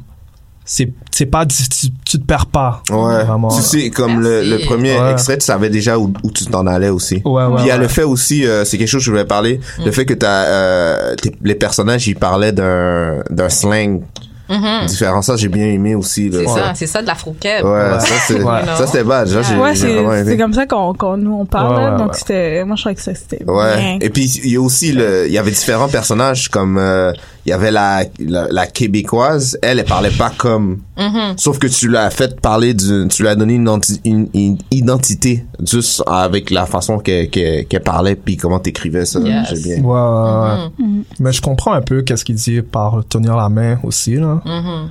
c'est 0.69 0.91
c'est 1.11 1.25
pas 1.25 1.45
tu, 1.47 1.63
tu, 2.05 2.19
te 2.19 2.23
perds 2.25 2.45
pas. 2.47 2.83
Ouais. 2.91 3.23
Vraiment. 3.23 3.47
Tu 3.47 3.61
sais, 3.63 3.89
comme 3.89 4.19
le, 4.21 4.43
le 4.43 4.59
premier 4.65 4.99
Ouais. 4.99 5.11
extrait, 5.13 5.37
tu 5.39 5.45
savais 5.45 5.69
déjà 5.69 5.97
où, 5.97 6.13
où 6.23 6.29
tu 6.31 6.45
t'en 6.45 6.67
allais 6.67 6.89
aussi. 6.89 7.21
Ouais, 7.25 7.45
ouais, 7.45 7.55
Puis 7.55 7.63
il 7.63 7.67
y 7.67 7.71
a 7.71 7.75
ouais. 7.75 7.81
le 7.81 7.87
fait 7.87 8.03
aussi, 8.03 8.45
euh, 8.45 8.65
c'est 8.65 8.77
quelque 8.77 8.87
chose 8.89 9.01
que 9.01 9.05
je 9.05 9.11
voulais 9.11 9.25
parler, 9.25 9.59
le 9.83 9.91
fait 9.91 10.05
que 10.05 10.13
t'as, 10.13 10.43
euh, 10.45 11.15
tes- 11.15 11.35
les 11.41 11.55
personnages, 11.55 12.07
ils 12.07 12.15
parlaient 12.15 12.51
d'un, 12.51 13.23
d'un 13.31 13.49
slang 13.49 14.01
Mhm. 14.49 14.85
différent. 14.85 15.21
Ça, 15.21 15.35
j'ai 15.35 15.49
bien 15.49 15.65
aimé 15.65 15.93
aussi. 15.95 16.29
C'est 16.31 16.37
Ouais. 16.39 16.45
ça, 16.47 16.71
c'est 16.73 16.87
ça 16.87 17.01
de 17.01 17.07
l'afro-keb. 17.07 17.65
Ouais, 17.65 17.99
ça 17.99 18.05
c'est, 18.27 18.41
Ouais. 18.41 18.61
ça 18.77 18.87
c'était 18.87 19.03
bad. 19.03 19.27
Ouais, 19.27 19.43
c'est, 19.43 19.93
vraiment 19.93 20.13
aimé. 20.13 20.23
c'est 20.31 20.37
comme 20.37 20.53
ça 20.53 20.65
qu'on, 20.65 20.93
qu'on, 20.93 21.17
nous, 21.17 21.33
on 21.33 21.45
parle, 21.45 21.75
Ouais, 21.75 21.91
ouais, 21.91 21.97
donc 21.97 22.11
ouais. 22.13 22.17
c'était, 22.17 22.63
moi, 22.63 22.75
je 22.77 22.81
trouvais 22.83 22.95
que 22.95 23.01
ça, 23.01 23.13
c'était 23.13 23.43
Ouais. 23.45 23.75
bien. 23.77 23.97
Et 23.99 24.09
puis 24.09 24.23
il 24.45 24.51
y 24.51 24.55
a 24.55 24.61
aussi 24.61 24.93
le, 24.93 25.25
il 25.27 25.33
y 25.33 25.37
avait 25.37 25.51
différents 25.51 25.89
personnages 25.89 26.47
comme 26.47 26.77
euh, 26.77 27.11
il 27.47 27.51
y 27.51 27.53
avait 27.53 27.71
la, 27.71 28.03
la 28.19 28.47
la 28.51 28.67
québécoise. 28.67 29.57
Elle, 29.61 29.79
elle 29.79 29.85
parlait 29.85 30.11
pas 30.11 30.31
comme. 30.37 30.81
Mhm. 30.97 31.37
Sauf 31.37 31.59
que 31.59 31.67
tu 31.67 31.87
l'as 31.87 32.09
fait 32.09 32.39
parler 32.41 32.73
d'une, 32.73 33.07
tu 33.07 33.21
lui 33.23 33.29
as 33.29 33.35
donné 33.35 33.53
une, 33.53 33.69
anti- 33.69 34.01
une, 34.03 34.27
une 34.33 34.57
identité 34.69 35.45
juste 35.65 36.03
avec 36.07 36.49
la 36.49 36.65
façon 36.65 36.99
qu'elle 36.99 37.65
parlait 37.85 38.15
puis 38.15 38.35
comment 38.35 38.59
t'écrivais 38.59 39.05
ça. 39.05 39.19
Yes. 39.21 39.47
J'ai 39.49 39.75
bien. 39.75 39.83
Ouais, 39.83 39.93
ouais, 39.93 40.63
ouais. 40.65 40.85
Mhm. 40.85 41.03
Mais 41.21 41.31
je 41.31 41.41
comprends 41.41 41.71
un 41.71 41.81
peu 41.81 42.01
qu'est-ce 42.01 42.25
qu'il 42.25 42.35
dit 42.35 42.61
par 42.61 43.01
tenir 43.07 43.37
la 43.37 43.47
main 43.47 43.79
aussi 43.83 44.15
là. 44.15 44.41
Mhm. 44.45 44.89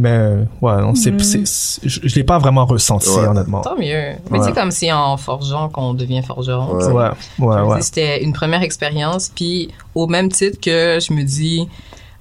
Mais 0.00 0.16
ouais, 0.62 0.80
non, 0.80 0.94
je, 0.94 2.00
je 2.08 2.14
l'ai 2.14 2.22
pas 2.24 2.38
vraiment 2.38 2.64
ressenti 2.66 3.08
Ouais. 3.10 3.26
honnêtement. 3.26 3.62
Tant 3.62 3.74
mieux. 3.76 4.12
Mais 4.30 4.38
Ouais. 4.38 4.44
c'est 4.44 4.52
comme 4.54 4.70
si 4.70 4.92
en 4.92 5.16
forgeant 5.16 5.68
qu'on 5.68 5.92
devient 5.92 6.22
forgeron. 6.22 6.74
Ouais. 6.76 6.78
tu 6.78 6.86
sais. 6.86 7.44
Ouais, 7.44 7.60
ouais, 7.62 7.82
C'était 7.82 8.22
une 8.22 8.32
première 8.32 8.62
expérience, 8.62 9.28
puis 9.34 9.70
au 9.96 10.06
même 10.06 10.30
titre 10.30 10.58
que 10.62 10.98
je 11.00 11.12
me 11.12 11.24
dis, 11.24 11.66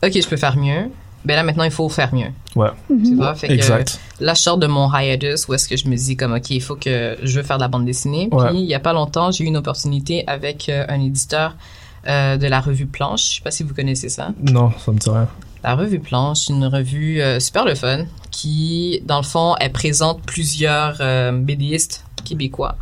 ok, 0.04 0.22
je 0.22 0.28
peux 0.28 0.38
faire 0.38 0.58
mieux. 0.58 0.90
Ben 1.26 1.36
là 1.36 1.44
maintenant 1.44 1.64
il 1.64 1.72
faut 1.72 1.90
faire 1.90 2.14
mieux. 2.14 2.32
Ouais. 2.56 2.70
Tu 2.88 3.16
vois, 3.16 3.36
fait 3.36 3.48
que 3.48 3.54
Exact. 3.54 4.00
là 4.22 4.34
je 4.34 4.42
sors 4.42 4.58
de 4.58 4.68
mon 4.68 4.90
hiatus 4.94 5.48
où 5.48 5.54
est-ce 5.54 5.68
que 5.68 5.76
je 5.76 5.88
me 5.88 5.96
dis 5.96 6.16
comme 6.16 6.34
ok, 6.34 6.52
il 6.52 6.62
faut 6.62 6.76
que 6.76 7.18
je 7.22 7.38
veux 7.40 7.44
faire 7.44 7.58
de 7.58 7.64
la 7.64 7.68
bande 7.68 7.86
dessinée. 7.86 8.30
Ouais. 8.32 8.50
Puis 8.50 8.60
il 8.60 8.66
y 8.66 8.76
a 8.76 8.80
pas 8.80 8.94
longtemps 8.94 9.32
j'ai 9.32 9.44
eu 9.44 9.48
une 9.48 9.58
opportunité 9.58 10.24
avec 10.28 10.70
euh, 10.70 10.86
un 10.88 11.02
éditeur 11.02 11.56
euh, 12.08 12.38
de 12.38 12.48
la 12.48 12.62
revue 12.62 12.86
Planche. 12.86 13.30
Je 13.30 13.36
sais 13.36 13.42
pas 13.42 13.52
si 13.52 13.64
vous 13.64 13.74
connaissez 13.74 14.08
ça. 14.08 14.30
Non, 14.42 14.72
ça 14.78 14.92
me 14.94 14.98
dit 14.98 15.10
rien. 15.10 15.28
La 15.64 15.76
revue 15.76 16.00
Planche, 16.00 16.48
une 16.48 16.66
revue 16.66 17.22
euh, 17.22 17.42
super 17.42 17.66
le 17.66 17.76
fun 17.76 18.06
qui, 18.32 19.02
dans 19.06 19.18
le 19.18 19.26
fond, 19.26 19.56
elle 19.60 19.74
présente 19.74 20.22
plusieurs 20.22 20.98
euh, 21.02 21.34
BDistes 21.34 22.06
québécois. 22.24 22.78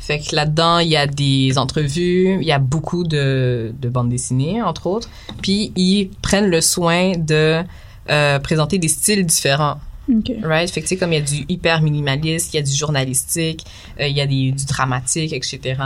Fait 0.00 0.18
que 0.18 0.34
là-dedans, 0.34 0.78
il 0.78 0.88
y 0.88 0.96
a 0.96 1.06
des 1.06 1.58
entrevues, 1.58 2.38
il 2.40 2.46
y 2.46 2.52
a 2.52 2.58
beaucoup 2.58 3.04
de, 3.04 3.72
de 3.78 3.88
bandes 3.90 4.08
dessinées, 4.08 4.62
entre 4.62 4.86
autres. 4.86 5.10
Puis 5.42 5.72
ils 5.76 6.08
prennent 6.22 6.48
le 6.48 6.62
soin 6.62 7.12
de 7.18 7.62
euh, 8.08 8.38
présenter 8.38 8.78
des 8.78 8.88
styles 8.88 9.26
différents. 9.26 9.76
Right? 10.42 10.70
Fait 10.70 10.80
que 10.80 10.86
tu 10.86 10.94
sais, 10.94 10.96
comme 10.96 11.12
il 11.12 11.18
y 11.18 11.22
a 11.22 11.24
du 11.24 11.44
hyper 11.48 11.82
minimaliste, 11.82 12.52
il 12.52 12.56
y 12.56 12.60
a 12.60 12.62
du 12.62 12.72
journalistique, 12.72 13.64
euh, 14.00 14.08
il 14.08 14.16
y 14.16 14.22
a 14.22 14.26
des, 14.26 14.52
du 14.52 14.64
dramatique, 14.64 15.34
etc. 15.34 15.76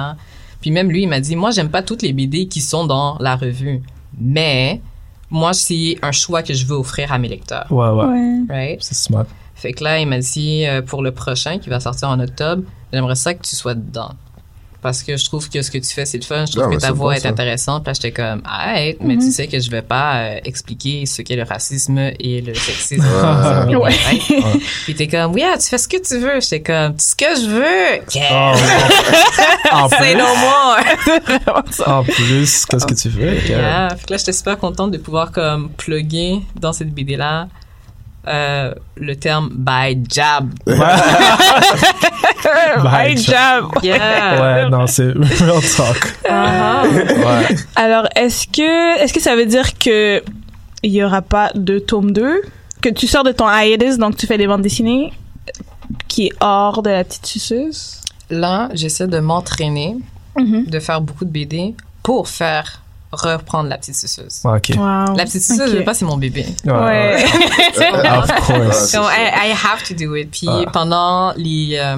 Puis 0.61 0.71
même 0.71 0.91
lui, 0.91 1.03
il 1.03 1.09
m'a 1.09 1.21
dit, 1.21 1.37
moi, 1.37 1.51
j'aime 1.51 1.69
pas 1.69 1.83
toutes 1.83 2.03
les 2.03 2.13
BD 2.13 2.47
qui 2.47 2.61
sont 2.61 2.87
dans 2.87 3.19
la 3.19 3.37
revue. 3.37 3.83
Mais, 4.19 4.81
moi, 5.29 5.53
c'est 5.53 5.99
un 6.03 6.13
choix 6.13 6.43
que 6.43 6.55
je 6.55 6.65
veux 6.65 6.77
offrir 6.77 7.13
à 7.13 7.19
mes 7.19 7.29
lecteurs. 7.29 7.67
Ouais, 7.71 7.89
ouais. 7.89 8.07
Ouais. 8.07 8.41
Right? 8.49 8.79
C'est 8.83 8.95
smart. 8.95 9.27
Fait 9.65 9.73
que 9.73 9.83
là, 9.83 9.99
il 9.99 10.07
m'a 10.07 10.19
dit, 10.19 10.67
euh, 10.67 10.83
pour 10.83 11.03
le 11.03 11.11
prochain, 11.11 11.59
qui 11.59 11.71
va 11.71 11.81
sortir 11.81 12.11
en 12.11 12.21
octobre, 12.21 12.65
j'aimerais 12.93 13.15
ça 13.15 13.33
que 13.33 13.41
tu 13.43 13.57
sois 13.57 13.73
dedans. 13.73 14.11
Parce 14.83 15.03
que 15.03 15.17
je 15.17 15.25
trouve 15.25 15.49
que 15.49 15.63
ce 15.63 15.71
que 15.71 15.79
tu 15.79 15.89
fais, 15.89 16.05
c'est 16.05 16.19
le 16.19 16.25
fun. 16.25 16.45
Je 16.45 16.53
trouve 16.53 16.67
Ah, 16.71 16.75
que 16.75 16.79
ta 16.79 16.89
c'est 16.89 16.93
voix 16.93 17.13
bon, 17.13 17.17
est 17.17 17.21
ça. 17.21 17.31
intéressante. 17.31 17.83
Puis 17.85 17.89
là, 17.89 17.95
j'étais 17.95 18.13
comme, 18.13 18.43
arrête, 18.45 18.99
mais 19.01 19.17
tu 19.17 19.33
sais 19.33 19.47
que 19.47 19.59
je 19.59 19.71
vais 19.71 19.81
pas 19.81 20.17
euh, 20.17 20.41
expliquer 20.45 21.07
ce 21.07 21.23
qu'est 21.23 21.37
le 21.37 21.45
racisme 21.45 21.97
et 22.21 22.43
le 22.43 22.53
sexisme. 22.53 23.03
Ouais. 23.03 23.65
BD, 23.67 23.77
right? 23.95 24.63
Puis 24.85 24.95
t'es 24.95 25.09
comme, 25.09 25.39
yeah, 25.39 25.57
tu 25.57 25.67
fais 25.71 25.79
ce 25.79 25.89
que 25.89 25.97
tu 26.07 26.19
veux. 26.19 26.39
J'étais 26.43 26.61
comme, 26.61 26.99
ce 26.99 27.17
que 27.17 27.25
je 27.25 27.49
veux. 27.49 28.03
Yeah. 28.15 28.55
Say 29.89 30.13
plus, 30.13 30.15
no 30.17 30.27
more. 30.37 30.77
en 31.87 32.05
plus, 32.05 32.67
qu'est-ce 32.67 32.85
que 32.87 32.93
tu? 32.93 33.09
Yeah. 33.49 33.97
Fait 33.97 34.05
que 34.05 34.13
là, 34.13 34.17
j'étais 34.19 34.35
super 34.35 34.59
contente 34.59 34.91
de 34.91 34.99
pouvoir 34.99 35.33
comme 35.33 35.71
plugger 35.71 36.43
dans 36.61 36.75
cette 36.75 36.91
BD-là 36.93 37.49
euh, 38.27 38.75
le 38.97 39.17
terme 39.17 39.51
by 39.53 40.03
jab. 40.11 40.49
Bye, 42.83 43.17
job. 43.17 43.71
Yeah. 43.83 44.41
Ouais, 44.41 44.69
non, 44.71 44.87
c'est 44.87 45.13
real 45.13 45.61
talk. 45.77 46.15
Ouais. 46.25 47.57
Alors, 47.77 48.07
est-ce 48.17 48.47
que, 48.47 49.01
est-ce 49.03 49.13
que 49.13 49.21
ça 49.21 49.37
veut 49.37 49.47
dire 49.47 49.79
que 49.79 50.23
il 50.83 50.93
y 50.93 51.03
aura 51.03 51.23
pas 51.23 51.51
de 51.55 51.79
tome 51.79 52.13
2? 52.13 52.43
Que 52.83 52.89
tu 52.91 53.07
sors 53.07 53.25
de 53.25 53.33
ton 53.33 53.47
hiatus, 53.49 53.97
donc 53.99 54.17
tu 54.17 54.27
fais 54.27 54.37
des 54.39 54.47
bandes 54.47 54.63
dessinées, 54.63 55.13
qui 56.09 56.27
est 56.27 56.33
hors 56.41 56.83
de 56.83 56.91
la 56.91 57.05
petite 57.05 57.27
suceuse? 57.27 58.01
Là, 58.31 58.69
j'essaie 58.75 59.07
de 59.07 59.19
m'entraîner, 59.21 59.97
Mhm. 60.37 60.65
de 60.67 60.81
faire 60.81 61.01
beaucoup 61.01 61.25
de 61.25 61.31
BD 61.31 61.75
pour 62.03 62.29
faire 62.29 62.81
reprendre 63.15 63.69
la 63.69 63.79
petite 63.79 63.97
suceuse. 63.97 64.41
Wow. 64.45 64.55
La 65.17 65.25
petite 65.25 65.43
suceuse, 65.43 65.61
Ok. 65.61 65.69
je 65.73 65.77
sais 65.79 65.85
pas, 65.85 65.95
c'est 65.95 66.05
mon 66.05 66.17
bébé. 66.17 66.47
Ouais. 66.65 67.25
Of 68.19 68.47
course. 68.47 68.91
So 68.91 69.03
I, 69.03 69.51
I 69.51 69.53
have 69.53 69.83
to 69.89 69.95
do 69.95 70.15
it. 70.17 70.31
Puis 70.31 70.49
Ah. 70.49 70.65
pendant 70.73 71.33
les... 71.37 71.77
euh, 71.81 71.97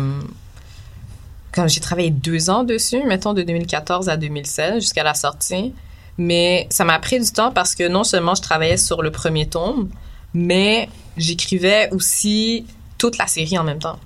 comme 1.52 1.68
j'ai 1.68 1.80
travaillé 1.80 2.10
deux 2.10 2.50
ans 2.50 2.64
dessus, 2.64 3.02
mettons 3.04 3.32
de 3.32 3.42
2014 3.42 4.08
à 4.08 4.16
2016 4.16 4.74
jusqu'à 4.82 5.02
la 5.02 5.14
sortie. 5.14 5.72
Mais 6.18 6.66
ça 6.70 6.84
m'a 6.84 6.98
pris 6.98 7.20
du 7.20 7.30
temps 7.30 7.50
parce 7.52 7.74
que 7.74 7.86
non 7.88 8.04
seulement 8.04 8.34
je 8.34 8.42
travaillais 8.42 8.76
sur 8.78 9.02
le 9.02 9.10
premier 9.10 9.46
tome, 9.46 9.88
mais 10.34 10.88
j'écrivais 11.16 11.88
aussi 11.92 12.66
toute 12.98 13.18
la 13.18 13.26
série 13.26 13.58
en 13.58 13.64
même 13.64 13.78
temps. 13.78 13.98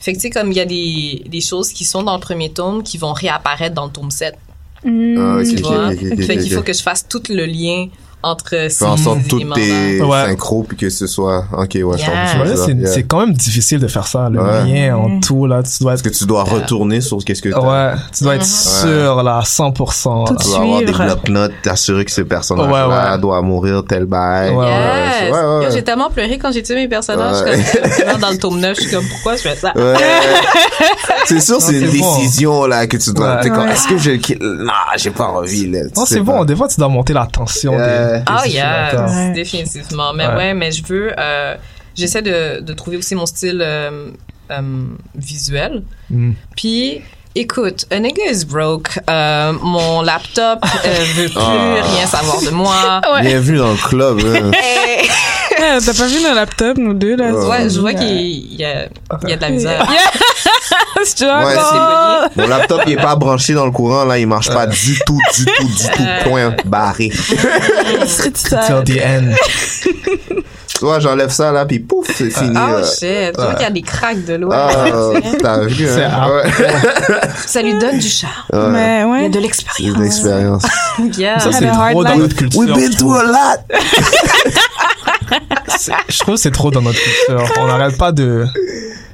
Fait 0.00 0.12
que 0.12 0.16
tu 0.16 0.22
sais, 0.22 0.30
comme 0.30 0.50
il 0.50 0.56
y 0.56 0.60
a 0.60 0.64
des, 0.64 1.24
des 1.28 1.40
choses 1.40 1.72
qui 1.72 1.84
sont 1.84 2.02
dans 2.02 2.14
le 2.14 2.20
premier 2.20 2.50
tome 2.52 2.82
qui 2.82 2.98
vont 2.98 3.12
réapparaître 3.12 3.74
dans 3.74 3.84
le 3.86 3.92
tome 3.92 4.10
7. 4.10 4.36
Ah, 4.84 5.36
ok, 5.38 5.44
Tu 5.46 5.54
ok, 5.56 5.60
vois? 5.60 5.88
ok, 5.88 5.98
ok, 6.12 6.20
fait 6.22 6.36
qu'il 6.38 6.52
faut 6.52 6.62
que 6.62 6.72
je 6.72 6.82
fasse 6.82 7.06
tout 7.06 7.22
le 7.28 7.44
lien 7.46 7.88
entre 8.22 8.50
ces 8.50 8.70
Faire 8.70 8.90
en 8.90 8.96
sorte 8.96 9.18
toutes 9.28 9.40
éléments-là. 9.40 9.62
tes 9.62 10.02
Ouais. 10.02 10.24
synchros 10.26 10.64
puis 10.68 10.76
que 10.76 10.90
ce 10.90 11.06
soit 11.06 11.44
ok 11.52 11.78
ouais 11.82 11.98
je 11.98 12.02
Yeah. 12.02 12.56
c'est, 12.56 12.72
Yeah. 12.74 13.02
quand 13.08 13.20
même 13.20 13.32
difficile 13.32 13.78
de 13.78 13.86
faire 13.88 14.06
ça, 14.06 14.28
le 14.28 14.40
Ouais. 14.42 14.64
lien 14.64 14.96
en 14.96 15.20
tout, 15.20 15.46
là. 15.46 15.62
Tu 15.62 15.82
dois 15.82 15.92
parce 15.92 16.00
être, 16.02 16.10
que 16.12 16.16
tu 16.18 16.24
dois 16.26 16.44
retourner 16.44 17.00
sur 17.00 17.18
qu'est-ce 17.24 17.40
que 17.42 17.48
ouais, 17.48 17.94
tu 18.16 18.24
dois 18.24 18.34
être 18.36 18.42
Mhm. 18.42 18.46
sûr, 18.46 19.22
là, 19.22 19.38
à 19.38 19.42
100%. 19.44 20.24
Tout 20.24 20.34
là. 20.34 20.38
tu 20.40 20.46
dois 20.48 20.60
avoir 20.60 20.78
des 20.80 20.92
bloc-notes 20.92 21.52
t'assurer 21.62 22.04
que 22.04 22.10
ce 22.10 22.20
personnage 22.22 22.70
là 22.70 23.12
ouais. 23.12 23.18
doit 23.18 23.40
mourir 23.42 23.82
tel 23.88 24.04
bail 24.06 24.50
Ouais, 24.54 24.66
Yes! 24.66 25.32
ouais, 25.32 25.38
ouais, 25.38 25.58
ouais. 25.66 25.70
J'ai 25.72 25.82
tellement 25.84 26.10
pleuré 26.10 26.38
quand 26.38 26.52
j'ai 26.52 26.62
tué 26.62 26.74
mes 26.74 26.88
personnages. 26.88 27.42
Ouais. 27.42 27.62
Comme, 27.98 28.06
Là, 28.06 28.14
dans 28.16 28.30
le 28.30 28.38
tome 28.38 28.58
9, 28.60 28.76
je 28.76 28.82
suis 28.82 28.90
comme, 28.90 29.04
pourquoi 29.08 29.36
je 29.36 29.42
fais 29.42 29.56
ça? 29.56 29.72
Ouais. 29.76 29.94
c'est 31.26 31.40
sûr, 31.40 31.60
c'est 31.60 31.78
une 31.80 31.90
décision 31.90 32.66
là 32.66 32.86
que 32.86 32.96
tu 32.96 33.12
dois. 33.12 33.40
Est-ce 33.44 33.88
que 33.88 33.98
je 33.98 34.10
Non, 34.64 34.72
j'ai 34.96 35.10
pas 35.10 35.26
envie 35.28 35.70
là. 35.70 35.80
Non, 35.96 36.04
c'est 36.06 36.20
bon. 36.20 36.44
Des 36.44 36.56
fois, 36.56 36.68
tu 36.68 36.78
dois 36.78 36.88
monter 36.88 37.12
la 37.12 37.26
tension 37.26 37.72
des, 37.72 38.09
Ah! 38.26 38.42
Ouais. 39.06 39.32
Définitivement. 39.34 40.12
Mais 40.14 40.26
Ouais. 40.26 40.34
ouais. 40.36 40.54
mais 40.54 40.72
je 40.72 40.84
veux, 40.86 41.12
euh, 41.18 41.54
j'essaie 41.94 42.22
de, 42.22 42.60
de 42.60 42.72
trouver 42.72 42.96
aussi 42.96 43.14
mon 43.14 43.26
style 43.26 43.60
euh, 43.64 44.08
euh, 44.50 44.60
visuel. 45.14 45.82
Mm. 46.10 46.32
Puis, 46.56 47.00
écoute, 47.34 47.86
a 47.90 47.98
nigga 47.98 48.22
is 48.30 48.44
broke. 48.44 48.98
Euh, 49.08 49.52
mon 49.62 50.02
laptop 50.02 50.64
euh, 50.84 51.04
veut 51.16 51.28
plus 51.28 51.36
Ah. 51.36 51.74
rien 51.96 52.06
savoir 52.06 52.40
de 52.42 52.50
moi. 52.50 53.00
Ouais. 53.14 53.22
Bienvenue 53.22 53.58
dans 53.58 53.70
le 53.72 53.76
club. 53.76 54.18
hein. 54.24 54.50
Et- 54.52 55.06
Eh, 55.62 55.78
T'as 55.84 55.92
pas 55.92 56.06
vu 56.06 56.22
nos 56.22 56.32
laptops, 56.34 56.78
nous 56.78 56.94
deux, 56.94 57.16
là? 57.16 57.32
Ouais. 57.34 57.46
ouais, 57.46 57.68
je 57.68 57.80
vois 57.80 57.92
qu'il 57.92 58.54
y 58.58 58.64
a, 58.64 58.86
il 59.24 59.28
y 59.28 59.32
a 59.32 59.36
de 59.36 59.40
la 59.42 59.50
misère. 59.50 59.86
C'est 61.04 61.24
Ouais, 61.24 61.54
Mon 62.36 62.46
laptop 62.48 62.82
il 62.86 62.92
est 62.92 62.96
pas 62.96 63.16
branché 63.16 63.54
dans 63.54 63.64
le 63.64 63.70
courant 63.72 64.04
là, 64.04 64.18
il 64.18 64.26
marche 64.26 64.48
pas 64.48 64.66
du 64.66 64.98
tout, 65.06 65.18
du 65.36 65.44
tout, 65.44 65.64
du 65.64 65.84
tout. 65.96 66.04
Point 66.24 66.54
barré. 66.64 67.10
Till 67.10 68.32
the 68.84 69.00
end. 69.02 69.34
Ouais, 70.82 70.98
j'enlève 71.00 71.30
ça 71.30 71.52
là, 71.52 71.66
puis 71.66 71.78
pouf, 71.78 72.06
c'est 72.14 72.30
fini. 72.30 72.54
Oh 72.54 72.78
là. 72.78 72.82
shit, 72.82 73.34
tu 73.34 73.40
vois 73.42 73.52
qu'il 73.54 73.62
y 73.62 73.66
a 73.66 73.70
des 73.70 73.82
cracks 73.82 74.24
de 74.24 74.34
loin. 74.34 74.56
Ah, 74.56 75.12
tu 75.22 75.36
t'as 75.36 75.60
vu, 75.66 75.86
hein? 75.90 76.30
Ouais. 76.30 76.50
Ça 77.46 77.60
lui 77.60 77.78
donne 77.78 77.98
du 77.98 78.08
charme. 78.08 78.32
Ouais. 78.50 78.70
Mais 78.70 78.96
Il 78.96 79.00
y 79.00 79.02
a 79.02 79.08
ouais. 79.08 79.28
de 79.28 79.40
l'expérience. 79.40 79.96
une 79.96 80.04
expérience. 80.04 80.62
Yeah. 81.16 81.38
Ça, 81.38 81.50
c'est 81.52 81.66
trop 81.66 82.04
dans 82.04 82.16
notre 82.16 82.36
culture. 82.36 82.60
We've 82.60 82.74
been 82.74 82.94
through 82.94 83.16
a 83.16 83.24
lot! 83.24 83.60
Je 86.08 86.18
trouve 86.18 86.34
que 86.34 86.40
c'est 86.40 86.50
trop 86.50 86.70
dans 86.70 86.82
notre 86.82 86.98
culture. 86.98 87.44
On 87.58 87.66
n'arrête 87.66 87.96
pas 87.96 88.12
de, 88.12 88.46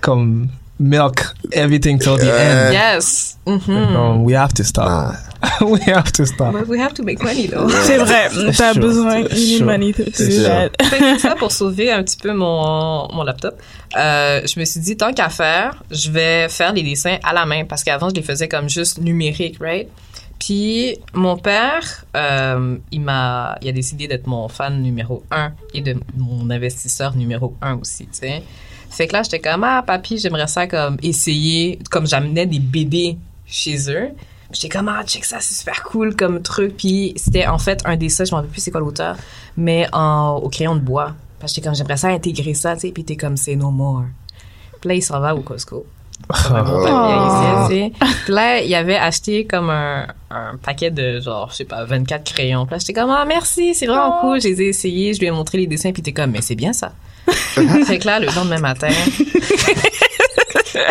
comme, 0.00 0.48
milk 0.78 1.34
everything 1.52 1.98
till 1.98 2.16
the 2.16 2.30
end. 2.30 2.72
Yes. 2.72 3.38
Mhm. 3.46 3.92
No, 3.92 4.22
we 4.24 4.34
have 4.34 4.52
to 4.54 4.64
stop. 4.64 5.14
We 5.60 5.80
have 5.86 6.10
to 6.12 6.24
stop. 6.26 6.52
But 6.52 6.66
we 6.66 6.78
have 6.78 6.94
to 6.94 7.02
make 7.02 7.22
money 7.22 7.46
though. 7.46 7.68
C'est 7.68 7.98
vrai. 7.98 8.28
T'as 8.56 8.72
Sure, 8.72 8.80
besoin, 8.82 9.18
you 9.20 9.28
need 9.28 9.58
sure. 9.58 9.66
money 9.66 9.92
to 9.92 10.04
do 10.04 10.42
that. 10.44 10.70
Fait 10.82 10.98
que 10.98 11.18
ça 11.18 11.34
pour 11.36 11.52
sauver 11.52 11.92
un 11.92 12.02
petit 12.02 12.16
peu 12.16 12.32
mon, 12.32 13.06
mon 13.12 13.22
laptop. 13.22 13.54
Euh, 13.96 14.40
je 14.46 14.58
me 14.58 14.64
suis 14.64 14.80
dit, 14.80 14.96
tant 14.96 15.12
qu'à 15.12 15.28
faire, 15.28 15.82
je 15.90 16.10
vais 16.10 16.48
faire 16.48 16.72
les 16.72 16.82
dessins 16.82 17.18
à 17.22 17.32
la 17.32 17.44
main 17.46 17.64
parce 17.64 17.84
qu'avant, 17.84 18.08
je 18.08 18.14
les 18.14 18.22
faisais 18.22 18.48
comme 18.48 18.68
juste 18.68 18.98
numérique, 18.98 19.58
right? 19.60 19.88
Puis 20.38 20.96
mon 21.14 21.36
père, 21.36 22.04
euh, 22.16 22.76
il 22.90 23.00
m'a, 23.02 23.56
il 23.62 23.68
a 23.68 23.72
décidé 23.72 24.08
d'être 24.08 24.26
mon 24.26 24.48
fan 24.48 24.82
numéro 24.82 25.22
un 25.30 25.52
et 25.74 25.80
de 25.80 25.96
mon 26.16 26.50
investisseur 26.50 27.14
numéro 27.14 27.54
un 27.62 27.74
aussi, 27.76 28.04
tu 28.06 28.18
sais. 28.20 28.42
Fait 28.96 29.06
que 29.06 29.12
là, 29.12 29.22
j'étais 29.22 29.40
comme 29.40 29.62
ah 29.62 29.82
papy, 29.86 30.16
j'aimerais 30.16 30.46
ça 30.46 30.66
comme 30.66 30.96
essayer, 31.02 31.78
comme 31.90 32.06
j'amenais 32.06 32.46
des 32.46 32.58
BD 32.58 33.18
chez 33.44 33.90
eux. 33.90 34.08
J'étais 34.50 34.70
comme 34.70 34.88
ah 34.88 35.04
check 35.04 35.22
ça, 35.26 35.36
c'est 35.40 35.52
super 35.52 35.82
cool 35.82 36.16
comme 36.16 36.40
truc. 36.40 36.78
Puis 36.78 37.12
c'était 37.16 37.46
en 37.46 37.58
fait 37.58 37.82
un 37.84 37.96
dessin, 37.96 38.24
je 38.24 38.30
m'en 38.30 38.38
rappelle 38.38 38.52
plus 38.52 38.62
c'est 38.62 38.70
quoi 38.70 38.80
l'auteur, 38.80 39.18
mais 39.58 39.86
en 39.92 40.36
au 40.42 40.48
crayon 40.48 40.76
de 40.76 40.80
bois. 40.80 41.14
Parce 41.38 41.52
que 41.52 41.56
j'étais 41.56 41.68
comme 41.68 41.76
j'aimerais 41.76 41.98
ça 41.98 42.08
intégrer 42.08 42.54
ça, 42.54 42.74
tu 42.74 42.80
sais. 42.80 42.90
Puis 42.90 43.04
t'es 43.04 43.16
comme 43.16 43.36
c'est 43.36 43.54
no 43.54 43.70
more. 43.70 44.04
Puis 44.80 44.88
là 44.88 44.94
il 44.94 45.02
s'en 45.02 45.20
va 45.20 45.34
au 45.34 45.42
Costco. 45.42 45.84
Papier 46.26 46.54
ici, 47.26 47.68
tu 47.68 47.74
sais. 47.74 47.92
Puis 48.24 48.32
là, 48.32 48.60
il 48.62 48.74
avait 48.74 48.96
acheté 48.96 49.44
comme 49.44 49.68
un, 49.68 50.06
un 50.30 50.56
paquet 50.56 50.90
de 50.90 51.20
genre, 51.20 51.50
je 51.50 51.56
sais 51.56 51.64
pas, 51.66 51.84
24 51.84 52.24
crayons. 52.24 52.64
Puis 52.64 52.72
là, 52.72 52.78
j'étais 52.78 52.94
comme, 52.94 53.10
ah, 53.10 53.26
merci, 53.26 53.74
c'est 53.74 53.86
vraiment 53.86 54.20
cool. 54.22 54.40
Je 54.40 54.48
les 54.48 54.62
ai 54.62 54.68
essayés, 54.68 55.12
je 55.12 55.20
lui 55.20 55.26
ai 55.26 55.30
montré 55.30 55.58
les 55.58 55.66
dessins, 55.66 55.92
puis 55.92 56.02
t'es 56.02 56.12
comme, 56.12 56.30
mais 56.30 56.40
c'est 56.40 56.54
bien 56.54 56.72
ça. 56.72 56.92
Fait 57.86 57.98
que 57.98 58.06
là, 58.06 58.18
le 58.20 58.26
lendemain 58.26 58.58
matin, 58.60 58.88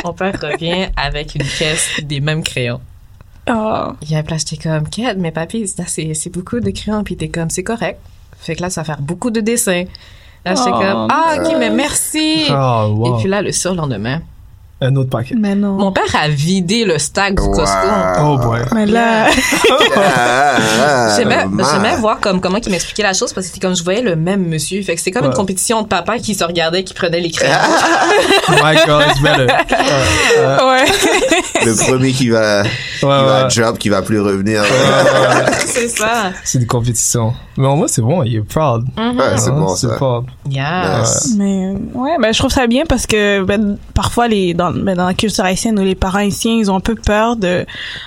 mon 0.04 0.14
père 0.14 0.38
revient 0.42 0.88
avec 0.96 1.36
une 1.36 1.44
caisse 1.44 1.90
des 2.04 2.20
mêmes 2.20 2.44
crayons. 2.44 2.82
Oh. 3.50 3.94
Il 4.02 4.12
y 4.12 4.16
a 4.16 4.22
là, 4.22 4.38
j'étais 4.38 4.58
comme, 4.58 4.90
Kate, 4.90 5.18
mais 5.18 5.32
papy, 5.32 5.68
c'est, 5.88 6.14
c'est 6.14 6.30
beaucoup 6.32 6.60
de 6.60 6.72
crayons, 6.72 7.04
puis 7.04 7.16
t'es 7.16 7.30
comme, 7.30 7.50
c'est 7.50 7.64
correct. 7.64 8.00
Fait 8.40 8.56
que 8.56 8.62
là, 8.62 8.70
ça 8.70 8.82
va 8.82 8.86
faire 8.86 9.02
beaucoup 9.02 9.30
de 9.32 9.40
dessins. 9.42 9.86
Là, 10.44 10.56
j'étais 10.56 10.72
Oh. 10.74 10.80
comme, 10.80 11.08
ah, 11.12 11.36
ok, 11.40 11.56
mais 11.60 11.70
merci. 11.70 12.46
Oh, 12.50 12.94
wow. 12.96 13.18
Et 13.18 13.20
puis 13.22 13.30
là, 13.30 13.42
le 13.42 13.52
surlendemain, 13.52 14.22
Un 14.82 14.94
autre 14.98 15.10
paquet. 15.10 15.36
Mais 15.40 15.56
non. 15.56 15.74
mon 15.78 15.92
père 15.94 16.04
a 16.22 16.28
vidé 16.28 16.84
le 16.84 17.00
stack 17.00 17.36
du 17.36 17.42
Wow. 17.42 17.54
Costco. 17.54 17.88
Oh 18.22 18.38
boy. 18.38 18.60
Mais 18.74 18.86
là, 18.86 19.28
J'aimais, 21.16 21.46
j'aimais 21.72 21.96
voir 21.98 22.20
comme 22.20 22.42
comment 22.42 22.58
il 22.58 22.70
m'expliquait 22.72 23.04
la 23.04 23.14
chose 23.14 23.32
parce 23.32 23.48
que 23.48 23.54
c'était 23.54 23.66
comme 23.66 23.76
je 23.76 23.84
voyais 23.84 24.02
le 24.02 24.18
même 24.18 24.46
monsieur. 24.46 24.82
Fait 24.84 24.94
que 24.96 25.00
c'était 25.00 25.12
comme 25.12 25.24
Ouais. 25.24 25.30
une 25.30 25.36
compétition 25.36 25.82
de 25.82 25.88
papa 25.88 26.18
qui 26.20 26.36
se 26.36 26.44
regardait, 26.44 26.84
qui 26.84 26.94
prenait 26.94 27.22
les 27.22 27.32
crayons. 27.32 27.54
My 28.50 28.76
girl 28.86 29.02
is 29.16 29.22
better. 29.22 29.48
Ouais. 30.66 30.86
Le 31.66 31.88
premier 31.88 32.12
qui 32.12 32.30
va, 32.30 32.64
qui 32.64 33.06
va 33.06 33.44
ouais. 33.46 33.50
job, 33.50 33.78
qui 33.78 33.90
va 33.90 34.02
plus 34.02 34.20
revenir. 34.22 34.64
c'est 35.66 35.88
ça. 35.90 36.32
C'est 36.44 36.60
une 36.60 36.68
compétition. 36.68 37.34
Mais 37.58 37.68
en 37.68 37.76
moi, 37.78 37.88
c'est 37.88 38.02
bon, 38.02 38.22
il 38.24 38.36
est 38.38 38.42
proud. 38.42 38.86
Ouais, 38.98 39.38
c'est 39.38 39.52
bon, 39.52 39.76
c'est 39.76 39.88
ça. 39.88 39.96
proud. 39.96 40.26
Yeah. 40.50 41.00
Yes. 41.00 41.30
Mais 41.38 41.70
ouais, 41.94 42.18
ben 42.22 42.34
je 42.34 42.40
trouve 42.40 42.52
ça 42.52 42.68
bien 42.68 42.84
parce 42.88 43.08
que 43.08 43.44
ben, 43.44 43.78
parfois 43.94 44.28
les 44.28 44.54
dans 44.54 44.72
ben, 44.72 44.96
dans 44.96 45.08
la 45.08 45.14
culture 45.14 45.46
haïtienne 45.46 45.80
ou 45.80 45.84
les 45.84 45.96
parents 45.96 46.20
haïtiens, 46.20 46.54
ils 46.60 46.70
ont 46.70 46.76
un 46.76 46.80
peu 46.82 46.96
peur 46.96 47.36
de 47.38 47.66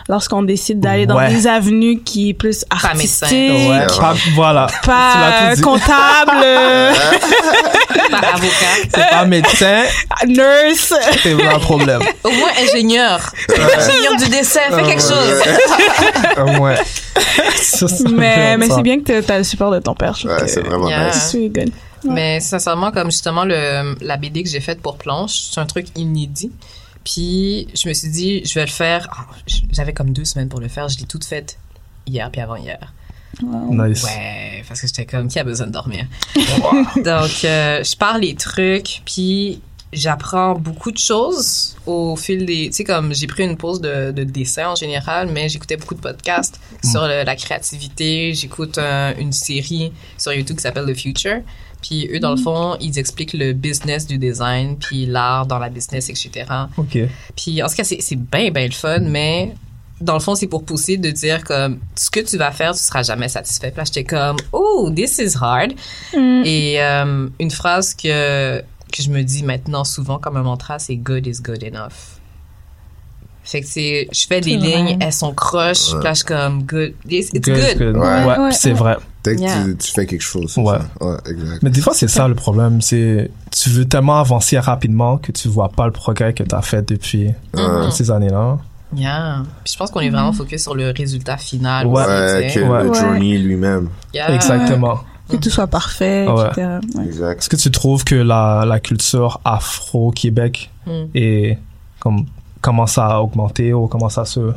lorsqu'on 0.09 0.43
décide 0.43 0.81
d'aller 0.81 1.07
dans 1.07 1.17
Ouais. 1.17 1.31
des 1.31 1.47
avenues 1.47 2.01
qui 2.05 2.31
est 2.31 2.35
plus 2.35 2.64
Pas 2.69 2.77
médecin. 2.95 3.27
artistique, 3.27 3.71
Ouais, 3.71 3.87
pas- 3.99 4.14
voilà. 4.35 4.67
Pas 4.85 5.55
comptable, 5.62 6.47
Pas 8.11 8.19
avocat. 8.35 8.88
C'est 8.95 9.11
pas 9.11 9.25
médecin, 9.25 9.83
nurse. 10.27 10.93
c'est 11.23 11.37
pas 11.37 11.55
un 11.55 11.59
problème. 11.59 12.01
Au 12.25 12.31
moins 12.31 12.51
ingénieur. 12.62 13.17
Ingénieur 13.48 14.16
du 14.18 14.28
dessin. 14.31 14.61
Fais 14.70 14.83
quelque 14.83 15.02
chose. 15.02 16.61
Ouais. 16.61 16.76
Ça, 17.57 17.88
c'est 17.88 18.09
mais 18.09 18.57
mais 18.57 18.68
ça. 18.68 18.76
c'est 18.76 18.83
bien 18.83 19.00
que 19.00 19.20
t'as- 19.20 19.38
le 19.38 19.44
support 19.44 19.70
de 19.70 19.78
ton 19.81 19.94
père. 19.94 20.14
Je 20.14 20.26
trouve 20.26 20.40
Ouais, 20.40 20.48
c'est 20.48 20.61
vraiment 20.62 20.88
Yeah. 20.88 21.07
nice. 21.09 21.28
c'est 21.33 21.48
good. 21.48 21.70
Ouais. 22.04 22.11
Mais 22.14 22.40
sincèrement, 22.40 22.90
comme 22.92 23.11
justement 23.11 23.44
le, 23.44 23.96
la 24.00 24.16
BD 24.16 24.42
que 24.44 24.48
j'ai 24.48 24.61
faite 24.61 24.81
pour 24.81 24.96
Planche, 24.98 25.48
c'est 25.52 25.61
un 25.61 25.66
truc 25.66 25.87
inédit. 25.96 26.52
Puis 27.04 27.68
je 27.74 27.88
me 27.88 27.94
suis 27.94 28.09
dit, 28.09 28.44
je 28.44 28.54
vais 28.54 28.66
le 28.66 28.70
faire. 28.70 29.09
Ah, 29.12 29.26
J'avais 29.72 29.92
comme 29.92 30.12
deux 30.12 30.24
semaines 30.24 30.48
pour 30.48 30.61
le 30.61 30.68
faire. 30.68 30.88
Je 30.88 30.98
l'ai 30.98 31.07
toute 31.07 31.24
faite 31.24 31.59
hier 32.07 32.31
puis 32.31 32.40
avant-hier. 32.40 32.78
Nice. 33.42 34.04
Ouais, 34.04 34.64
parce 34.66 34.81
que 34.81 34.87
j'étais 34.87 35.07
comme, 35.07 35.28
qui 35.28 35.38
a 35.38 35.44
besoin 35.44 35.66
de 35.66 35.72
dormir? 35.72 36.07
Donc, 36.96 37.44
euh, 37.44 37.85
je 37.85 37.96
parle 37.96 38.22
les 38.22 38.35
trucs, 38.35 39.02
puis 39.04 39.61
j'apprends 39.92 40.55
beaucoup 40.55 40.90
de 40.92 40.98
choses 40.98 41.77
au 41.87 42.14
fil 42.16 42.44
des... 42.44 42.66
Tu 42.68 42.72
sais, 42.72 42.85
comme 42.85 43.14
j'ai 43.14 43.27
pris 43.27 43.44
une 43.44 43.57
pause 43.57 43.81
de, 43.81 44.11
de 44.12 44.24
dessin 44.24 44.68
en 44.70 44.74
général, 44.74 45.29
mais 45.33 45.48
j'écoutais 45.48 45.77
beaucoup 45.77 45.94
de 45.94 46.01
podcasts 46.01 46.61
sur 46.85 47.07
le- 47.09 47.24
la 47.24 47.37
créativité. 47.37 48.35
J'écoute 48.35 48.79
euh, 48.79 49.12
une 49.18 49.33
série 49.33 49.92
sur 50.18 50.33
YouTube 50.33 50.57
qui 50.57 50.62
s'appelle 50.62 50.87
The 50.87 50.96
Future. 50.98 51.40
Puis 51.81 52.09
eux, 52.12 52.18
dans 52.18 52.33
le 52.33 52.37
fond, 52.37 52.77
ils 52.81 52.98
expliquent 52.98 53.35
le 53.35 53.53
business 53.53 54.07
du 54.07 54.18
design, 54.18 54.77
puis 54.79 55.07
l'art 55.07 55.46
dans 55.46 55.59
la 55.61 55.68
business, 55.68 56.09
etc. 56.11 56.44
Ok. 56.77 56.98
Puis 57.37 57.62
en 57.62 57.68
tout 57.68 57.74
cas, 57.77 57.85
c'est 57.85 58.01
c'est 58.01 58.16
bien, 58.16 58.51
bien 58.51 58.66
le 58.66 58.72
fun, 58.72 58.98
mais 59.03 59.55
dans 60.01 60.14
le 60.14 60.20
fond, 60.20 60.35
c'est 60.35 60.48
pour 60.48 60.64
pousser 60.64 60.96
de 60.96 61.11
dire 61.11 61.44
comme 61.44 61.79
ce 61.94 62.11
que 62.11 62.20
tu 62.20 62.37
vas 62.37 62.51
faire, 62.51 62.72
tu 62.72 62.83
seras 62.83 63.05
jamais 63.05 63.29
satisfait. 63.29 63.70
Puis 63.70 63.79
là, 63.79 63.85
j'étais 63.85 64.05
comme, 64.05 64.37
oh, 64.53 64.90
this 64.94 65.18
is 65.18 65.37
hard. 65.40 65.72
Mm. 66.16 66.42
Et 66.44 66.83
euh, 66.83 67.29
une 67.38 67.51
phrase 67.53 67.94
que, 67.94 68.61
que 68.92 69.03
je 69.03 69.11
me 69.11 69.22
dis 69.22 69.42
maintenant 69.44 69.85
souvent 69.85 70.18
comme 70.18 70.37
un 70.37 70.42
mantra, 70.42 70.79
c'est 70.79 70.96
good 70.96 71.27
is 71.27 71.40
good 71.42 71.62
enough. 71.62 72.16
Fait 73.44 73.62
que 73.62 73.66
c'est, 73.66 74.09
je 74.12 74.27
fais 74.27 74.42
des 74.42 74.57
lignes, 74.59 74.98
elles 75.01 75.12
sont 75.12 75.33
croches, 75.33 75.94
puis 75.94 76.05
là, 76.05 76.11
je 76.12 76.16
suis 76.18 76.24
comme 76.27 76.64
good, 76.64 76.92
it's, 77.09 77.31
it's 77.33 77.48
Good, 77.48 77.57
good. 77.57 77.79
good. 77.79 77.96
Ouais. 77.96 78.24
Ouais, 78.27 78.38
Ouais, 78.38 78.53
c'est 78.53 78.72
ouais. 78.72 78.79
vrai. 78.79 78.96
Dès 79.24 79.37
que 79.37 79.40
Yeah. 79.40 79.64
tu, 79.64 79.77
tu 79.79 79.90
fais 79.92 80.05
quelque 80.05 80.20
chose. 80.22 80.55
Ouais. 80.59 80.77
ça. 80.77 81.07
Ouais, 81.07 81.16
exact. 81.31 81.62
Mais 81.62 81.70
des 81.70 81.81
fois, 81.81 81.94
c'est 81.94 82.09
ça 82.09 82.29
le 82.29 82.35
problème. 82.35 82.83
C'est, 82.83 83.31
tu 83.51 83.70
veux 83.70 83.87
tellement 83.87 84.20
avancer 84.20 84.59
rapidement 84.59 85.16
que 85.16 85.33
tu 85.33 85.48
vois 85.48 85.70
pas 85.70 85.87
le 85.87 85.92
progrès 85.92 86.35
que 86.35 86.42
tu 86.42 86.55
as 86.55 86.61
fait 86.61 86.87
depuis 86.87 87.31
toutes 87.55 87.92
ces 87.92 88.11
années-là. 88.11 88.59
Yeah. 88.94 89.44
Puis 89.64 89.72
je 89.72 89.79
pense 89.79 89.90
qu'on 89.90 90.01
est 90.01 90.11
vraiment 90.11 90.33
focus 90.35 90.62
sur 90.62 90.74
le 90.74 90.90
résultat 90.94 91.38
final. 91.38 91.87
Ouais. 91.87 92.03
aussi, 92.03 92.59
Ouais. 92.61 92.68
Ouais. 92.68 92.83
le 92.85 92.90
Ouais. 92.90 93.01
journey 93.01 93.38
lui-même. 93.38 93.88
Yeah. 94.12 94.35
Exactement. 94.35 95.01
Que 95.31 95.37
tout 95.37 95.51
soit 95.51 95.67
parfait, 95.67 96.27
Ouais. 96.29 96.47
etc. 96.49 96.79
Ouais. 96.97 97.05
Exact. 97.05 97.38
Est-ce 97.41 97.49
que 97.49 97.57
tu 97.57 97.71
trouves 97.71 98.05
que 98.05 98.14
la, 98.14 98.64
la 98.67 98.81
culture 98.81 99.41
afro-Québec 99.45 100.71
Mm. 100.87 100.91
est 101.14 101.59
comme 102.01 102.25
commence 102.62 102.97
à 102.99 103.21
augmenter 103.23 103.73
ou 103.75 103.87
commence 103.88 104.17
à 104.19 104.25
se 104.25 104.53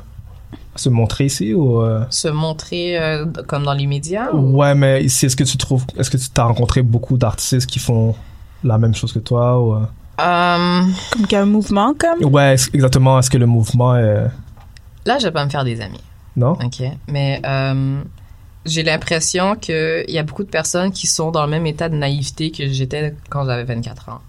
se 0.75 0.87
montrer 0.89 1.25
ici 1.25 1.53
ou 1.53 1.81
euh, 1.81 2.03
Se 2.09 2.29
montrer 2.29 2.97
euh, 2.97 3.25
comme 3.47 3.63
dans 3.63 3.73
les 3.73 3.85
médias. 3.87 4.31
ou- 4.31 4.55
ouais 4.57 4.73
mais 4.73 5.03
ici 5.03 5.25
est-ce 5.25 5.35
que 5.35 5.43
tu 5.43 5.57
trouves 5.57 5.85
est-ce 5.97 6.09
que 6.09 6.17
tu 6.17 6.29
t'as 6.29 6.43
rencontré 6.45 6.81
beaucoup 6.81 7.17
d'artistes 7.17 7.67
qui 7.69 7.79
font 7.79 8.15
la 8.63 8.77
même 8.77 8.95
chose 8.95 9.11
que 9.11 9.19
toi 9.19 9.59
ou 9.61 9.73
euh? 9.73 9.79
Euh, 10.21 10.81
Comme 11.11 11.21
qu'il 11.23 11.33
y 11.33 11.35
a 11.35 11.41
un 11.41 11.45
mouvement, 11.45 11.93
comme? 11.97 12.23
ouais 12.33 12.53
est-ce- 12.53 12.69
exactement 12.73 13.19
est-ce 13.19 13.29
que 13.29 13.37
le 13.37 13.45
mouvement 13.47 13.97
est 13.97 14.27
là, 15.05 15.17
je 15.19 15.25
vais 15.25 15.31
pas 15.31 15.43
me 15.43 15.49
faire 15.49 15.63
des 15.65 15.81
amis. 15.81 15.99
non? 16.37 16.51
OK. 16.53 16.83
Mais 17.09 17.41
euh, 17.45 18.01
j'ai 18.65 18.83
l'impression 18.83 19.55
qu'il 19.55 20.05
y 20.09 20.17
a 20.17 20.23
beaucoup 20.23 20.43
de 20.43 20.49
personnes 20.49 20.91
qui 20.91 21.07
sont 21.07 21.31
dans 21.31 21.43
le 21.43 21.49
même 21.49 21.65
état 21.65 21.89
de 21.89 21.95
naïveté 21.95 22.51
que 22.51 22.67
j'étais 22.67 23.15
quand 23.29 23.45
j'avais 23.45 23.63
24 23.63 24.09
ans. 24.09 24.21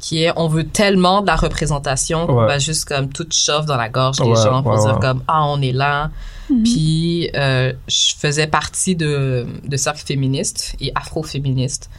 Qui 0.00 0.22
est, 0.22 0.32
on 0.36 0.46
veut 0.46 0.64
tellement 0.64 1.22
de 1.22 1.26
la 1.26 1.34
représentation 1.36 2.26
qu'on 2.26 2.40
Ouais. 2.42 2.46
va 2.46 2.58
juste 2.60 2.84
comme 2.84 3.08
tout 3.08 3.26
chauffe 3.32 3.66
dans 3.66 3.76
la 3.76 3.88
gorge 3.88 4.18
des 4.18 4.24
Ouais, 4.24 4.36
gens 4.36 4.62
pour 4.62 4.72
ouais, 4.72 4.78
dire 4.80 4.94
ouais. 4.94 5.00
comme, 5.00 5.22
ah, 5.26 5.44
on 5.46 5.60
est 5.60 5.72
là. 5.72 6.10
Mhm. 6.50 6.62
Puis, 6.62 7.30
euh, 7.34 7.72
je 7.88 8.14
faisais 8.16 8.46
partie 8.46 8.94
de, 8.94 9.44
de 9.64 9.76
cercles 9.76 10.02
féministes 10.06 10.76
et 10.80 10.92
afro-féministes. 10.94 11.90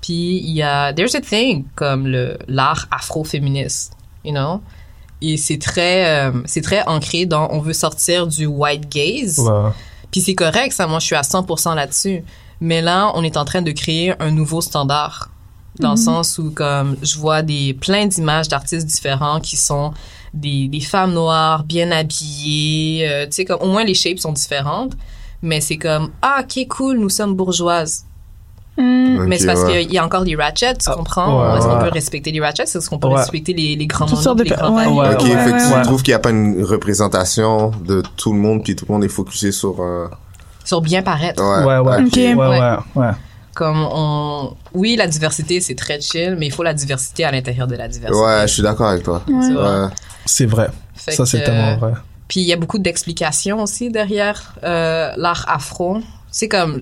Puis, 0.00 0.38
il 0.44 0.52
y 0.52 0.62
a, 0.62 0.92
there's 0.92 1.14
a 1.16 1.20
thing 1.20 1.64
comme 1.74 2.06
le, 2.06 2.38
l'art 2.46 2.86
afro-féministe, 2.92 3.96
you 4.24 4.30
know? 4.32 4.60
Et 5.22 5.36
c'est 5.36 5.58
très, 5.58 6.06
euh, 6.28 6.32
c'est 6.44 6.60
très 6.60 6.82
ancré 6.86 7.24
dans, 7.26 7.48
on 7.50 7.58
veut 7.60 7.72
sortir 7.72 8.26
du 8.26 8.46
white 8.46 8.88
gaze. 8.92 9.40
Puis 10.14 10.20
c'est 10.20 10.36
correct, 10.36 10.72
ça, 10.72 10.86
moi, 10.86 11.00
je 11.00 11.06
suis 11.06 11.16
à 11.16 11.22
100% 11.22 11.74
là-dessus. 11.74 12.22
Mais 12.60 12.80
là, 12.80 13.10
on 13.16 13.24
est 13.24 13.36
en 13.36 13.44
train 13.44 13.62
de 13.62 13.72
créer 13.72 14.14
un 14.22 14.30
nouveau 14.30 14.60
standard. 14.60 15.28
Dans 15.80 15.90
le 15.90 15.96
sens 15.96 16.38
où, 16.38 16.52
comme, 16.52 16.96
je 17.02 17.18
vois 17.18 17.42
des, 17.42 17.74
plein 17.74 18.06
d'images 18.06 18.46
d'artistes 18.46 18.86
différents 18.86 19.40
qui 19.40 19.56
sont 19.56 19.92
des, 20.32 20.68
des 20.68 20.78
femmes 20.78 21.14
noires, 21.14 21.64
bien 21.64 21.90
habillées, 21.90 23.08
euh, 23.08 23.26
tu 23.26 23.32
sais, 23.32 23.44
comme, 23.44 23.60
au 23.60 23.66
moins 23.66 23.82
les 23.82 23.94
shapes 23.94 24.20
sont 24.20 24.30
différentes. 24.30 24.92
Mais 25.42 25.60
c'est 25.60 25.78
comme, 25.78 26.12
ah, 26.22 26.44
ok, 26.44 26.68
cool, 26.68 26.98
nous 26.98 27.10
sommes 27.10 27.34
bourgeoises. 27.34 28.04
Mm. 28.76 29.24
Mais 29.28 29.38
c'est 29.38 29.46
parce 29.46 29.62
ouais. 29.62 29.84
qu'il 29.84 29.92
y 29.94 29.98
a 29.98 30.04
encore 30.04 30.24
les 30.24 30.34
ratchets, 30.34 30.74
tu 30.74 30.90
comprends? 30.90 31.52
ouais, 31.52 31.58
Est-ce 31.58 31.66
qu'on 31.66 31.78
peut 31.78 31.90
respecter 31.92 32.32
les 32.32 32.40
ratchets? 32.40 32.64
Est-ce 32.64 32.88
qu'on 32.90 32.98
peut 32.98 33.08
Ouais. 33.08 33.16
respecter 33.16 33.52
les, 33.52 33.76
les 33.76 33.86
grands 33.86 34.06
de 34.06 34.42
les 34.42 34.50
grands 34.50 34.74
ouais. 34.76 34.84
tailles? 34.84 34.92
Ouais, 34.92 35.14
Ok, 35.14 35.22
ouais, 35.22 35.28
fait 35.44 35.50
que 35.52 35.72
ouais. 35.74 35.76
tu 35.80 35.82
trouves 35.82 36.02
qu'il 36.02 36.10
n'y 36.12 36.16
a 36.16 36.18
pas 36.18 36.30
une 36.30 36.64
représentation 36.64 37.70
de 37.86 38.02
tout 38.16 38.32
le 38.32 38.38
monde, 38.38 38.64
puis 38.64 38.74
tout 38.74 38.86
le 38.88 38.92
monde 38.94 39.04
est 39.04 39.08
focusé 39.08 39.52
sur... 39.52 39.80
euh, 39.80 40.08
Sur 40.64 40.80
bien 40.80 41.02
paraître. 41.02 41.42
Ouais, 41.42 41.64
Ouais, 41.64 41.78
ouais. 41.78 42.02
Ouais, 42.02 42.34
Ouais. 42.34 42.48
ouais, 42.60 42.76
ouais. 42.96 43.10
Comme 43.54 43.86
on, 43.88 44.52
oui, 44.72 44.96
la 44.96 45.06
diversité, 45.06 45.60
c'est 45.60 45.76
très 45.76 46.00
chill, 46.00 46.34
mais 46.36 46.46
il 46.46 46.52
faut 46.52 46.64
la 46.64 46.74
diversité 46.74 47.22
à 47.24 47.30
l'intérieur 47.30 47.68
de 47.68 47.76
la 47.76 47.86
diversité. 47.86 48.20
Ouais, 48.20 48.42
je 48.48 48.52
suis 48.52 48.62
d'accord 48.62 48.88
avec 48.88 49.04
toi. 49.04 49.22
C'est 50.26 50.46
vrai. 50.46 50.68
Fait 50.96 51.12
Ça, 51.12 51.24
c'est 51.24 51.42
tellement 51.44 51.76
vrai. 51.76 51.92
Puis 52.26 52.40
il 52.40 52.46
y 52.46 52.52
a 52.52 52.56
beaucoup 52.56 52.78
d'explications 52.78 53.62
aussi 53.62 53.90
derrière 53.90 54.54
euh, 54.64 55.12
l'art 55.16 55.44
afro. 55.46 55.98
C'est 56.32 56.48
comme, 56.48 56.80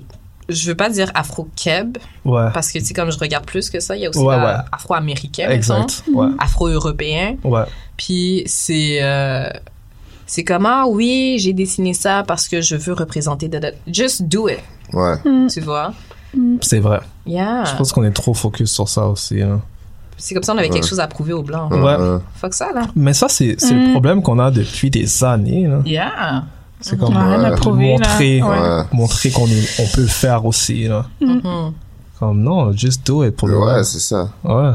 je 0.49 0.69
veux 0.69 0.75
pas 0.75 0.89
dire 0.91 1.11
afro-keb, 1.15 1.99
Ouais. 2.25 2.49
parce 2.53 2.71
que 2.73 2.81
c'est 2.83 2.95
comme 2.95 3.11
je 3.13 3.19
regarde 3.19 3.45
plus 3.47 3.71
que 3.71 3.81
ça. 3.81 3.97
Il 3.97 4.03
y 4.03 4.07
a 4.07 4.11
aussi 4.11 4.19
Ouais, 4.19 4.35
ouais. 4.37 4.55
afro-américain, 4.73 5.49
Exact. 5.51 6.05
Ouais. 6.13 6.27
afro-européen. 6.39 7.37
Ouais. 7.45 7.63
Puis 7.97 8.43
c'est 8.47 8.99
euh, 9.03 9.49
c'est 10.27 10.45
comme 10.45 10.67
ah 10.67 10.85
oui 10.89 11.37
j'ai 11.39 11.53
dessiné 11.53 11.95
ça 11.95 12.25
parce 12.27 12.49
que 12.49 12.61
je 12.61 12.77
veux 12.77 12.93
représenter 12.95 13.49
de, 13.49 13.59
de- 13.59 13.75
just 13.87 14.23
do 14.23 14.49
it 14.49 14.59
Ouais. 14.93 15.15
tu 15.53 15.61
vois? 15.61 15.93
C'est 16.63 16.79
vrai. 16.81 17.01
yeah 17.27 17.65
Je 17.65 17.77
pense 17.77 17.93
qu'on 17.93 18.05
est 18.05 18.11
trop 18.11 18.33
focus 18.35 18.73
sur 18.73 18.89
ça 18.89 19.07
aussi. 19.07 19.43
hein. 19.43 19.61
c'est 20.17 20.35
comme 20.35 20.43
ça 20.43 20.55
on 20.55 20.59
avait 20.59 20.71
quelque 20.71 20.87
chose 20.87 21.01
à 21.01 21.07
prouver 21.07 21.33
aux 21.35 21.43
blancs 21.43 21.71
Ouais. 21.73 21.79
Ouais. 21.97 22.19
fuck 22.37 22.55
ça 22.55 22.73
là 22.75 22.83
Mais 22.97 23.13
ça, 23.13 23.29
c'est 23.29 23.57
c'est 23.61 23.75
le 23.75 23.93
problème 23.93 24.23
qu'on 24.23 24.39
a 24.39 24.51
depuis 24.51 24.89
des 24.91 25.23
années. 25.25 25.67
là. 25.67 25.81
yeah 25.85 26.45
C'est 26.83 26.99
comme 26.99 27.17
Ouais, 27.17 27.23
rien 27.23 27.45
à 27.45 27.51
Ouais. 27.51 27.57
prouver, 27.57 27.93
là. 27.97 28.09
montrer, 28.09 28.43
Ouais. 28.43 28.49
Ouais. 28.49 28.83
montrer 28.93 29.31
qu'on 29.31 29.43
on 29.45 29.87
peut 29.95 30.01
le 30.03 30.07
faire 30.07 30.45
aussi. 30.45 30.85
Là. 30.89 31.07
Mhm. 31.21 31.73
Comme 32.19 32.43
non, 32.43 32.73
just 32.73 33.07
do 33.07 33.25
it 33.25 33.35
pour 33.37 33.49
le 33.49 33.59
Ouais, 33.59 33.83
c'est 33.85 33.99
ça. 34.01 34.29
Ouais. 34.45 34.73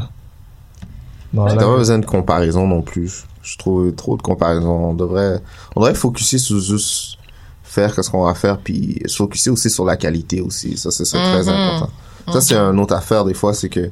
Non, 1.32 1.46
T'as 1.46 1.56
pas 1.56 1.76
besoin 1.76 1.98
de 1.98 2.06
comparaison 2.06 2.66
non 2.66 2.82
plus. 2.82 3.24
Je 3.42 3.56
trouve 3.58 3.92
trop 3.94 4.16
de 4.16 4.22
comparaison. 4.22 4.90
On 4.90 4.94
devrait, 4.94 5.40
on 5.76 5.80
devrait 5.80 5.94
focuser 5.94 6.38
sur 6.38 6.58
juste 6.60 7.16
faire 7.62 7.92
ce 8.02 8.10
qu'on 8.10 8.24
va 8.24 8.34
faire, 8.34 8.58
puis 8.58 9.00
se 9.06 9.16
focuser 9.16 9.50
aussi 9.50 9.68
sur 9.70 9.84
la 9.84 9.96
qualité 9.96 10.40
aussi. 10.40 10.76
Ça, 10.78 10.90
c'est 10.90 11.04
très 11.04 11.42
Mhm. 11.44 11.48
important. 11.50 11.90
Ça, 12.32 12.40
c'est 12.40 12.54
une 12.56 12.78
autre 12.80 12.94
affaire 12.94 13.24
des 13.24 13.34
fois, 13.34 13.54
c'est 13.54 13.68
que 13.68 13.90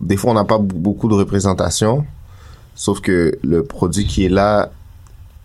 des 0.00 0.16
fois, 0.16 0.30
on 0.32 0.34
n'a 0.34 0.44
pas 0.44 0.58
beaucoup 0.58 1.08
de 1.08 1.14
représentation, 1.14 2.04
sauf 2.74 3.00
que 3.00 3.38
le 3.42 3.64
produit 3.64 4.06
qui 4.06 4.24
est 4.24 4.28
là 4.30 4.70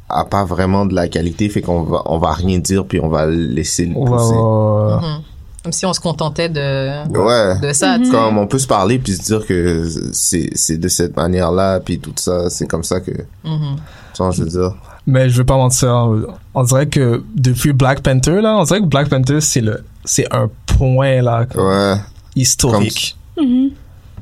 a 0.09 0.23
pas 0.25 0.45
vraiment 0.45 0.85
de 0.85 0.93
la 0.93 1.07
qualité, 1.07 1.49
fait 1.49 1.61
qu'on 1.61 1.83
va, 1.83 2.01
on 2.05 2.17
va 2.17 2.33
rien 2.33 2.59
dire, 2.59 2.85
puis 2.85 2.99
on 3.01 3.07
va 3.09 3.25
laisser 3.25 3.85
le 3.85 3.93
pousser. 3.93 4.35
ouais. 4.35 4.95
Mhm. 5.07 5.21
comme 5.63 5.71
si 5.71 5.83
on 5.87 5.93
se 5.93 5.99
contentait 5.99 6.47
de 6.47 7.07
Ouais. 7.17 7.59
de 7.59 7.73
ça. 7.73 7.97
Comme 8.11 8.37
on 8.37 8.45
peut 8.45 8.59
se 8.59 8.67
parler 8.67 8.99
puis 8.99 9.13
se 9.13 9.23
dire 9.23 9.43
que 9.47 9.87
c'est 10.13 10.51
c'est 10.53 10.77
de 10.77 10.87
cette 10.87 11.17
manière-là 11.17 11.79
puis 11.79 11.97
tout 11.97 12.13
ça, 12.17 12.51
c'est 12.51 12.67
comme 12.67 12.83
ça 12.83 12.99
que 12.99 13.11
tu 13.11 14.19
vois, 14.19 14.29
je 14.31 14.43
veux 14.43 14.49
dire? 14.49 14.75
Mais 15.07 15.27
je 15.29 15.37
veux 15.37 15.43
pas 15.43 15.57
mentir. 15.57 16.09
On 16.53 16.63
dirait 16.63 16.85
que 16.87 17.23
depuis 17.35 17.73
Black 17.73 18.01
Panther, 18.01 18.41
là, 18.41 18.57
on 18.57 18.63
dirait 18.63 18.79
que 18.79 18.85
Black 18.85 19.09
Panther, 19.09 19.41
c'est 19.41 19.61
le, 19.61 19.83
c'est 20.03 20.31
un 20.33 20.49
point, 20.67 21.21
là, 21.23 21.45
Ouais. 21.55 21.95
historique. 22.35 23.17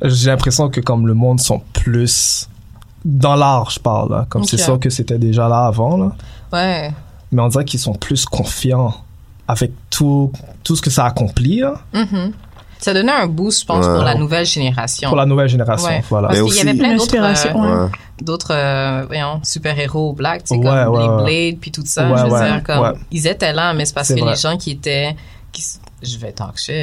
J'ai 0.02 0.30
l'impression 0.30 0.70
que 0.70 0.82
comme 0.82 1.08
le 1.08 1.14
monde 1.14 1.40
sont 1.40 1.62
plus 1.74 2.50
dans 3.06 3.36
l'art, 3.36 3.70
je 3.70 3.80
parle, 3.80 4.12
là. 4.12 4.26
Comme 4.30 4.44
c'est 4.44 4.58
sûr 4.58 4.80
que 4.80 4.90
c'était 4.90 5.18
déjà 5.18 5.48
là 5.50 5.66
avant, 5.66 5.98
là. 5.98 6.12
ouais 6.54 6.92
Mais 7.32 7.42
on 7.42 7.48
dirait 7.48 7.66
qu'ils 7.66 7.80
sont 7.80 7.94
plus 7.96 8.26
confiants 8.26 8.94
avec 9.48 9.72
tout, 9.90 10.32
tout 10.64 10.76
ce 10.76 10.82
que 10.82 10.90
ça 10.90 11.06
accomplit, 11.06 11.60
là, 11.60 11.74
Mhm. 11.94 12.32
ça 12.80 12.94
donnait 12.94 13.12
un 13.12 13.28
boost 13.28 13.62
je 13.62 13.66
pense 13.66 13.86
Ouais. 13.86 13.94
pour 13.96 14.04
la 14.04 14.16
nouvelle 14.16 14.46
génération 14.46 15.10
pour 15.10 15.18
la 15.18 15.26
nouvelle 15.26 15.50
génération. 15.50 15.88
Ouais. 15.90 16.04
Voilà. 16.10 16.30
Parce 16.30 16.42
qu'il 16.42 16.56
y 16.56 16.60
avait 16.70 16.78
plein 16.78 16.96
d'autres 18.22 18.52
euh, 18.52 19.06
euh, 19.12 19.36
super-héros 19.44 20.14
black, 20.14 20.44
tu 20.46 20.56
sais, 20.56 20.58
Ouais, 20.58 20.64
comme 20.64 20.94
ouais, 20.94 21.02
les 21.02 21.08
ouais. 21.10 21.24
Blade 21.52 21.60
puis 21.60 21.72
tout 21.72 21.84
ça, 21.86 22.10
Ouais, 22.10 22.18
je 22.20 22.24
veux 22.26 22.32
ouais, 22.32 22.52
dire, 22.52 22.64
comme, 22.64 22.80
ouais. 22.80 22.94
ils 23.12 23.28
étaient 23.28 23.52
là, 23.54 23.74
mais 23.74 23.86
c'est 23.86 23.94
parce 23.96 24.10
que 24.14 24.20
vrai. 24.20 24.32
les 24.32 24.36
gens 24.38 24.56
qui 24.58 24.72
étaient, 24.72 25.16
qui, 25.54 25.64
je 26.02 26.18
vais 26.18 26.34
talk 26.34 26.58
shit, 26.58 26.74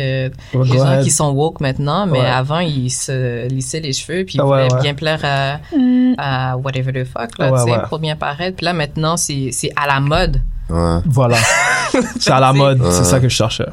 les 0.55 0.65
gens 0.65 0.87
ahead. 0.87 1.05
qui 1.05 1.11
sont 1.11 1.31
woke 1.33 1.61
maintenant, 1.61 2.07
mais 2.07 2.21
Ouais. 2.21 2.25
avant, 2.27 2.61
ils 2.61 2.89
se 2.91 3.47
lissaient 3.49 3.81
les 3.81 3.93
cheveux 3.93 4.25
puis 4.25 4.37
ils 4.37 4.41
Ah 4.41 4.47
ouais, 4.47 4.63
voulaient 4.69 4.75
ouais. 4.77 4.83
bien 4.83 4.95
plaire 4.95 5.21
à, 5.25 5.59
Mm. 5.77 6.15
à 6.17 6.57
whatever 6.57 6.93
the 6.93 7.05
fuck, 7.07 7.37
là, 7.39 7.87
pour 7.89 7.99
bien 7.99 8.17
paraître. 8.17 8.57
Puis 8.57 8.65
là, 8.65 8.73
maintenant, 8.73 9.17
c'est, 9.19 9.51
c'est 9.53 9.71
à 9.77 9.87
la 9.87 10.01
mode. 10.01 10.41
Ouais. 10.71 10.99
Voilà. 11.05 11.37
c'est 12.21 12.31
à 12.31 12.41
la 12.41 12.53
mode, 12.55 12.81
Ouais. 12.81 12.91
c'est 12.93 13.05
ça 13.05 13.19
que 13.21 13.29
je 13.29 13.35
cherchais. 13.35 13.67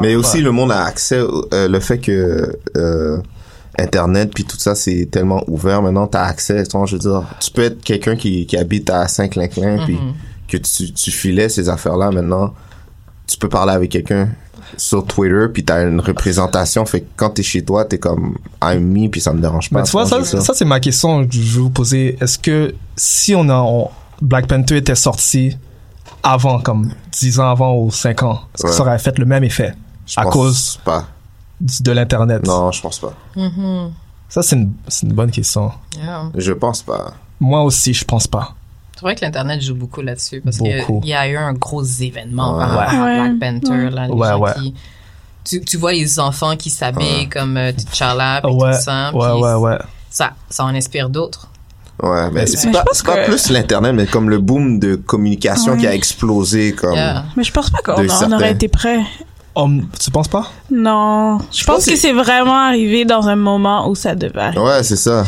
Mais 0.00 0.14
aussi 0.14 0.40
le 0.40 0.52
monde 0.52 0.72
a 0.72 0.84
accès 0.84 1.18
euh, 1.18 1.68
le 1.68 1.80
fait 1.80 1.98
que 1.98 2.56
euh, 2.76 3.18
internet 3.78 4.30
puis 4.34 4.44
tout 4.44 4.58
ça 4.58 4.74
c'est 4.74 5.06
tellement 5.10 5.42
ouvert 5.46 5.80
maintenant 5.82 6.06
t'as 6.06 6.24
accès 6.24 6.62
tu 6.64 6.76
vois, 6.76 6.86
je 6.86 6.94
veux 6.96 6.98
dire 7.00 7.22
tu 7.40 7.50
peux 7.50 7.62
être 7.62 7.82
quelqu'un 7.82 8.16
qui, 8.16 8.44
qui 8.46 8.56
habite 8.56 8.90
à 8.90 9.06
Saint-Clinclin 9.08 9.84
puis 9.84 9.94
Mhm. 9.94 10.12
que 10.48 10.56
tu, 10.56 10.92
tu 10.92 11.10
filais 11.10 11.48
ces 11.48 11.68
affaires 11.68 11.96
là 11.96 12.10
maintenant 12.10 12.52
tu 13.30 13.38
peux 13.38 13.48
parler 13.48 13.72
avec 13.72 13.90
quelqu'un 13.90 14.28
sur 14.76 15.04
Twitter 15.04 15.46
puis 15.52 15.64
t'as 15.64 15.86
une 15.88 16.00
représentation 16.00 16.84
fait 16.86 17.00
que 17.02 17.06
quand 17.16 17.30
t'es 17.30 17.42
chez 17.42 17.64
toi 17.64 17.84
t'es 17.84 17.98
comme 17.98 18.36
I'm 18.62 18.80
me 18.92 19.08
puis 19.08 19.20
ça 19.20 19.32
me 19.32 19.40
dérange 19.40 19.70
pas 19.70 19.78
Mais 19.80 19.84
tu 19.84 19.92
vois, 19.92 20.06
ça, 20.06 20.54
c'est 20.54 20.64
ma 20.64 20.78
question 20.80 21.26
que 21.26 21.32
je 21.34 21.40
vais 21.56 21.60
vous 21.60 21.70
poser. 21.70 22.16
Est-ce 22.20 22.38
que 22.38 22.74
si 22.96 23.34
on 23.34 23.48
a 23.48 23.54
on- 23.60 23.90
Black 24.22 24.46
Panther 24.46 24.76
était 24.76 24.94
sorti 24.94 25.56
avant, 26.22 26.60
comme 26.60 26.92
10 27.12 27.40
ans 27.40 27.50
avant 27.50 27.74
ou 27.76 27.90
5 27.90 28.22
ans, 28.22 28.40
est-ce 28.54 28.62
que 28.64 28.68
Ouais. 28.68 28.74
ça 28.74 28.82
aurait 28.82 28.98
fait 28.98 29.18
le 29.18 29.24
même 29.24 29.42
effet 29.44 29.74
Je 30.06 30.20
à 30.20 30.24
pense 30.24 30.32
cause 30.32 30.80
pas 30.84 31.06
de 31.60 31.92
l'internet? 31.92 32.46
Non 32.46 32.70
je 32.72 32.80
pense 32.82 32.98
pas 32.98 33.12
Mhm. 33.36 33.92
Ça 34.28 34.42
c'est 34.42 34.56
une, 34.56 34.72
c'est 34.88 35.06
une 35.06 35.12
bonne 35.14 35.30
question. 35.30 35.72
Yeah. 35.96 36.30
je 36.36 36.52
pense 36.52 36.82
pas 36.82 37.14
Moi 37.40 37.62
aussi, 37.64 37.92
je 37.94 38.04
pense 38.04 38.26
pas. 38.26 38.54
C'est 39.00 39.06
vrai 39.06 39.14
que 39.14 39.24
l'Internet 39.24 39.62
joue 39.62 39.74
beaucoup 39.74 40.02
là-dessus 40.02 40.42
parce 40.44 40.58
qu'il 40.58 40.84
y 41.04 41.14
a 41.14 41.26
eu 41.26 41.36
un 41.38 41.54
gros 41.54 41.82
événement 41.82 42.52
Ouais. 42.58 42.64
par 42.66 42.70
rapport 42.70 42.92
à 43.00 43.04
Ouais. 43.06 43.30
Black 43.30 43.62
Panther. 43.62 43.88
Là, 43.90 44.06
les 44.08 44.12
Ouais, 44.12 44.28
gens 44.28 44.38
ouais. 44.40 44.52
qui... 44.58 44.74
Tu, 45.42 45.60
tu 45.62 45.78
vois 45.78 45.92
les 45.94 46.20
enfants 46.20 46.54
qui 46.54 46.68
s'habillent 46.68 47.26
comme 47.30 47.56
euh, 47.56 47.72
T'Challa 47.72 48.42
puis 48.44 48.52
Ouais, 48.52 48.72
tout 48.76 48.82
ça. 48.82 49.10
ouais, 49.14 49.30
puis 49.32 49.42
ouais, 49.42 49.54
ouais. 49.54 49.78
Ça, 50.10 50.32
ça 50.50 50.64
en 50.64 50.74
inspire 50.74 51.08
d'autres. 51.08 51.48
ouais 52.02 52.30
mais 52.30 52.46
c'est 52.46 52.68
je 52.68 52.72
pas, 52.72 52.84
pas 52.84 53.16
que- 53.16 53.24
plus 53.26 53.48
l'internet 53.50 53.94
mais 53.94 54.06
comme 54.06 54.28
le 54.28 54.38
boom 54.38 54.78
de 54.78 54.96
communication 54.96 55.72
Ouais. 55.72 55.78
qui 55.78 55.86
a 55.86 55.94
explosé 55.94 56.74
comme 56.74 56.92
Yeah. 56.94 57.24
Mais 57.36 57.44
je 57.44 57.52
pense 57.52 57.70
pas 57.70 57.78
qu'on 57.78 58.06
certains. 58.06 58.32
aurait 58.32 58.52
été 58.52 58.68
prêts. 58.68 59.00
Hum, 59.54 59.86
tu 59.98 60.10
penses 60.10 60.28
pas? 60.28 60.46
Non. 60.70 61.38
Je 61.52 61.64
pense 61.64 61.76
pense 61.76 61.86
que 61.86 61.90
que- 61.92 61.96
c'est 61.96 62.12
vraiment 62.12 62.56
arrivé 62.68 63.04
dans 63.06 63.26
un 63.28 63.36
moment 63.36 63.88
où 63.88 63.94
ça 63.94 64.14
devait 64.14 64.38
arriver. 64.40 64.60
Ouais, 64.62 64.82
c'est 64.82 64.96
ça. 64.96 65.24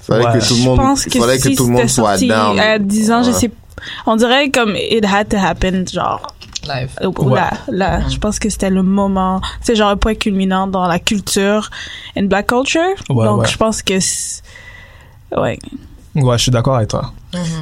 Fallait 0.00 0.24
Ouais. 0.26 0.38
que 0.38 0.48
tout 0.48 0.54
le 0.56 0.62
monde, 0.62 0.76
pense 0.78 1.04
que 1.04 1.18
fallait 1.20 1.38
si 1.38 1.50
que 1.52 1.56
tout 1.56 1.66
le 1.66 1.72
monde 1.72 1.88
soit 1.88 2.16
down. 2.18 2.58
À 2.58 2.78
10 2.78 3.10
ans, 3.12 3.22
je 3.22 3.30
Ouais. 3.30 3.34
sais. 3.36 3.50
On 4.06 4.16
dirait 4.16 4.50
comme 4.50 4.74
it 4.76 5.04
had 5.04 5.28
to 5.28 5.36
happen, 5.36 5.84
genre. 5.86 6.20
Live. 6.66 6.90
Ou 7.18 7.28
Là, 7.34 7.50
là, 7.68 8.06
je 8.10 8.18
pense 8.18 8.38
que 8.38 8.50
c'était 8.50 8.68
le 8.68 8.82
moment, 8.82 9.40
c'est 9.62 9.74
genre 9.74 9.88
un 9.90 9.96
point 9.96 10.14
culminant 10.14 10.66
dans 10.66 10.86
la 10.86 10.98
culture 10.98 11.70
and 12.18 12.24
black 12.24 12.48
culture. 12.48 12.82
Ouais, 13.08 13.24
Donc, 13.24 13.42
ouais. 13.42 13.48
je 13.48 13.56
pense 13.56 13.82
que, 13.82 13.94
ouais. 15.40 15.58
Ouais, 16.14 16.36
je 16.38 16.42
suis 16.42 16.50
d'accord 16.50 16.76
avec 16.76 16.88
toi. 16.88 17.12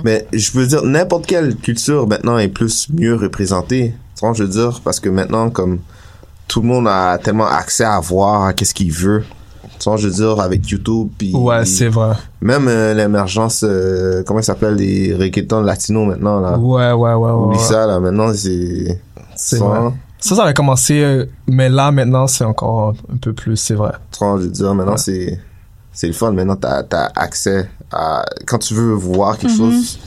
Mais 0.05 0.27
je 0.33 0.51
veux 0.53 0.67
dire, 0.67 0.83
n'importe 0.83 1.27
quelle 1.27 1.55
culture 1.57 2.07
maintenant 2.09 2.39
est 2.39 2.49
plus 2.49 2.89
mieux 2.91 3.15
représentée. 3.15 3.95
Tu 4.17 4.21
vois, 4.27 4.33
je 4.35 4.43
veux 4.45 4.49
dire, 4.49 4.81
parce 4.83 4.99
que 5.01 5.09
maintenant, 5.11 5.51
comme 5.51 5.79
tout 6.49 6.63
le 6.63 6.67
monde 6.69 6.89
a 6.89 7.19
tellement 7.19 7.47
accès 7.47 7.85
à 7.85 8.01
voir 8.01 8.55
qu'est-ce 8.55 8.75
qu'il 8.75 8.91
veut. 8.91 9.25
Tu 9.79 9.89
vois, 9.89 9.97
je 9.97 10.09
veux 10.09 10.15
dire, 10.15 10.41
avec 10.41 10.69
YouTube, 10.69 11.09
puis 11.17 11.33
Ouais, 11.35 11.65
c'est 11.65 11.89
vrai. 11.89 12.15
même 12.41 12.67
euh, 12.69 12.95
l'émergence, 12.95 13.65
euh, 13.67 14.23
comment 14.27 14.41
ça 14.43 14.55
s'appelle, 14.55 14.75
les 14.75 15.15
reggaetons 15.15 15.61
latinos 15.61 16.07
maintenant, 16.07 16.41
là. 16.41 16.59
Ouais, 16.59 16.93
ouais, 16.93 17.15
ouais, 17.15 17.15
ouais. 17.15 17.31
Oublie 17.33 17.59
ouais. 17.59 17.63
ça, 17.65 17.87
là, 17.87 18.01
maintenant, 18.01 18.33
c'est... 18.35 19.01
C'est 19.37 19.59
vrai. 19.59 19.91
Ça, 20.19 20.35
ça 20.35 20.43
avait 20.45 20.55
commencé, 20.55 21.01
euh, 21.01 21.27
mais 21.47 21.69
là, 21.69 21.93
maintenant, 21.93 22.27
c'est 22.27 22.43
encore 22.45 22.95
un 23.13 23.17
peu 23.19 23.33
plus, 23.33 23.57
c'est 23.57 23.75
vrai. 23.75 23.93
Tu 24.11 24.19
vois, 24.19 24.37
je 24.39 24.43
veux 24.45 24.51
dire, 24.51 24.75
maintenant, 24.75 24.93
Ouais. 24.93 24.99
c'est... 24.99 25.41
C'est 25.93 26.07
le 26.07 26.13
fun. 26.13 26.31
Maintenant, 26.31 26.55
t'as 26.55 26.85
as 26.93 27.11
accès 27.17 27.69
à... 27.91 28.25
Quand 28.47 28.59
tu 28.59 28.73
veux 28.75 28.93
voir 28.93 29.37
quelque 29.37 29.57
chose, 29.57 29.99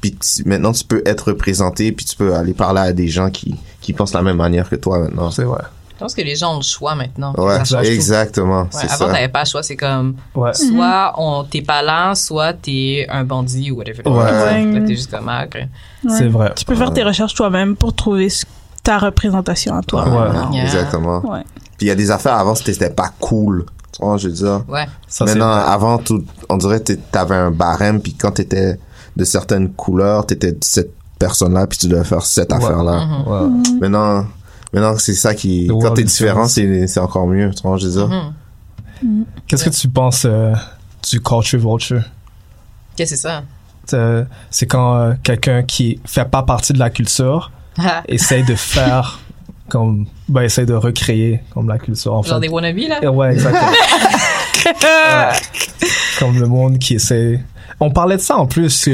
puis 0.00 0.16
maintenant, 0.46 0.72
tu 0.72 0.84
peux 0.84 1.02
être 1.04 1.28
représenté, 1.28 1.92
puis 1.92 2.06
tu 2.06 2.16
peux 2.16 2.34
aller 2.34 2.54
parler 2.54 2.80
à 2.80 2.92
des 2.94 3.08
gens 3.08 3.28
qui, 3.28 3.54
qui 3.82 3.92
pensent 3.92 4.12
de 4.12 4.16
la 4.16 4.22
même 4.22 4.38
manière 4.38 4.70
que 4.70 4.76
toi, 4.76 4.98
maintenant. 5.00 5.30
C'est 5.30 5.44
vrai. 5.44 5.60
Je 6.04 6.08
pense 6.08 6.14
que 6.16 6.20
les 6.22 6.36
gens 6.36 6.52
ont 6.52 6.56
le 6.58 6.62
choix 6.62 6.94
maintenant. 6.94 7.32
Ouais, 7.38 7.56
exactement. 7.84 8.62
Ouais, 8.64 8.68
c'est 8.72 8.90
avant, 8.90 9.06
t'avais 9.06 9.28
pas 9.28 9.40
le 9.40 9.46
choix. 9.48 9.62
C'est 9.62 9.76
comme, 9.76 10.16
Ouais. 10.34 10.52
soit 10.52 11.14
on 11.16 11.44
t'es 11.44 11.62
pas 11.62 11.80
là, 11.80 12.14
soit 12.14 12.52
t'es 12.52 13.06
un 13.08 13.24
bandit 13.24 13.70
ou 13.70 13.76
whatever. 13.78 14.02
Ouais. 14.06 14.64
Là, 14.66 14.80
t'es 14.86 14.94
juste 14.96 15.10
comme, 15.10 15.28
ah, 15.30 15.44
ok. 15.46 15.54
Ouais. 15.54 15.68
C'est 16.10 16.28
vrai. 16.28 16.52
Tu 16.56 16.66
peux 16.66 16.74
faire 16.74 16.92
tes 16.92 17.02
recherches 17.02 17.32
toi-même 17.34 17.74
pour 17.74 17.94
trouver 17.94 18.28
ta 18.82 18.98
représentation 18.98 19.74
à 19.74 19.80
toi. 19.82 20.04
Ouais. 20.06 20.56
Yeah. 20.56 20.64
Exactement. 20.64 21.20
Ouais. 21.26 21.42
Puis 21.78 21.86
il 21.86 21.88
y 21.88 21.90
a 21.90 21.94
des 21.94 22.10
affaires 22.10 22.34
avant, 22.34 22.54
c'était 22.54 22.74
c'était 22.74 22.90
pas 22.90 23.08
cool. 23.18 23.64
Tu 23.92 24.04
vois, 24.04 24.18
je 24.18 24.28
veux 24.28 24.34
dire. 24.34 24.60
Ouais. 24.68 24.86
Ça, 25.08 25.24
Maintenant, 25.24 25.50
avant, 25.52 25.96
tout, 25.96 26.22
on 26.50 26.58
dirait 26.58 26.80
que 26.82 26.92
t'avais 26.92 27.34
un 27.36 27.50
barème, 27.50 28.00
puis 28.02 28.12
quand 28.12 28.32
t'étais 28.32 28.78
de 29.16 29.24
certaines 29.24 29.70
couleurs, 29.72 30.26
t'étais 30.26 30.54
cette 30.60 30.92
personne-là, 31.18 31.66
puis 31.66 31.78
tu 31.78 31.86
devais 31.88 32.04
faire 32.04 32.22
cette 32.22 32.50
Ouais. 32.52 32.56
affaire-là. 32.62 33.06
Mhm. 33.06 33.26
Ouais. 33.32 33.78
Maintenant, 33.80 34.26
Maintenant, 34.74 34.96
c'est 34.98 35.14
ça 35.14 35.34
qui, 35.34 35.66
The 35.68 35.70
quand 35.80 35.94
t'es 35.94 36.02
différent, 36.04 36.46
c'est, 36.48 36.86
c'est 36.88 37.00
encore 37.00 37.26
mieux, 37.26 37.50
tu 37.54 37.62
vois, 37.62 37.76
je 37.78 37.86
veux 37.86 37.92
dire. 37.92 38.08
Mhm. 39.02 39.24
Qu'est-ce 39.46 39.64
que 39.64 39.70
tu 39.70 39.88
penses 39.88 40.24
euh, 40.26 40.52
du 41.10 41.20
culture 41.20 41.58
vulture? 41.60 42.02
Qu'est-ce 42.96 43.12
que 43.12 43.16
c'est 43.16 43.22
ça? 43.28 43.42
C'est- 43.86 44.26
C'est 44.50 44.66
quand 44.66 44.96
euh, 44.96 45.12
quelqu'un 45.22 45.62
qui 45.62 46.00
fait 46.04 46.24
pas 46.24 46.42
partie 46.42 46.72
de 46.72 46.78
la 46.78 46.90
culture 46.90 47.50
essaye 48.08 48.44
de 48.44 48.54
faire 48.54 49.20
comme, 49.68 50.06
ben, 50.28 50.42
essaye 50.42 50.66
de 50.66 50.74
recréer 50.74 51.40
comme 51.52 51.68
la 51.68 51.78
culture, 51.78 52.12
en 52.14 52.22
Genre 52.22 52.34
fait. 52.36 52.40
des 52.40 52.48
wannabes, 52.48 52.76
là? 52.78 53.10
Ouais, 53.12 53.32
exactement. 53.32 53.70
Ouais. 54.66 55.32
Comme 56.18 56.38
le 56.40 56.46
monde 56.46 56.78
qui 56.78 56.94
essaie. 56.94 57.44
On 57.80 57.90
parlait 57.90 58.16
de 58.16 58.22
ça 58.22 58.36
en 58.38 58.46
plus. 58.46 58.88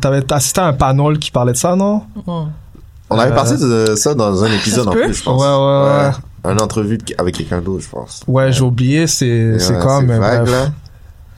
T'avais 0.00 0.30
assisté 0.32 0.60
à 0.60 0.66
un 0.66 0.72
panel 0.74 1.18
qui 1.18 1.30
parlait 1.30 1.52
de 1.52 1.56
ça, 1.56 1.74
non? 1.76 2.02
Mhm. 2.26 2.52
On 3.14 3.18
avait 3.18 3.32
Euh, 3.32 3.34
parlé 3.34 3.56
de 3.56 3.94
ça 3.96 4.14
dans 4.14 4.42
un 4.44 4.52
épisode 4.52 4.88
en 4.88 4.92
plus, 4.92 5.14
je 5.14 5.22
pense. 5.22 5.40
Ouais, 5.40 5.48
ouais, 5.48 6.10
ouais. 6.44 6.52
Une 6.52 6.60
entrevue 6.60 6.98
avec 7.18 7.36
quelqu'un 7.36 7.60
d'autre, 7.60 7.84
je 7.84 7.88
pense. 7.90 8.22
Ouais, 8.26 8.52
j'ai 8.52 8.62
oublié, 8.62 9.06
c'est 9.06 9.58
c'est 9.58 9.74
Ouais, 9.76 9.82
quoi, 9.82 10.00
mais 10.02 10.18
vague, 10.18 10.42
bref. 10.46 10.50
là. 10.50 10.72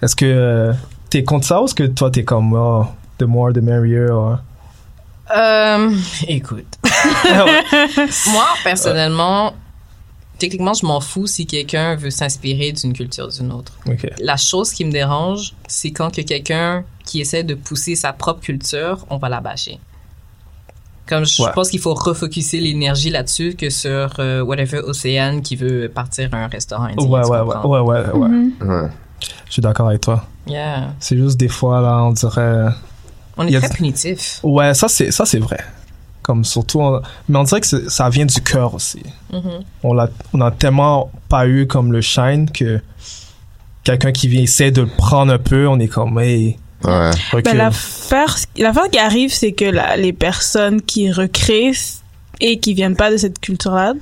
Est-ce 0.02 0.16
que 0.16 0.24
euh, 0.24 0.72
t'es 1.10 1.24
contre 1.24 1.46
ça 1.46 1.60
ou 1.60 1.66
est-ce 1.66 1.74
que 1.74 1.84
toi 1.84 2.10
t'es 2.10 2.24
comme, 2.24 2.52
oh, 2.54 2.84
the 3.18 3.24
more 3.24 3.52
the 3.52 3.58
merrier? 3.62 4.06
ouais? 4.10 4.36
Euh, 5.36 5.90
écoute. 6.28 6.66
Moi, 8.32 8.44
personnellement, 8.62 9.54
techniquement, 10.38 10.74
je 10.74 10.84
m'en 10.86 11.00
fous 11.00 11.26
si 11.26 11.46
quelqu'un 11.46 11.96
veut 11.96 12.10
s'inspirer 12.10 12.72
d'une 12.72 12.92
culture 12.92 13.28
d'une 13.28 13.52
autre. 13.52 13.72
La 14.20 14.36
chose 14.36 14.72
qui 14.72 14.84
me 14.84 14.92
dérange, 14.92 15.54
c'est 15.66 15.90
quand 15.92 16.14
que 16.14 16.20
quelqu'un 16.22 16.84
qui 17.04 17.20
essaie 17.20 17.42
de 17.44 17.54
pousser 17.54 17.94
sa 17.96 18.12
propre 18.12 18.40
culture, 18.40 19.06
on 19.10 19.16
va 19.18 19.28
la 19.28 19.40
bâcher. 19.40 19.78
Comme 21.06 21.26
je 21.26 21.42
Ouais. 21.42 21.50
pense 21.54 21.68
qu'il 21.68 21.80
faut 21.80 21.92
refocuser 21.94 22.60
l'énergie 22.60 23.10
là-dessus 23.10 23.56
que 23.56 23.68
sur 23.68 24.14
euh, 24.18 24.42
whatever 24.42 24.78
Océane 24.78 25.42
qui 25.42 25.54
veut 25.56 25.90
partir 25.94 26.30
à 26.32 26.38
un 26.38 26.46
restaurant 26.46 26.84
indien. 26.84 27.06
Ouais, 27.06 27.20
ouais, 27.20 27.40
ouais, 27.40 27.54
comprends? 27.54 27.82
ouais, 27.82 28.10
ouais. 28.10 28.28
Mhm. 28.28 28.90
Je 29.46 29.52
suis 29.52 29.62
d'accord 29.62 29.88
avec 29.88 30.00
toi. 30.00 30.24
Yeah. 30.46 30.94
C'est 31.00 31.16
juste 31.16 31.38
des 31.38 31.48
fois, 31.48 31.80
là, 31.82 32.02
on 32.04 32.12
dirait. 32.12 32.66
On 33.36 33.46
est 33.46 33.54
a- 33.56 33.60
très 33.60 33.68
punitif. 33.76 34.40
Ouais, 34.42 34.72
ça 34.74 34.88
c'est 34.88 35.10
ça 35.10 35.26
c'est 35.26 35.38
vrai. 35.40 35.58
Comme 36.22 36.42
surtout, 36.44 36.80
on- 36.80 37.02
mais 37.28 37.38
on 37.38 37.42
dirait 37.44 37.60
que 37.60 37.66
ça 37.90 38.08
vient 38.08 38.24
du 38.24 38.40
cœur 38.40 38.72
aussi. 38.74 39.02
Mhm. 39.30 39.42
On 39.82 39.92
l'a, 39.92 40.08
on 40.32 40.40
a 40.40 40.50
tellement 40.50 41.10
pas 41.28 41.46
eu 41.46 41.66
comme 41.66 41.92
le 41.92 42.00
shine 42.00 42.50
que 42.50 42.80
quelqu'un 43.82 44.12
qui 44.12 44.28
vient 44.28 44.40
essayer 44.42 44.70
de 44.70 44.80
le 44.82 44.86
prendre 44.88 45.32
un 45.34 45.38
peu, 45.38 45.68
on 45.68 45.78
est 45.78 45.88
comme, 45.88 46.18
hey, 46.18 46.56
Ouais. 46.84 47.42
Ben, 47.42 47.56
l'affaire, 47.56 48.36
l'affaire 48.56 48.90
qui 48.90 48.98
arrive, 48.98 49.32
c'est 49.32 49.52
que 49.52 49.64
la- 49.64 49.96
les 49.96 50.12
personnes 50.12 50.82
qui 50.82 51.10
recréent 51.10 51.72
et 52.40 52.58
qui 52.60 52.74
viennent 52.74 52.96
pas 52.96 53.10
de 53.10 53.16
cette 53.16 53.40
culture-là, 53.40 53.94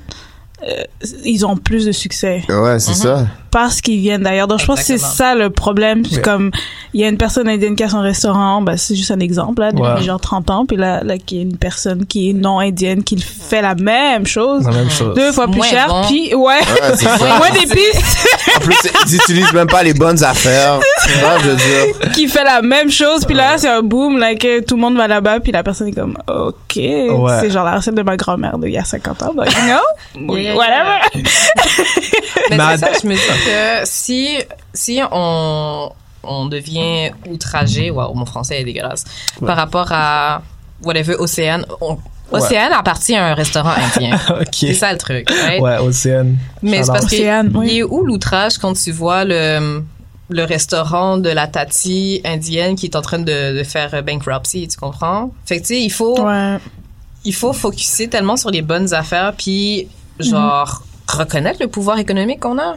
euh, 0.69 0.85
ils 1.25 1.45
ont 1.47 1.57
plus 1.57 1.85
de 1.87 1.93
succès 1.93 2.43
Ouais, 2.49 2.79
c'est 2.79 2.91
Mhm. 2.93 2.97
ça. 2.97 3.27
Parce 3.53 3.81
qu'ils 3.81 4.01
viennent 4.01 4.23
d'ailleurs. 4.23 4.49
Donc, 4.49 4.59
je 4.61 4.67
pense 4.67 4.81
que 4.81 4.85
c'est 4.85 4.99
ça 4.99 5.35
le 5.37 5.51
problème. 5.51 6.03
Comme, 6.25 6.51
il 6.95 7.01
y 7.01 7.05
a 7.05 7.09
une 7.09 7.19
personne 7.19 7.49
indienne 7.49 7.77
qui 7.77 7.85
a 7.85 7.89
son 7.89 8.01
restaurant, 8.01 8.61
ben, 8.63 8.77
c'est 8.77 8.97
juste 8.97 9.11
un 9.13 9.21
exemple, 9.21 9.61
là, 9.63 9.71
depuis 9.71 9.83
Ouais. 9.83 10.03
genre 10.03 10.21
30 10.21 10.51
ans, 10.51 10.67
puis 10.67 10.77
là, 10.77 11.05
là, 11.05 11.19
qui 11.19 11.39
est 11.39 11.43
une 11.43 11.57
personne 11.57 12.07
qui 12.07 12.31
est 12.31 12.33
non 12.33 12.59
indienne 12.59 13.05
qui 13.05 13.17
fait 13.21 13.63
la 13.63 13.75
même 13.75 14.27
chose. 14.27 14.65
la 14.67 14.73
même 14.73 14.91
chose. 14.91 15.15
Deux 15.15 15.31
fois 15.33 15.47
plus 15.47 15.59
Moins 15.59 15.67
cher, 15.67 15.87
bon. 15.89 16.03
puis 16.09 16.35
ouais, 16.35 16.55
Ouais, 16.55 17.29
moins 17.39 17.51
d'épices, 17.51 18.27
En 18.57 18.61
plus, 18.61 18.77
ils 19.07 19.15
utilisent 19.17 19.53
même 19.53 19.67
pas 19.69 19.83
les 19.83 19.95
bonnes 19.95 20.23
affaires. 20.25 20.81
Tu 21.05 21.19
vois, 21.19 21.39
je 21.43 21.49
veux 21.49 21.57
dire. 21.57 22.13
qui 22.13 22.29
fait 22.29 22.45
la 22.45 22.63
même 22.63 22.91
chose, 22.91 23.25
puis 23.27 23.35
là, 23.35 23.59
c'est 23.59 23.69
un 23.69 23.83
boom, 23.83 24.19
là, 24.19 24.35
que 24.37 24.61
tout 24.61 24.77
le 24.77 24.81
monde 24.81 24.97
va 24.97 25.09
là-bas, 25.09 25.41
puis 25.41 25.51
la 25.53 25.63
personne 25.63 25.89
est 25.89 25.93
comme, 25.93 26.17
ok, 26.29 26.55
c'est 26.75 27.51
genre 27.51 27.65
la 27.65 27.77
recette 27.77 27.95
de 27.95 28.03
ma 28.03 28.17
grand-mère 28.17 28.57
d'il 28.59 28.71
y 28.73 28.79
a 28.79 28.85
50 28.85 29.23
ans, 29.25 29.35
donc, 29.35 29.47
you 29.47 30.23
know, 30.25 30.33
whatever. 30.57 31.01
Mais 32.51 32.57
ça, 32.77 32.89
je 33.03 33.07
me 33.09 33.15
dis 33.15 33.21
que 33.45 33.81
si, 33.85 34.39
si 34.75 35.01
on, 35.11 35.91
on 36.23 36.47
devient 36.47 37.11
outragé, 37.29 37.91
waouh, 37.91 38.15
mon 38.15 38.27
français 38.27 38.61
est 38.61 38.65
dégueulasse, 38.65 39.05
par 39.45 39.57
rapport 39.57 39.89
à 39.91 40.43
whatever 40.85 41.17
Océane, 41.19 41.65
on- 41.81 41.99
Océane 42.31 42.73
appartient 42.73 43.15
à 43.15 43.27
un 43.27 43.35
restaurant 43.35 43.73
indien. 43.77 44.19
ok. 44.41 44.47
C'est 44.53 44.73
ça 44.75 44.91
le 44.93 44.99
truc, 44.99 45.29
right? 45.31 45.61
Ouais, 45.61 45.77
Océane. 45.79 46.39
Mais 46.63 46.83
c'est 46.83 46.91
parce 46.93 47.05
Océane, 47.05 47.53
oui. 47.55 47.69
il 47.71 47.79
est 47.79 47.83
où 47.83 48.05
l'outrage 48.05 48.57
quand 48.59 48.73
tu 48.75 48.91
vois 48.93 49.25
le 49.25 49.83
le 50.31 50.45
restaurant 50.45 51.19
de 51.19 51.29
la 51.29 51.47
tati 51.47 52.23
indienne 52.25 52.75
qui 52.75 52.87
est 52.87 52.97
en 52.97 53.03
train 53.03 53.19
de, 53.19 53.59
de 53.59 53.63
faire 53.65 54.03
bankruptcy, 54.03 54.67
tu 54.67 54.79
comprends? 54.79 55.31
Fait 55.45 55.57
que 55.57 55.67
tu 55.67 55.75
sais, 55.75 55.83
il 55.83 55.91
faut 55.91 56.19
Ouais. 56.23 56.57
il 57.27 57.35
faut 57.35 57.53
focuser 57.53 58.09
tellement 58.09 58.39
sur 58.39 58.49
les 58.51 58.63
bonnes 58.63 58.95
affaires 58.95 59.35
puis 59.37 59.89
genre 60.19 60.83
reconnaître 61.09 61.59
le 61.61 61.69
pouvoir 61.69 61.99
économique 61.99 62.41
qu'on 62.41 62.59
a. 62.59 62.75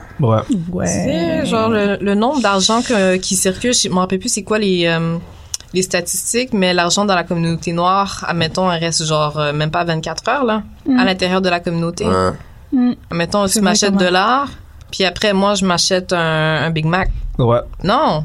Ouais. 0.71 0.87
Sais, 0.87 1.45
genre 1.45 1.69
le, 1.69 1.97
le 2.01 2.15
nombre 2.15 2.41
d'argent 2.41 2.81
que- 2.81 3.15
qui 3.17 3.35
circule, 3.35 3.73
je 3.73 3.89
me 3.89 3.95
rappelle 3.95 4.19
plus 4.19 4.29
c'est 4.29 4.43
quoi 4.43 4.59
les 4.59 4.85
euh, 4.87 5.17
les 5.73 5.81
statistiques, 5.81 6.53
mais 6.53 6.73
l'argent 6.73 7.03
dans 7.05 7.15
la 7.15 7.23
communauté 7.23 7.73
noire, 7.73 8.23
admettons, 8.27 8.71
elle 8.71 8.79
reste 8.83 9.03
genre 9.05 9.37
euh, 9.39 9.51
même 9.53 9.71
pas 9.71 9.83
24 9.83 10.27
heures 10.29 10.43
là, 10.45 10.63
à 10.99 11.03
l'intérieur 11.03 11.41
de 11.41 11.49
la 11.49 11.59
communauté. 11.59 12.05
Ouais. 12.05 12.31
Admettons, 13.11 13.47
C'est 13.47 13.59
tu 13.59 13.61
m'achètes 13.63 13.95
de 13.95 14.05
l'art, 14.11 14.49
puis 14.91 15.03
après 15.05 15.33
moi 15.33 15.55
je 15.55 15.65
m'achète 15.65 16.13
un, 16.13 16.17
un 16.65 16.69
Big 16.71 16.85
Mac. 16.85 17.09
Ouais. 17.37 17.59
Non. 17.83 18.23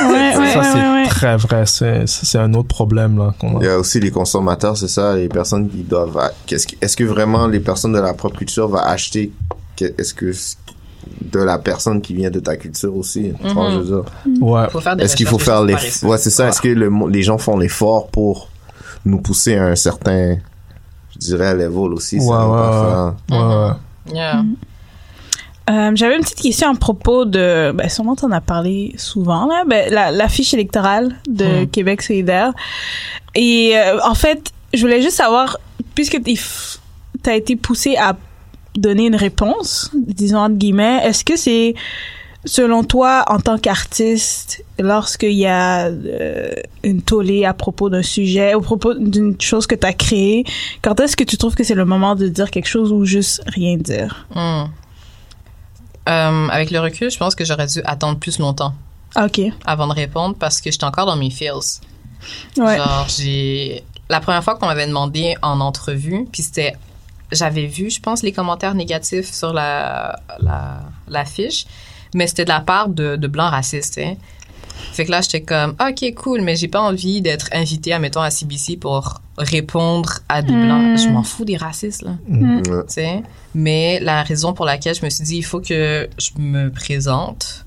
Ouais, 0.00 0.36
ouais, 0.36 0.52
ça, 0.52 0.60
ouais, 0.60 1.04
c'est 1.04 1.10
très 1.10 1.36
vrai. 1.36 1.64
C'est, 1.66 2.38
un 2.38 2.54
autre 2.54 2.68
problème, 2.68 3.18
là. 3.18 3.34
Il 3.60 3.64
y 3.66 3.68
a 3.68 3.78
aussi 3.78 4.00
les 4.00 4.10
consommateurs, 4.10 4.76
c'est 4.76 4.88
ça, 4.88 5.14
les 5.16 5.28
personnes 5.28 5.68
qui 5.68 5.82
doivent. 5.82 6.16
a- 6.18 6.30
Qu'est-ce 6.46 6.66
que- 6.66 6.76
est-ce 6.80 6.96
que 6.96 7.04
vraiment 7.04 7.46
les 7.46 7.60
personnes 7.60 7.92
de 7.92 8.00
la 8.00 8.14
propre 8.14 8.38
culture 8.38 8.68
vont 8.68 8.78
acheter 8.78 9.32
Est-ce 9.80 10.14
que 10.14 10.32
de 11.20 11.38
la 11.40 11.58
personne 11.58 12.00
qui 12.00 12.14
vient 12.14 12.30
de 12.30 12.40
ta 12.40 12.56
culture 12.56 12.94
aussi? 12.96 13.32
Ouais. 14.40 14.68
Faire 14.80 14.96
des 14.96 15.04
Est-ce 15.04 15.16
qu'il 15.16 15.26
faut 15.26 15.38
faire 15.38 15.62
les. 15.62 15.74
Ouais, 15.74 16.18
c'est 16.18 16.30
ça. 16.30 16.48
Est-ce 16.48 16.60
que 16.60 16.68
le 16.68 16.90
les 17.10 17.22
gens 17.22 17.38
font 17.38 17.56
l'effort 17.58 18.08
pour 18.08 18.48
nous 19.04 19.20
pousser 19.20 19.56
à 19.56 19.66
un 19.66 19.74
certain, 19.76 20.36
je 21.12 21.18
dirais, 21.18 21.54
level 21.54 21.92
aussi? 21.92 22.16
Ouais, 22.16 22.22
ça 22.26 22.32
va 22.32 22.48
ouais, 22.48 22.56
ouais. 22.56 22.90
faire- 23.28 23.38
Ouais, 24.10 24.14
ouais. 24.14 24.42
Euh, 25.70 25.92
J'avais 25.94 26.16
une 26.16 26.22
petite 26.22 26.40
question 26.42 26.70
à 26.70 26.74
propos 26.74 27.24
de, 27.24 27.72
ben 27.74 27.88
sûrement 27.88 28.16
t'en 28.16 28.30
as 28.32 28.40
parlé 28.42 28.92
souvent 28.98 29.46
là, 29.46 29.64
ben 29.66 29.90
la, 29.92 30.10
la 30.10 30.28
fiche 30.28 30.52
électorale 30.52 31.16
de 31.26 31.64
Hmm. 31.64 31.66
Québec 31.68 32.02
solidaire. 32.02 32.52
Et 33.34 33.72
euh, 33.76 33.98
en 34.04 34.14
fait, 34.14 34.50
je 34.74 34.80
voulais 34.82 35.00
juste 35.00 35.16
savoir, 35.16 35.58
puisque 35.94 36.20
t'as 37.22 37.36
été 37.36 37.56
poussé 37.56 37.96
à 37.96 38.16
donner 38.76 39.06
une 39.06 39.16
réponse, 39.16 39.90
disons 39.94 40.38
entre 40.38 40.56
guillemets, 40.56 41.00
est-ce 41.04 41.24
que 41.24 41.36
c'est 41.36 41.74
selon 42.44 42.84
toi 42.84 43.24
en 43.28 43.38
tant 43.40 43.56
qu'artiste, 43.56 44.62
lorsqu'il 44.78 45.32
y 45.32 45.46
a 45.46 45.86
euh, 45.86 46.52
une 46.82 47.00
tollée 47.00 47.46
à 47.46 47.54
propos 47.54 47.88
d'un 47.88 48.02
sujet, 48.02 48.52
au 48.52 48.60
propos 48.60 48.92
d'une 48.92 49.40
chose 49.40 49.66
que 49.66 49.74
t'as 49.74 49.94
créée, 49.94 50.44
quand 50.82 51.00
est-ce 51.00 51.16
que 51.16 51.24
tu 51.24 51.38
trouves 51.38 51.54
que 51.54 51.64
c'est 51.64 51.74
le 51.74 51.86
moment 51.86 52.14
de 52.16 52.28
dire 52.28 52.50
quelque 52.50 52.68
chose 52.68 52.92
ou 52.92 53.06
juste 53.06 53.42
rien 53.46 53.78
dire? 53.78 54.26
Hmm. 54.34 54.64
Euh, 56.08 56.48
avec 56.48 56.70
le 56.70 56.80
recul, 56.80 57.10
je 57.10 57.16
pense 57.18 57.34
que 57.34 57.44
j'aurais 57.44 57.66
dû 57.66 57.80
attendre 57.84 58.18
plus 58.18 58.38
longtemps 58.38 58.74
Ok. 59.16 59.40
avant 59.64 59.86
de 59.88 59.92
répondre 59.94 60.36
parce 60.38 60.60
que 60.60 60.70
j'étais 60.70 60.84
encore 60.84 61.06
dans 61.06 61.16
mes 61.16 61.30
feels. 61.30 61.80
Ouais. 62.56 62.76
Genre, 62.76 63.06
j'ai. 63.08 63.84
La 64.10 64.20
première 64.20 64.44
fois 64.44 64.56
qu'on 64.56 64.66
m'avait 64.66 64.86
demandé 64.86 65.34
en 65.42 65.60
entrevue, 65.60 66.26
puis 66.30 66.42
c'était. 66.42 66.74
J'avais 67.32 67.66
vu, 67.66 67.90
je 67.90 68.00
pense, 68.00 68.22
les 68.22 68.32
commentaires 68.32 68.74
négatifs 68.74 69.32
sur 69.32 69.52
la, 69.52 70.20
la, 70.40 70.80
la 71.08 71.24
fiche, 71.24 71.64
mais 72.14 72.26
c'était 72.26 72.44
de 72.44 72.50
la 72.50 72.60
part 72.60 72.88
de, 72.88 73.16
de 73.16 73.26
blancs 73.26 73.50
racistes, 73.50 73.98
hein. 73.98 74.14
Fait 74.92 75.04
que 75.04 75.10
là, 75.10 75.20
j'étais 75.20 75.42
comme, 75.42 75.74
OK, 75.80 76.14
cool, 76.14 76.40
mais 76.42 76.56
j'ai 76.56 76.68
pas 76.68 76.80
envie 76.80 77.20
d'être 77.20 77.48
invité, 77.52 77.92
admettons, 77.92 78.20
à 78.20 78.30
CBC 78.30 78.76
pour 78.76 79.20
répondre 79.36 80.20
à 80.28 80.42
des 80.42 80.52
blancs. 80.52 80.98
Je 80.98 81.08
m'en 81.08 81.22
fous 81.22 81.44
des 81.44 81.56
racistes, 81.56 82.02
là. 82.02 82.12
Sais? 82.86 83.22
Mais 83.54 84.00
la 84.00 84.22
raison 84.22 84.52
pour 84.52 84.64
laquelle 84.64 84.94
je 84.94 85.04
me 85.04 85.10
suis 85.10 85.24
dit, 85.24 85.36
il 85.38 85.44
faut 85.44 85.60
que 85.60 86.08
je 86.18 86.30
me 86.38 86.70
présente 86.70 87.66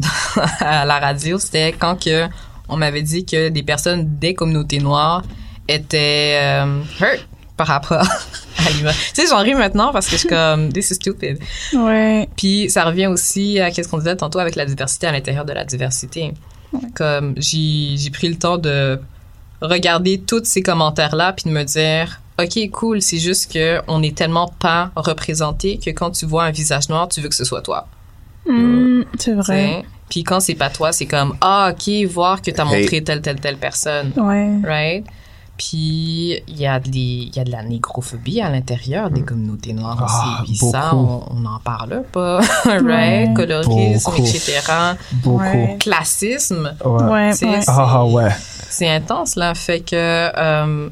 à 0.60 0.84
la 0.84 0.98
radio, 0.98 1.38
c'était 1.38 1.72
quand 1.72 2.02
que 2.02 2.26
on 2.68 2.76
m'avait 2.76 3.02
dit 3.02 3.24
que 3.24 3.50
des 3.50 3.62
personnes 3.62 4.18
des 4.18 4.34
communautés 4.34 4.78
noires 4.78 5.22
étaient 5.68 6.38
euh, 6.42 6.80
hurt 7.00 7.28
par 7.56 7.66
rapport 7.68 8.02
à 8.66 8.70
l'image. 8.76 8.96
Tu 9.14 9.22
sais, 9.22 9.28
j'en 9.28 9.38
ris 9.38 9.54
maintenant 9.54 9.92
parce 9.92 10.06
que 10.06 10.12
je 10.12 10.16
suis 10.18 10.28
comme, 10.28 10.72
this 10.72 10.90
is 10.90 10.94
stupid. 10.94 11.38
Ouais. 11.74 12.28
Puis 12.36 12.68
ça 12.70 12.84
revient 12.84 13.06
aussi 13.06 13.60
à 13.60 13.70
qu'est-ce 13.70 13.88
qu'on 13.88 13.98
disait 13.98 14.16
tantôt 14.16 14.38
avec 14.40 14.56
la 14.56 14.66
diversité 14.66 15.06
à 15.06 15.12
l'intérieur 15.12 15.44
de 15.44 15.52
la 15.52 15.64
diversité. 15.64 16.32
Comme 16.94 17.34
j'ai 17.36 17.96
j'ai 17.96 18.10
pris 18.10 18.28
le 18.28 18.36
temps 18.36 18.58
de 18.58 18.98
regarder 19.60 20.18
tous 20.20 20.44
ces 20.44 20.60
commentaires 20.62 21.14
là 21.14 21.32
puis 21.32 21.48
de 21.48 21.54
me 21.54 21.62
dire 21.62 22.20
OK, 22.40 22.58
cool, 22.72 23.00
c'est 23.00 23.18
juste 23.18 23.52
que 23.52 23.80
on 23.86 24.02
est 24.02 24.16
tellement 24.16 24.48
pas 24.58 24.90
représenté 24.96 25.78
que 25.78 25.90
quand 25.90 26.10
tu 26.10 26.26
vois 26.26 26.42
un 26.44 26.50
visage 26.50 26.88
noir, 26.88 27.06
tu 27.08 27.20
veux 27.20 27.28
que 27.28 27.34
ce 27.36 27.44
soit 27.44 27.62
toi. 27.62 27.86
Hmm, 28.46 29.02
c'est 29.16 29.30
tu 29.30 29.34
vrai. 29.36 29.84
Puis 30.10 30.24
quand 30.24 30.40
c'est 30.40 30.56
pas 30.56 30.68
toi, 30.68 30.90
c'est 30.92 31.06
comme 31.06 31.36
ah 31.40 31.72
OK, 31.72 31.94
voir 32.10 32.42
que 32.42 32.50
tu 32.50 32.60
as 32.60 32.64
Hey. 32.66 32.80
montré 32.82 33.04
telle 33.04 33.20
telle 33.22 33.38
telle 33.40 33.56
personne, 33.56 34.12
Ouais. 34.16 34.50
right? 34.64 35.06
Puis 35.56 36.40
il 36.48 36.56
y 36.56 36.66
a 36.66 36.80
des, 36.80 36.90
il 36.98 37.36
y 37.36 37.38
a 37.38 37.44
de 37.44 37.50
la 37.52 37.62
négrophobie 37.62 38.40
à 38.40 38.50
l'intérieur 38.50 39.08
des 39.10 39.22
communautés 39.22 39.72
noires 39.72 39.96
Mm. 40.00 40.06
Ah, 40.08 40.40
aussi. 40.42 40.50
Puis 40.60 40.70
ça, 40.70 40.94
on 40.94 41.34
n'en 41.40 41.58
parle 41.60 42.02
pas, 42.10 42.40
right? 42.64 43.32
Colorisme, 43.34 44.10
Beaucoup. 44.10 44.22
etc. 44.26 44.60
Beaucoup. 45.12 45.38
Ouais. 45.44 45.76
Classisme, 45.78 46.74
Ouais. 46.84 47.02
Ouais, 47.04 47.32
C'est-. 47.32 47.60
Ah, 47.68 47.86
ah, 48.00 48.04
ouais. 48.04 48.30
c'est 48.68 48.88
intense 48.88 49.36
là. 49.36 49.54
Fait 49.54 49.80
que 49.80 49.94
euh, 49.94 50.88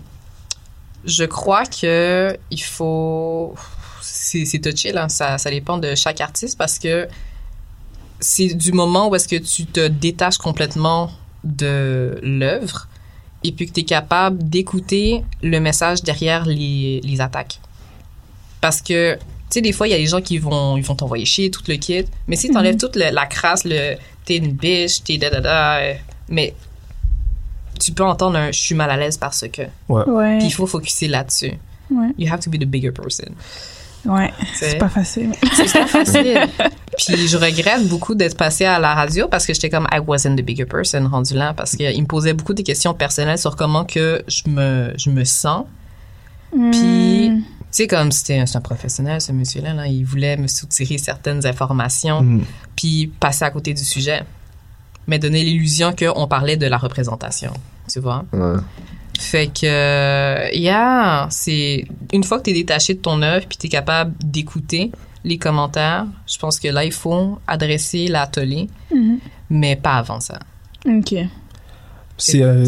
je 1.04 1.24
crois 1.24 1.64
que 1.66 2.38
il 2.52 2.62
faut, 2.62 3.54
c'est 4.00 4.44
c'est 4.44 4.60
touché 4.60 4.92
là. 4.92 5.08
Ça, 5.08 5.38
ça 5.38 5.50
dépend 5.50 5.78
de 5.78 5.96
chaque 5.96 6.20
artiste 6.20 6.56
parce 6.56 6.78
que 6.78 7.08
c'est 8.20 8.54
du 8.54 8.70
moment 8.70 9.08
où 9.08 9.16
est-ce 9.16 9.26
que 9.26 9.34
tu 9.34 9.66
te 9.66 9.88
détaches 9.88 10.38
complètement 10.38 11.10
de 11.42 12.20
l'œuvre 12.22 12.86
et 13.45 13.53
puis 13.53 13.66
que 13.66 13.72
tu 13.72 13.80
es 13.80 13.84
capable 13.84 14.49
d'écouter 14.49 15.24
le 15.43 15.59
message 15.61 16.03
derrière 16.03 16.45
les, 16.47 17.01
les 17.03 17.20
attaques. 17.20 17.61
Parce 18.61 18.80
que, 18.80 19.14
tu 19.16 19.20
sais, 19.51 19.61
des 19.61 19.72
fois, 19.72 19.88
il 19.88 19.90
y 19.90 19.95
a 19.95 19.99
des 19.99 20.07
gens 20.07 20.20
qui 20.20 20.38
vont 20.38 20.76
ils 20.76 20.84
vont 20.84 20.95
t'envoyer 20.95 21.24
chier, 21.24 21.51
tout 21.51 21.62
le 21.68 21.74
kit. 21.76 22.05
Mais 22.28 22.36
si 22.36 22.49
tu 22.51 22.57
enlèves 22.57 22.76
toute 22.76 22.97
le- 22.97 23.11
la 23.12 23.26
crasse, 23.26 23.64
le 23.64 23.97
t'es 24.24 24.36
une 24.36 24.53
bitch, 24.53 25.03
t'es 25.03 25.18
da 25.18 25.30
da 25.30 25.40
da, 25.40 25.76
euh, 25.78 25.95
mais 26.28 26.55
tu 27.80 27.90
peux 27.93 28.05
entendre 28.05 28.38
un 28.38 28.53
je 28.53 28.61
suis 28.61 28.74
mal 28.76 28.90
à 28.90 28.97
l'aise 28.97 29.16
parce 29.16 29.45
que. 29.53 29.62
Ouais. 29.88 30.38
Puis 30.38 30.47
il 30.47 30.53
faut 30.53 30.66
focuser 30.66 31.09
là-dessus. 31.09 31.53
Ouais. 31.90 32.09
You 32.18 32.32
have 32.32 32.40
to 32.40 32.51
be 32.51 32.55
the 32.59 32.64
bigger 32.64 32.93
person. 32.93 33.34
Ouais. 34.05 34.32
C'est 34.55 34.78
pas 34.78 34.88
facile. 34.88 35.30
c'est 35.55 35.72
pas 35.72 35.86
facile. 35.86 36.40
Puis 36.96 37.28
je 37.28 37.36
regrette 37.36 37.86
beaucoup 37.88 38.14
d'être 38.14 38.36
passée 38.36 38.64
à 38.64 38.78
la 38.78 38.94
radio 38.94 39.28
parce 39.28 39.46
que 39.46 39.55
j'étais 39.55 39.70
comme 39.70 39.86
I 39.92 39.98
wasn't 40.05 40.36
the 40.36 40.42
bigger 40.44 40.66
person 40.66 41.09
rendu 41.09 41.34
là 41.34 41.55
parce 41.55 41.76
qu'il 41.76 42.00
me 42.03 42.07
posait 42.07 42.34
beaucoup 42.34 42.53
de 42.55 42.62
questions 42.62 42.94
personnelles 42.94 43.38
sur 43.38 43.55
comment 43.57 43.84
que 43.84 44.22
je 44.28 44.42
me 44.50 44.92
je 44.96 45.11
me 45.11 45.24
sens. 45.24 45.64
Puis 46.50 47.30
Hmm. 47.30 47.38
tu 47.38 47.44
sais 47.70 47.86
comme 47.86 48.12
c'était 48.12 48.38
un, 48.38 48.44
un 48.53 48.61
professionnel 48.61 49.20
ce 49.20 49.32
monsieur-là 49.32 49.72
là, 49.72 49.86
il 49.86 50.05
voulait 50.05 50.36
me 50.36 50.46
soutirer 50.48 50.98
certaines 50.98 51.46
informations 51.46 52.22
Mm. 52.22 52.42
puis 52.76 53.07
passer 53.20 53.44
à 53.44 53.50
côté 53.50 53.72
du 53.72 53.84
sujet. 53.84 54.22
Mais 55.07 55.18
donner 55.18 55.42
l'illusion 55.42 55.92
qu'on 55.98 56.28
parlait 56.28 56.57
de 56.57 56.66
la 56.66 56.76
représentation, 56.76 57.53
tu 57.90 57.98
vois? 58.00 58.24
Ouais. 58.32 58.59
Fait 59.18 59.46
que, 59.48 59.66
euh, 59.66 60.48
yeah, 60.52 61.28
c'est 61.30 61.84
une 62.12 62.24
fois 62.24 62.38
que 62.38 62.44
t'es 62.44 62.52
détaché 62.52 62.94
de 62.94 62.98
ton 63.00 63.22
œuvre 63.22 63.46
puis 63.48 63.56
t'es 63.58 63.68
capable 63.68 64.12
d'écouter 64.24 64.90
les 65.24 65.38
commentaires, 65.38 66.06
je 66.26 66.36
pense 66.38 66.58
que 66.58 66.68
là 66.68 66.84
il 66.84 66.92
faut 66.92 67.38
adresser 67.46 68.08
l'atelier, 68.08 68.68
Mhm. 68.92 69.18
mais 69.50 69.76
pas 69.76 69.94
avant 69.94 70.18
ça. 70.20 70.38
Ok. 70.86 71.14
C'est 72.18 72.42
euh, 72.42 72.64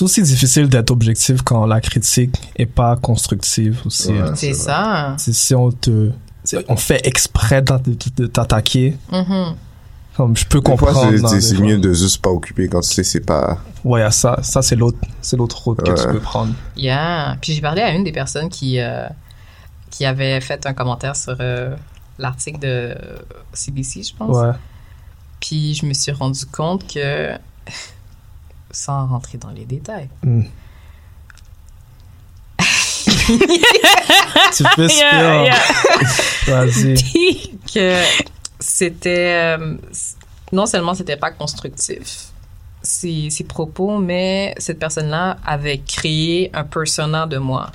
aussi 0.00 0.22
difficile 0.22 0.68
d'être 0.68 0.90
objectif 0.90 1.42
quand 1.42 1.66
la 1.66 1.80
critique 1.80 2.36
est 2.56 2.66
pas 2.66 2.96
constructive 2.96 3.82
aussi. 3.84 4.12
Ouais. 4.12 4.20
C'est 4.36 4.52
c'est 4.52 4.54
ça. 4.54 5.14
C'est 5.18 5.34
si 5.34 5.54
on 5.54 5.70
te 5.72 6.10
on 6.68 6.76
fait 6.76 7.06
exprès 7.06 7.62
de, 7.62 7.76
de- 7.78 7.96
de 8.16 8.26
t'attaquer 8.26 8.96
Mhm. 9.10 9.54
Comme 10.16 10.36
je 10.36 10.46
peux 10.46 10.58
Des 10.60 10.64
comprendre 10.64 11.28
c'est- 11.40 11.54
fois. 11.56 11.64
mieux 11.64 11.78
de 11.78 11.92
juste 11.92 12.22
pas 12.22 12.30
occuper 12.30 12.68
quand 12.68 12.80
tu 12.80 12.88
sais 12.94 13.02
c'est 13.04 13.20
pas. 13.26 13.58
ouais 13.84 14.10
ça 14.10 14.38
ça 14.42 14.62
c'est 14.62 14.76
l'autre 14.76 14.98
c'est 15.20 15.36
l'autre 15.36 15.58
route 15.62 15.82
que 15.82 15.90
tu 16.00 16.06
peux 16.08 16.20
prendre 16.20 16.52
Yeah. 16.76 17.36
Puis 17.40 17.52
j'ai 17.54 17.60
parlé 17.60 17.82
à 17.82 17.90
une 17.90 18.04
des 18.04 18.12
personnes 18.12 18.48
qui 18.48 18.78
euh, 18.78 19.06
qui 19.90 20.04
avait 20.04 20.40
fait 20.40 20.66
un 20.66 20.72
commentaire 20.74 21.16
sur 21.16 21.36
euh, 21.40 21.74
l'article 22.18 22.58
de 22.60 22.96
CBC, 23.52 24.02
je 24.04 24.14
pense. 24.16 24.36
ouais 24.36 24.52
Puis 25.40 25.74
je 25.74 25.84
me 25.86 25.92
suis 25.94 26.12
rendu 26.12 26.46
compte 26.46 26.86
que 26.92 27.32
sans 28.70 29.06
rentrer 29.06 29.38
dans 29.38 29.50
les 29.50 29.64
détails. 29.64 30.08
Mm. 30.22 30.42
tu 34.54 34.64
peux 34.76 34.88
Yeah, 34.88 35.44
yeah. 35.44 35.58
vas-y 36.46 36.94
que 37.74 38.02
c'était 38.58 39.56
euh, 39.58 39.76
non 40.52 40.66
seulement 40.66 40.94
c'était 40.94 41.16
pas 41.16 41.30
constructif 41.30 42.26
ses, 42.82 43.30
ses 43.30 43.44
propos 43.44 43.98
mais 43.98 44.54
cette 44.58 44.78
personne-là 44.78 45.38
avait 45.44 45.78
créé 45.78 46.50
un 46.54 46.64
persona 46.64 47.26
de 47.26 47.38
moi 47.38 47.70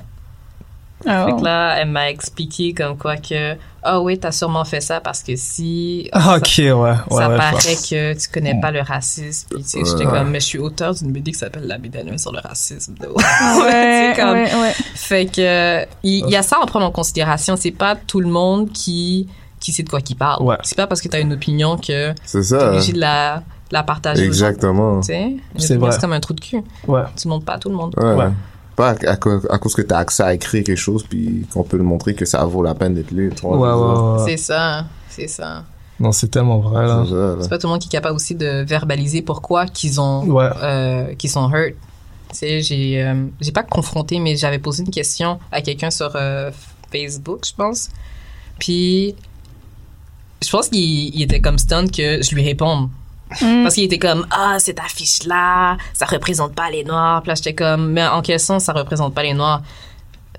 Oh. 1.06 1.10
fait 1.28 1.32
que 1.38 1.44
là 1.46 1.78
elle 1.80 1.88
m'a 1.88 2.10
expliqué 2.10 2.74
comme 2.74 2.98
quoi 2.98 3.16
que 3.16 3.56
ah 3.84 4.02
oui 4.02 4.20
t'as 4.20 4.34
sûrement 4.34 4.66
fait 4.66 4.82
ça 4.82 5.00
parce 5.00 5.24
que 5.24 5.34
si 5.38 6.10
Ah, 6.12 6.36
ok 6.36 6.56
ouais 6.58 6.74
ouais 6.74 6.96
ça 7.10 7.30
ouais, 7.30 7.38
paraît 7.38 7.76
que 7.90 8.14
tu 8.22 8.28
connais 8.28 8.60
pas 8.60 8.70
le 8.70 8.82
racisme 8.82 9.48
puis 9.50 9.64
tu 9.64 9.70
sais 9.70 9.86
j'étais 9.86 10.04
comme 10.04 10.30
mais 10.30 10.42
je 10.42 10.46
suis 10.46 10.60
auteur 10.60 10.94
d'une 10.94 11.14
BD 11.14 11.32
qui 11.32 11.40
s'appelle 11.40 11.66
la 11.68 11.78
BD 11.78 12.02
sur 12.18 12.34
le 12.34 12.40
racisme 12.42 12.96
Ouais, 13.00 14.14
comme- 14.14 14.32
ouais, 14.34 14.54
ouais. 14.54 14.74
fait 14.94 15.28
que 15.28 15.86
il 16.04 16.26
il 16.26 16.30
y, 16.32 16.36
a 16.36 16.44
ça 16.44 16.58
à 16.62 16.66
prendre 16.66 16.86
en 16.88 16.92
considération. 16.92 17.56
C'est 17.56 17.72
pas 17.72 17.96
tout 17.96 18.20
le 18.20 18.28
monde 18.28 18.70
qui 18.74 19.30
qui 19.60 19.72
sait 19.72 19.84
de 19.84 19.90
quoi 19.90 20.02
qui 20.02 20.16
parle. 20.16 20.44
Ouais. 20.44 20.58
C'est 20.64 20.76
pas 20.76 20.88
parce 20.88 21.02
que 21.02 21.08
tu 21.08 21.16
as 21.18 21.20
une 21.20 21.34
opinion 21.34 21.78
que 21.78 22.14
ça. 22.26 22.70
obligé 22.70 22.94
de 22.94 23.00
la 23.00 23.44
la 23.72 23.84
partager. 23.84 24.24
Exactement. 24.24 25.02
Tu 25.02 25.14
C'est 25.58 25.76
vrai. 25.76 25.92
C'est 25.92 26.02
comme 26.02 26.14
un 26.14 26.20
trou 26.20 26.34
de 26.34 26.42
cul. 26.42 26.62
ouais 26.88 27.02
Tu 27.16 27.28
montres 27.28 27.46
pas 27.46 27.54
à 27.54 27.60
tout 27.60 27.70
le 27.70 27.76
monde. 27.76 27.94
Ouais. 27.98 28.14
Ouais. 28.16 28.30
Pas 28.76 28.90
à, 28.92 29.10
à 29.12 29.16
co- 29.18 29.42
à 29.50 29.58
cause 29.60 29.76
que 29.76 29.82
tu 29.82 29.94
as 29.94 29.98
accès 29.98 30.24
à 30.24 30.34
écrire 30.34 30.64
quelque 30.64 30.78
chose 30.78 31.04
puis 31.08 31.46
qu'on 31.54 31.64
peut 31.64 31.78
le 31.78 31.84
montrer 31.84 32.14
que 32.16 32.26
ça 32.26 32.44
vaut 32.46 32.64
la 32.64 32.74
peine 32.74 32.94
d'être 32.96 33.12
lu. 33.12 33.32
tu 33.36 33.46
ouais. 33.46 34.24
C'est 34.26 34.38
ça, 34.38 34.86
c'est 35.10 35.28
ça. 35.28 35.66
non 36.00 36.12
c'est 36.14 36.30
tellement 36.30 36.60
vrai 36.60 36.88
là 36.88 37.04
C'est 37.06 37.12
ça, 37.12 37.16
là. 37.18 37.36
C'est 37.42 37.50
pas 37.50 37.58
tout 37.58 37.68
le 37.68 37.72
monde 37.74 37.82
qui 37.82 37.88
est 37.90 37.92
capable 37.92 38.16
aussi 38.16 38.34
de 38.36 38.64
verbaliser 38.64 39.22
pourquoi 39.22 39.66
qu'ils 39.68 40.00
ont 40.00 40.24
ouais 40.28 40.50
euh, 40.64 41.14
qu'ils 41.16 41.30
sont 41.30 41.50
hurt. 41.54 41.74
Tu 42.32 42.38
sais, 42.38 42.62
j'ai 42.62 43.04
euh, 43.04 43.26
j'ai 43.42 43.52
pas 43.52 43.64
confronté, 43.64 44.20
mais 44.20 44.36
j'avais 44.38 44.60
posé 44.60 44.84
une 44.84 44.92
question 44.92 45.40
à 45.52 45.62
quelqu'un 45.62 45.92
sur 45.92 46.12
euh, 46.16 46.50
Facebook, 46.92 47.42
je 47.46 47.54
pense. 47.56 47.90
Puis 48.60 49.16
je 50.44 50.50
pense 50.50 50.70
qu'il 50.70 51.16
il 51.16 51.22
était 51.22 51.42
comme 51.42 51.58
stun 51.58 51.88
que 51.88 52.22
je 52.22 52.36
lui 52.36 52.44
réponde. 52.44 52.90
Mm. 53.42 53.64
Parce 53.64 53.76
qu'il 53.76 53.84
était 53.84 54.00
comme 54.00 54.26
ah 54.32 54.58
cette 54.60 54.80
affiche 54.80 55.24
là, 55.26 55.78
ça 55.94 56.06
représente 56.06 56.56
pas 56.56 56.70
les 56.70 56.84
noirs. 56.84 57.22
Puis 57.22 57.30
là 57.30 57.36
j'étais 57.36 57.54
comme 57.54 57.92
mais 57.92 58.08
en 58.08 58.22
quel 58.22 58.40
sens 58.40 58.66
ça 58.66 58.74
représente 58.74 59.14
pas 59.14 59.24
les 59.24 59.34
noirs 59.34 59.62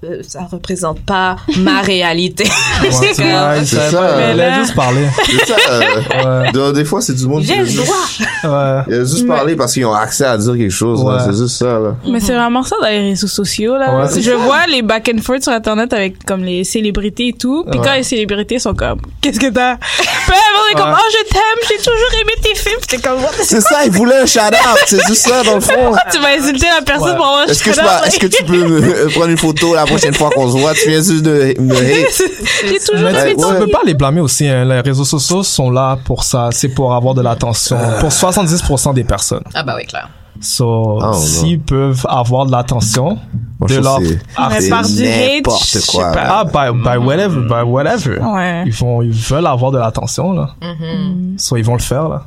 Euh, 0.03 0.23
Ça 0.27 0.49
représente 0.51 1.01
pas 1.05 1.37
ma 1.59 1.81
réalité. 1.83 2.45
Ouais, 2.83 2.91
C'est 2.91 3.13
ça, 3.15 3.23
mais 3.23 4.33
voulait 4.33 4.35
là- 4.35 4.61
juste 4.61 4.75
parler 4.75 5.07
C'est 5.27 5.47
ça. 5.47 5.57
euh, 5.71 6.43
ouais 6.45 6.53
de- 6.53 6.73
des 6.73 6.85
fois, 6.87 7.03
c'est 7.03 7.13
du 7.15 7.27
monde 7.27 7.43
qui 7.43 7.49
J'ai 7.49 7.57
le 7.57 7.67
droit. 7.85 8.85
il 8.89 8.95
a 8.95 9.01
juste 9.01 9.27
parlé 9.27 9.57
parce 9.57 9.75
qu'ils 9.75 9.85
ont 9.85 9.93
accès 9.93 10.25
à 10.25 10.39
dire 10.39 10.55
quelque 10.57 10.71
chose. 10.71 11.05
là. 11.05 11.17
Ouais. 11.17 11.23
C'est 11.27 11.37
juste 11.37 11.57
ça. 11.59 11.67
Là. 11.79 11.97
Mais 12.09 12.19
c'est 12.21 12.33
vraiment 12.35 12.63
ça 12.63 12.77
dans 12.81 12.89
les 12.89 13.11
réseaux 13.11 13.27
sociaux 13.27 13.77
là. 13.77 14.07
Je 14.19 14.31
vois 14.31 14.67
les 14.69 14.81
back 14.83 15.11
and 15.15 15.21
forth 15.21 15.43
sur 15.43 15.53
internet 15.53 15.93
avec 15.93 16.25
comme 16.25 16.45
les 16.45 16.65
célébrités 16.65 17.29
et 17.29 17.33
tout. 17.35 17.65
Puis 17.71 17.79
Ouais. 17.79 17.87
quand 17.87 17.95
les 17.95 18.03
célébrités 18.03 18.59
sont 18.59 18.75
comme 18.75 19.01
qu'est-ce 19.21 19.39
que 19.39 19.51
t'as? 19.51 19.77
Puis 19.77 20.07
on 20.29 20.73
est 20.75 20.81
comme 20.81 20.95
oh 20.97 21.11
je 21.13 21.29
t'aime, 21.31 21.41
j'ai 21.69 21.77
toujours 21.77 22.21
aimé 22.23 22.33
tes 22.43 22.55
films. 22.55 22.79
Puis 22.87 22.97
t'es 22.97 23.07
comme 23.07 23.21
what 23.23 23.33
the 23.39 23.43
C'est 23.45 23.61
ça, 23.61 23.85
il 23.85 23.91
voulait 23.93 24.17
un 24.23 24.27
shout-out. 24.27 24.79
C'est 24.87 25.07
juste 25.07 25.29
ça, 25.29 25.43
dans 25.43 25.57
le 25.57 25.61
fond. 25.61 25.93
tu 26.13 26.19
vas 26.21 26.29
insulter 26.39 26.67
la 26.79 26.83
personne 26.85 27.11
Ouais. 27.11 27.17
pour 27.17 27.27
avoir 27.27 27.41
un 27.43 27.47
Est-ce 27.47 27.63
que, 27.63 27.71
je 27.73 27.77
shout-out, 27.77 28.07
est-ce 28.07 28.19
que 28.19 28.27
tu 28.27 28.45
peux 28.45 28.57
me 28.67 28.81
euh, 28.83 29.09
prendre 29.11 29.29
une 29.29 29.37
photo 29.39 29.75
la 29.75 29.85
prochaine 29.91 30.15
fois 30.15 30.31
qu'on 30.31 30.51
se 30.51 30.57
voit? 30.59 30.73
Tu 30.75 30.89
viens 30.89 31.03
juste 31.03 31.23
de 31.23 31.55
me 31.61 31.75
hate? 31.75 32.23
J'ai 32.69 32.79
toujours 32.79 33.11
Mais 33.13 33.35
tu, 33.35 33.37
tu 33.37 33.55
peux 33.59 33.71
pas 33.71 33.81
les 33.85 33.95
blâmer 33.95 34.21
aussi. 34.21 34.47
Hein. 34.49 34.65
Les 34.65 34.81
réseaux 34.81 35.05
sociaux 35.05 35.43
sont 35.43 35.71
là 35.71 35.99
pour 36.05 36.25
ça. 36.25 36.49
C'est 36.53 36.69
pour 36.69 36.95
avoir 36.95 37.15
de 37.15 37.23
l'attention. 37.23 37.79
Pour 38.01 38.11
70% 38.11 38.95
des 38.95 39.05
personnes. 39.05 39.45
Ah 39.55 39.63
bah 39.63 39.75
oui 39.77 39.87
clair. 39.87 40.09
So, 40.43 40.99
Ah, 41.03 41.07
non. 41.09 41.13
s'ils 41.13 41.61
peuvent 41.61 42.07
avoir 42.09 42.47
de 42.47 42.53
l'attention, 42.53 43.19
de 43.61 43.75
leur 43.77 44.01
n'importe 44.01 45.79
quoi. 45.89 46.13
pas. 46.13 46.21
ah, 46.29 46.45
by, 46.45 46.79
by 46.83 46.97
whatever, 46.97 47.43
by 47.47 47.63
whatever. 47.67 48.19
Ouais. 48.21 48.63
Ils 48.67 48.73
vont, 48.73 49.03
ils 49.03 49.11
veulent 49.13 49.47
avoir 49.47 49.71
de 49.71 49.79
l'attention, 49.79 50.33
là. 50.33 50.51
Mhm. 50.63 51.35
So, 51.39 51.57
ils 51.57 51.65
vont 51.65 51.75
le 51.75 51.81
faire, 51.81 52.09
là. 52.09 52.23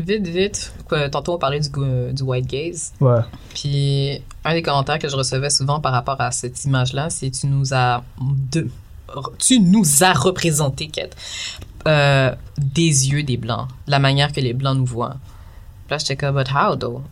Vite 0.00 0.26
vite. 0.26 0.72
Quoi, 0.88 1.08
Tantôt 1.10 1.34
on 1.34 1.38
parlait 1.38 1.60
du, 1.60 1.68
du 2.12 2.22
white 2.22 2.46
gaze. 2.46 2.92
Ouais. 3.00 3.20
Puis 3.54 4.22
un 4.44 4.54
des 4.54 4.62
commentaires 4.62 4.98
que 4.98 5.08
je 5.08 5.16
recevais 5.16 5.50
souvent 5.50 5.80
par 5.80 5.92
rapport 5.92 6.20
à 6.20 6.30
cette 6.30 6.64
image-là, 6.64 7.10
c'est 7.10 7.30
tu 7.30 7.46
nous 7.46 7.74
as 7.74 8.02
de, 8.52 8.68
tu 9.38 9.60
nous 9.60 10.02
as 10.02 10.12
représenté 10.14 10.88
Kate, 10.88 11.14
euh, 11.86 12.34
des 12.58 13.10
yeux 13.10 13.22
des 13.22 13.36
blancs, 13.36 13.68
la 13.86 13.98
manière 13.98 14.32
que 14.32 14.40
les 14.40 14.54
blancs 14.54 14.76
nous 14.76 14.86
voient. 14.86 15.16
Puis 15.86 15.92
là 15.92 15.98
j'étais 15.98 16.16
comme 16.16 16.36
but 16.36 16.48
how 16.54 16.76
though? 16.76 17.02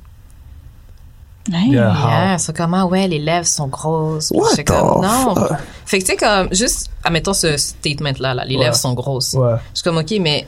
Hey. 1.51 1.70
Yeah, 1.72 2.36
comment 2.55 2.84
ouais 2.86 3.09
les 3.09 3.18
lèvres 3.18 3.47
sont 3.47 3.68
grosses. 3.68 4.30
What 4.32 4.51
comme 4.64 5.01
the 5.01 5.05
non. 5.05 5.34
fuck? 5.34 5.59
Fait 5.86 5.99
que 5.99 6.05
tu 6.05 6.11
sais 6.12 6.16
comme 6.16 6.53
juste 6.53 6.91
admettons 7.03 7.32
ce 7.32 7.57
statement 7.57 8.12
là, 8.20 8.34
là 8.34 8.45
les 8.45 8.57
Ouais. 8.57 8.64
lèvres 8.64 8.76
sont 8.76 8.93
grosses. 8.93 9.32
Ouais. 9.32 9.55
Je 9.72 9.76
suis 9.78 9.84
comme, 9.84 9.97
OK, 9.97 10.12
mais 10.20 10.47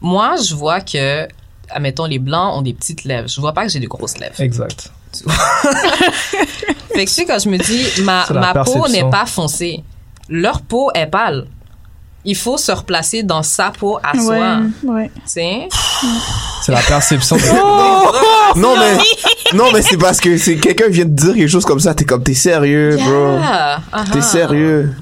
moi, 0.00 0.36
je 0.36 0.54
vois 0.54 0.80
que, 0.80 1.26
admettons, 1.70 2.06
les 2.06 2.18
blancs 2.18 2.56
ont 2.58 2.62
des 2.62 2.72
petites 2.74 3.04
lèvres. 3.04 3.28
Je 3.28 3.40
vois 3.40 3.52
pas 3.52 3.64
que 3.64 3.70
j'ai 3.72 3.80
de 3.80 3.86
grosses 3.86 4.18
lèvres. 4.18 4.40
Exact. 4.40 4.90
Fait 6.94 7.04
que 7.04 7.08
tu 7.10 7.14
sais, 7.14 7.24
quand 7.24 7.38
je 7.42 7.48
me 7.48 7.58
dis, 7.58 8.02
ma, 8.02 8.26
ma 8.32 8.64
peau 8.64 8.86
n'est 8.88 9.08
pas 9.10 9.26
foncée, 9.26 9.82
leur 10.28 10.60
peau 10.62 10.90
est 10.94 11.06
pâle. 11.06 11.46
Il 12.24 12.36
faut 12.36 12.58
se 12.58 12.70
replacer 12.70 13.22
dans 13.22 13.42
sa 13.42 13.70
peau 13.70 13.98
à 14.02 14.12
soi. 14.18 14.36
Ouais, 14.36 14.90
ouais. 14.92 15.10
Tu 15.14 15.20
sais? 15.24 15.68
C'est 16.62 16.72
la 16.72 16.82
perception. 16.82 17.36
de- 17.36 17.42
Oh! 18.52 18.56
non 18.56 18.74
mais 18.76 18.98
non 19.56 19.70
mais 19.72 19.80
c'est 19.80 19.96
parce 19.96 20.18
que 20.20 20.36
c'est 20.36 20.56
quelqu'un 20.56 20.88
vient 20.88 21.04
de 21.04 21.10
dire 21.14 21.34
quelque 21.34 21.46
chose 21.48 21.64
comme 21.64 21.78
ça 21.78 21.94
t'es 21.94 22.04
comme 22.04 22.24
t'es 22.24 22.34
sérieux 22.34 22.96
bro 22.96 23.38
Yeah. 23.38 23.80
t'es 24.12 24.18
Uh-huh. 24.18 24.22
sérieux 24.22 24.94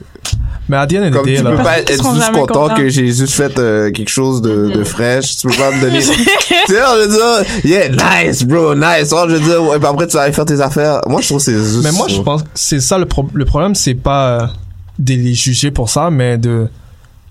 Mais 0.68 0.76
à 0.76 0.86
the 0.86 0.94
end 0.94 1.10
comme 1.12 1.26
tu 1.26 1.34
là, 1.42 1.50
peux 1.50 1.56
pas 1.62 1.78
être 1.78 1.90
juste 1.92 2.32
content 2.32 2.68
que 2.74 2.88
j'ai 2.88 3.06
juste 3.06 3.32
fait 3.32 3.58
euh, 3.58 3.90
quelque 3.90 4.10
chose 4.10 4.42
de, 4.42 4.68
Mm-hmm. 4.68 4.72
de 4.76 4.84
fraîche 4.94 5.36
tu 5.38 5.46
peux 5.48 5.54
pas 5.56 5.70
me 5.70 5.80
donner 5.80 6.00
tu 6.00 6.12
sais 6.12 6.80
on 6.86 6.96
veut 6.96 7.08
dire 7.08 7.44
yeah 7.64 7.88
nice 8.24 8.44
bro 8.44 8.74
nice 8.74 9.12
Oh, 9.12 9.24
je 9.28 9.34
veux 9.36 9.40
dire 9.40 9.62
ouais, 9.62 9.78
puis 9.78 9.86
après 9.88 10.06
tu 10.06 10.14
vas 10.16 10.22
aller 10.24 10.32
faire 10.32 10.44
tes 10.44 10.60
affaires 10.60 11.00
moi 11.06 11.20
je 11.20 11.26
trouve 11.28 11.38
que 11.38 11.44
c'est 11.44 11.54
juste 11.58 11.82
Mais 11.84 11.92
moi, 11.92 12.06
je 12.08 12.20
pense 12.20 12.42
que 12.42 12.48
c'est 12.54 12.80
ça 12.80 12.98
le, 12.98 13.06
pro- 13.06 13.28
le 13.32 13.44
problème, 13.44 13.74
c'est 13.74 13.94
pas 13.94 14.28
euh, 14.42 14.46
de 14.98 15.14
les 15.14 15.34
juger 15.34 15.70
pour 15.70 15.88
ça, 15.88 16.10
mais 16.10 16.36
de 16.38 16.68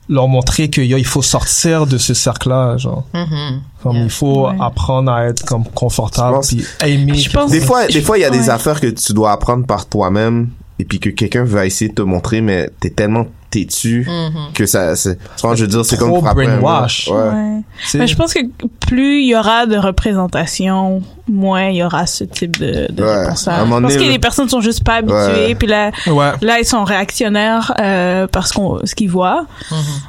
leur 0.10 0.28
montrer 0.30 0.70
qu'il 0.70 0.86
y 0.86 0.94
a- 0.94 0.98
il 0.98 1.06
faut 1.06 1.22
sortir 1.22 1.86
de 1.86 1.98
ce 1.98 2.14
cercle-là, 2.14 2.78
genre. 2.78 3.04
Mhm. 3.14 3.62
Comme 3.84 3.96
Yeah. 3.98 4.04
il 4.06 4.10
faut 4.10 4.48
Ouais. 4.48 4.56
apprendre 4.60 5.12
à 5.12 5.26
être 5.26 5.44
comme 5.46 5.66
confortable, 5.66 6.38
puis 6.48 6.66
aimer. 6.82 7.12
Des 7.50 7.60
fois 7.62 7.88
des 7.88 8.02
fois 8.02 8.18
il 8.18 8.22
y 8.22 8.26
a 8.26 8.30
des 8.30 8.50
affaires 8.50 8.80
que 8.80 8.88
tu 8.88 9.12
dois 9.14 9.32
apprendre 9.34 9.66
par 9.66 9.86
toi-même 9.86 10.50
et 10.80 10.86
puis 10.86 11.00
que 11.00 11.10
quelqu'un 11.10 11.44
va 11.44 11.66
essayer 11.66 11.90
de 11.90 11.96
te 11.96 12.02
montrer 12.02 12.42
mais 12.42 12.70
t'es 12.80 12.90
tellement 12.92 13.26
têtu 13.50 14.06
Mhm. 14.08 14.54
que 14.54 14.66
ça 14.66 14.96
c'est 14.98 15.18
tu 15.18 15.42
vois, 15.42 15.56
je 15.56 15.62
veux 15.64 15.68
dire 15.70 15.86
c'est 15.86 15.98
comme 15.98 16.14
frapper 16.22 16.46
brainwash. 16.46 17.08
ouais. 17.08 17.16
Ouais. 17.18 17.62
Mais 17.96 18.08
je 18.08 18.16
pense 18.16 18.34
que 18.34 18.40
plus 18.88 19.22
il 19.22 19.28
y 19.30 19.36
aura 19.36 19.66
de 19.66 19.78
représentation, 19.78 21.02
moins 21.30 21.66
il 21.70 21.78
y 21.78 21.84
aura 21.84 22.06
ce 22.06 22.24
type 22.26 22.58
de, 22.60 22.92
de 22.92 23.04
Ouais. 23.04 23.22
réponse. 23.24 23.48
À 23.48 23.56
un 23.62 23.66
moment 23.66 23.82
Parce 23.82 23.94
donné, 23.94 24.06
que 24.06 24.10
le- 24.10 24.14
les 24.16 24.20
personnes 24.20 24.50
sont 24.50 24.62
juste 24.62 24.84
pas 24.84 24.96
habituées, 24.96 25.16
Ouais. 25.48 25.56
puis 25.56 25.68
là, 25.68 25.92
Ouais. 26.08 26.32
là 26.42 26.60
ils 26.60 26.66
sont 26.66 26.84
réactionnaires 26.84 27.74
euh, 27.80 28.28
parce 28.28 28.52
qu'on 28.52 28.80
ce 28.86 28.94
qu'ils 28.96 29.10
voient. 29.10 29.46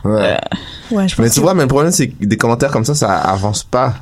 Ouais. 0.05 0.37
Ouais, 0.91 1.07
je 1.09 1.15
pense 1.15 1.19
Mais 1.19 1.31
tu 1.31 1.37
que- 1.37 1.41
vois, 1.45 1.55
mais 1.55 1.63
le 1.63 1.69
problème, 1.69 1.93
c'est 1.93 2.09
que 2.09 2.25
des 2.25 2.37
commentaires 2.37 2.71
comme 2.71 2.85
ça, 2.85 2.95
ça 2.95 3.13
avance 3.19 3.63
pas. 3.63 3.95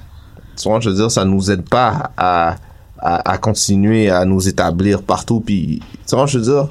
Tu 0.57 0.69
vois, 0.69 0.81
je 0.81 0.89
veux 0.89 0.95
dire, 0.97 1.11
ça 1.11 1.25
nous 1.25 1.51
aide 1.51 1.69
pas 1.69 2.11
à, 2.17 2.57
à, 2.99 3.31
à 3.33 3.39
continuer 3.39 4.11
à 4.11 4.25
nous 4.25 4.49
établir 4.49 5.03
partout. 5.03 5.41
Puis, 5.41 5.81
tu 6.09 6.15
vois, 6.17 6.27
je 6.27 6.39
veux 6.39 6.45
dire, 6.45 6.69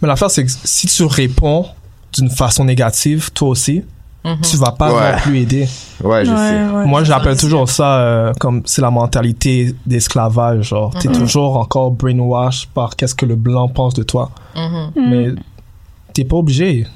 Mais 0.00 0.06
l'affaire, 0.08 0.30
c'est 0.30 0.44
que 0.44 0.50
si 0.64 0.86
tu 0.86 1.04
réponds 1.04 1.66
d'une 2.12 2.30
façon 2.30 2.64
négative, 2.64 3.32
toi 3.32 3.48
aussi, 3.48 3.82
Mhm. 4.24 4.40
tu 4.40 4.56
vas 4.56 4.70
pas 4.70 4.90
Ouais. 4.94 5.12
non 5.12 5.18
plus 5.18 5.38
aider. 5.40 5.68
ouais, 6.02 6.24
je 6.24 6.30
Ouais, 6.30 6.36
sais. 6.36 6.74
ouais. 6.76 6.86
Moi, 6.86 7.04
j'appelle 7.04 7.36
toujours 7.36 7.68
ça 7.68 7.98
euh, 7.98 8.32
comme 8.40 8.62
c'est 8.64 8.80
la 8.80 8.90
mentalité 8.90 9.74
d'esclavage. 9.84 10.68
Genre, 10.68 10.94
t'es 10.98 11.08
toujours 11.08 11.58
encore 11.58 11.90
brainwash 11.90 12.66
par 12.72 12.96
qu'est-ce 12.96 13.14
que 13.14 13.26
le 13.26 13.36
blanc 13.36 13.68
pense 13.68 13.92
de 13.94 14.02
toi. 14.02 14.30
Mhm. 14.56 14.90
Mais 15.10 15.28
t'es 16.14 16.24
pas 16.24 16.36
obligé. 16.36 16.86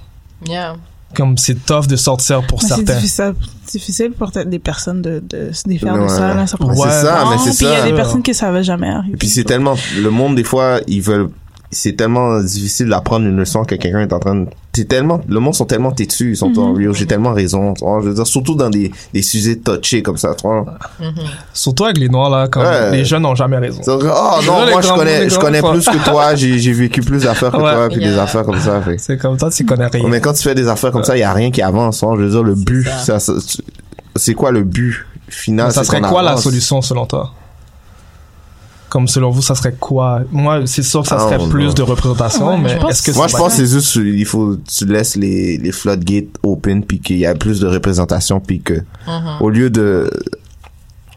Yeah. 0.49 0.77
Comme 1.15 1.39
c'est 1.39 1.55
tough 1.65 1.87
de 1.87 1.97
sortir 1.97 2.47
pour 2.47 2.59
Mais 2.63 2.69
C'est 2.69 2.75
certains. 2.77 2.95
difficile, 2.97 3.35
difficile 3.67 4.11
pour 4.13 4.31
peut-être 4.31 4.51
des 4.51 4.59
personnes 4.59 5.01
de, 5.03 5.23
de 5.27 5.53
se 5.53 5.67
défaire 5.67 5.95
de 5.95 6.01
Ouais. 6.03 6.09
ça. 6.09 6.35
Là, 6.35 6.47
ça 6.47 6.57
prend 6.59 6.69
Ouais. 6.69 6.77
c'est 6.77 6.91
ça, 7.07 7.25
mais 7.31 7.37
temps, 7.37 7.43
c'est 7.45 7.57
Puis 7.57 7.67
il 7.67 7.73
y 7.73 7.75
a 7.75 7.79
ça. 7.81 7.87
des 7.87 7.95
personnes 7.95 8.23
que 8.23 8.33
ça 8.35 8.51
va 8.53 8.63
jamais 8.63 8.89
arriver. 8.89 9.15
Et 9.15 9.17
puis, 9.17 9.29
c'est 9.29 9.45
tellement, 9.45 9.75
le 9.99 10.11
monde, 10.11 10.37
des 10.37 10.45
fois, 10.45 10.81
ils 10.87 11.01
veulent, 11.01 11.31
c'est 11.71 11.93
tellement 11.97 12.41
difficile 12.41 12.89
d'apprendre 12.89 13.27
une 13.27 13.37
leçon 13.37 13.63
que 13.65 13.75
quelqu'un 13.75 14.01
est 14.01 14.13
en 14.13 14.19
train 14.19 14.35
de, 14.37 14.47
t'es 14.73 14.85
tellement, 14.85 15.21
le 15.29 15.39
monde 15.39 15.55
sont 15.55 15.67
tellement 15.67 15.91
têtus, 15.93 16.31
ils 16.31 16.37
sont 16.37 16.59
en 16.59 16.71
Mhm. 16.71 16.77
Rio, 16.77 16.95
j'ai 16.95 17.07
tellement 17.07 17.33
raison, 17.35 17.75
vois, 17.81 18.01
je 18.03 18.09
veux 18.09 18.15
dire, 18.15 18.27
surtout 18.27 18.55
dans 18.55 18.71
des, 18.71 18.91
des 19.13 19.21
sujets 19.23 19.57
touchés 19.57 20.03
comme 20.03 20.17
ça, 20.17 20.35
tu 20.35 20.47
vois. 20.47 20.65
Surtout 21.53 21.85
avec 21.85 21.99
les 21.99 22.09
noirs, 22.09 22.31
là, 22.31 22.49
Ouais. 22.57 22.97
les 22.97 23.05
jeunes 23.05 23.23
n'ont 23.23 23.35
jamais 23.35 23.59
raison. 23.59 23.81
Oh 23.87 23.99
non, 24.47 24.65
les 24.67 24.73
moi 24.73 24.81
je 24.81 24.89
connais, 24.93 25.29
je 25.29 25.39
connais 25.39 25.61
plus 25.63 25.85
que 25.87 26.05
toi, 26.05 26.35
j'ai, 26.35 26.59
j'ai 26.59 26.73
vécu 26.73 27.01
plus 27.03 27.25
d'affaires 27.25 27.51
que 27.53 27.57
Ouais. 27.57 27.75
toi, 27.75 27.89
puis 27.89 27.99
des 27.99 28.17
affaires 28.19 28.45
comme 28.45 28.59
ça, 28.61 28.83
C'est 28.97 29.19
comme 29.19 29.37
toi, 29.37 29.51
tu 29.51 29.65
connais 29.67 29.87
rien. 29.89 30.09
Mais 30.09 30.21
quand 30.21 30.33
tu 30.33 30.43
fais 30.43 30.55
des 30.55 30.69
affaires 30.69 30.91
comme 30.93 31.05
ça, 31.05 31.17
il 31.17 31.21
y 31.21 31.25
a 31.25 31.33
rien 31.33 31.51
qui 31.51 31.61
avance. 31.63 32.03
hein. 32.03 32.13
Je 32.17 32.23
veux 32.23 32.31
dire, 32.31 32.43
le 32.43 32.55
but, 32.55 32.87
ça. 32.87 33.19
ça, 33.21 33.35
ça- 33.41 33.63
c'est 34.17 34.35
quoi 34.35 34.51
le 34.53 34.63
but 34.65 35.05
final? 35.29 35.71
Ça 35.71 35.85
c'est 35.85 35.91
serait 35.91 36.01
quoi 36.01 36.23
la 36.23 36.37
solution 36.39 36.81
selon 36.83 37.05
toi? 37.07 37.33
Comme 38.89 39.07
selon 39.09 39.31
vous, 39.31 39.43
ça 39.43 39.55
serait 39.55 39.75
quoi? 39.79 40.21
Moi, 40.33 40.63
c'est 40.67 40.83
sûr 40.83 41.03
que 41.03 41.09
ça 41.09 41.17
Ah, 41.21 41.29
serait 41.31 41.49
plus 41.51 41.75
de 41.75 41.83
représentation, 41.83 42.49
Ouais, 42.49 42.59
mais 42.59 42.73
est-ce 42.91 43.03
que 43.03 43.13
Moi, 43.15 43.27
je 43.27 43.37
pense 43.37 43.57
que 43.57 43.67
c'est 43.67 43.73
juste, 43.75 43.97
il 43.97 44.25
faut, 44.25 44.57
tu 44.57 44.87
laisses 44.87 45.17
les, 45.17 45.59
les 45.59 45.73
floodgates 45.73 46.29
open 46.43 46.83
puis 46.85 46.99
qu'il 47.01 47.19
y 47.19 47.27
a 47.27 47.35
plus 47.35 47.61
de 47.61 47.67
représentation 47.67 48.41
puis 48.41 48.61
que, 48.61 48.75
Mhm. 49.07 49.37
au 49.41 49.51
lieu 49.51 49.69
de, 49.71 50.11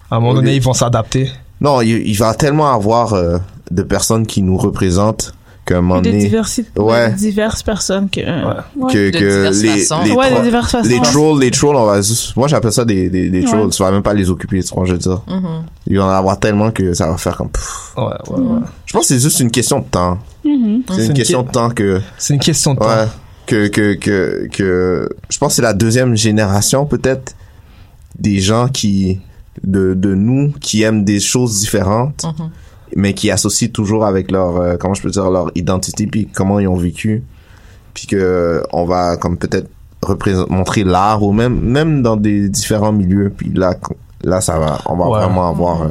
à 0.10 0.18
un 0.18 0.20
moment 0.20 0.34
donné, 0.34 0.56
ils 0.56 0.62
vont 0.62 0.74
s'adapter. 0.74 1.32
non, 1.62 1.80
il, 1.82 1.90
il 2.08 2.18
va 2.18 2.34
tellement 2.34 2.74
avoir 2.74 3.14
euh, 3.14 3.38
de 3.70 3.84
personnes 3.84 4.28
qui 4.28 4.42
nous 4.42 4.58
représentent 4.58 5.34
de 5.74 6.10
diversité, 6.12 6.70
Ouais. 6.80 7.12
de 7.12 7.16
diverses 7.18 7.64
personnes 7.64 8.10
que. 8.10 8.20
Ouais. 8.22 8.92
que, 8.94 9.12
De 9.12 9.12
que 9.12 9.18
diverses 9.20 9.62
les, 9.62 9.78
façons. 9.86 10.04
les, 10.04 10.12
Ouais, 10.12 10.30
de 10.30 10.36
tro- 10.36 10.44
diverses 10.44 10.72
façons. 10.72 10.90
les 10.90 11.02
trolls, 11.02 11.40
les 11.42 11.52
trolls, 11.52 11.76
on 11.76 11.86
va 11.86 12.02
juste, 12.02 12.36
moi 12.36 12.48
j'appelle 12.48 12.72
ça 12.72 12.86
des, 12.86 13.10
des, 13.10 13.30
des 13.30 13.40
Ouais. 13.42 13.46
trolls, 13.46 13.70
tu 13.70 13.82
vas 13.84 13.92
même 13.92 14.04
pas 14.04 14.14
les 14.14 14.30
occuper, 14.30 14.62
tu 14.64 14.74
vois, 14.74 14.86
je 14.86 14.94
veux 14.94 14.98
dire. 14.98 15.22
Mhm. 15.28 15.64
Il 15.88 15.98
va 15.98 16.06
en 16.06 16.10
avoir 16.10 16.40
tellement 16.40 16.72
que 16.72 16.94
ça 16.94 17.08
va 17.10 17.18
faire 17.18 17.38
comme. 17.38 17.50
Ouais, 17.98 18.04
ouais, 18.30 18.40
ouais. 18.40 18.60
Je 18.86 18.94
pense 18.94 19.08
que 19.08 19.14
c'est 19.16 19.20
juste 19.20 19.40
une 19.40 19.52
question 19.52 19.80
de 19.80 19.86
temps. 19.86 20.18
Mhm. 20.46 20.84
C'est 20.96 21.06
une 21.08 21.14
question 21.14 21.44
de 21.44 21.50
temps 21.52 21.70
que, 21.70 22.02
C'est 22.18 22.34
une 22.34 22.40
question 22.40 22.74
de 22.74 22.80
temps. 22.80 22.86
ouais, 22.88 23.08
que, 23.48 23.68
que, 23.68 23.94
que, 23.96 24.48
que, 24.52 25.10
je 25.30 25.38
pense 25.38 25.50
que 25.50 25.56
c'est 25.56 25.62
la 25.62 25.74
deuxième 25.74 26.16
génération, 26.16 26.86
peut-être, 26.86 27.36
des 28.20 28.40
gens 28.40 28.68
qui, 28.68 29.20
de, 29.64 29.94
de 29.94 30.14
nous, 30.16 30.54
qui 30.62 30.84
aiment 30.84 31.04
des 31.04 31.20
choses 31.20 31.60
différentes, 31.60 32.24
Mhm. 32.24 32.50
Mais 32.96 33.14
qui 33.14 33.32
associent 33.32 33.70
toujours 33.70 34.06
avec 34.06 34.32
leur, 34.32 34.58
euh, 34.58 34.78
comment 34.78 34.94
je 34.94 35.02
peux 35.02 35.10
dire, 35.12 35.30
leur 35.30 35.52
identité, 35.56 36.08
puis 36.08 36.28
comment 36.28 36.60
ils 36.60 36.68
ont 36.68 36.76
vécu. 36.76 37.24
Puis 37.94 38.08
que, 38.08 38.64
on 38.74 38.86
va, 38.86 39.18
comme 39.18 39.38
peut-être, 39.38 39.70
représenter, 40.02 40.52
montrer 40.54 40.84
l'art, 40.84 41.22
ou 41.24 41.32
même, 41.32 41.60
même 41.60 42.02
dans 42.02 42.18
des 42.18 42.50
différents 42.50 42.92
milieux, 42.92 43.32
puis 43.36 43.52
là, 43.54 43.76
là, 44.24 44.42
ça 44.42 44.58
va, 44.60 44.80
on 44.86 44.96
va 44.96 45.08
Ouais. 45.10 45.20
vraiment 45.26 45.50
avoir, 45.50 45.82
euh, 45.84 45.90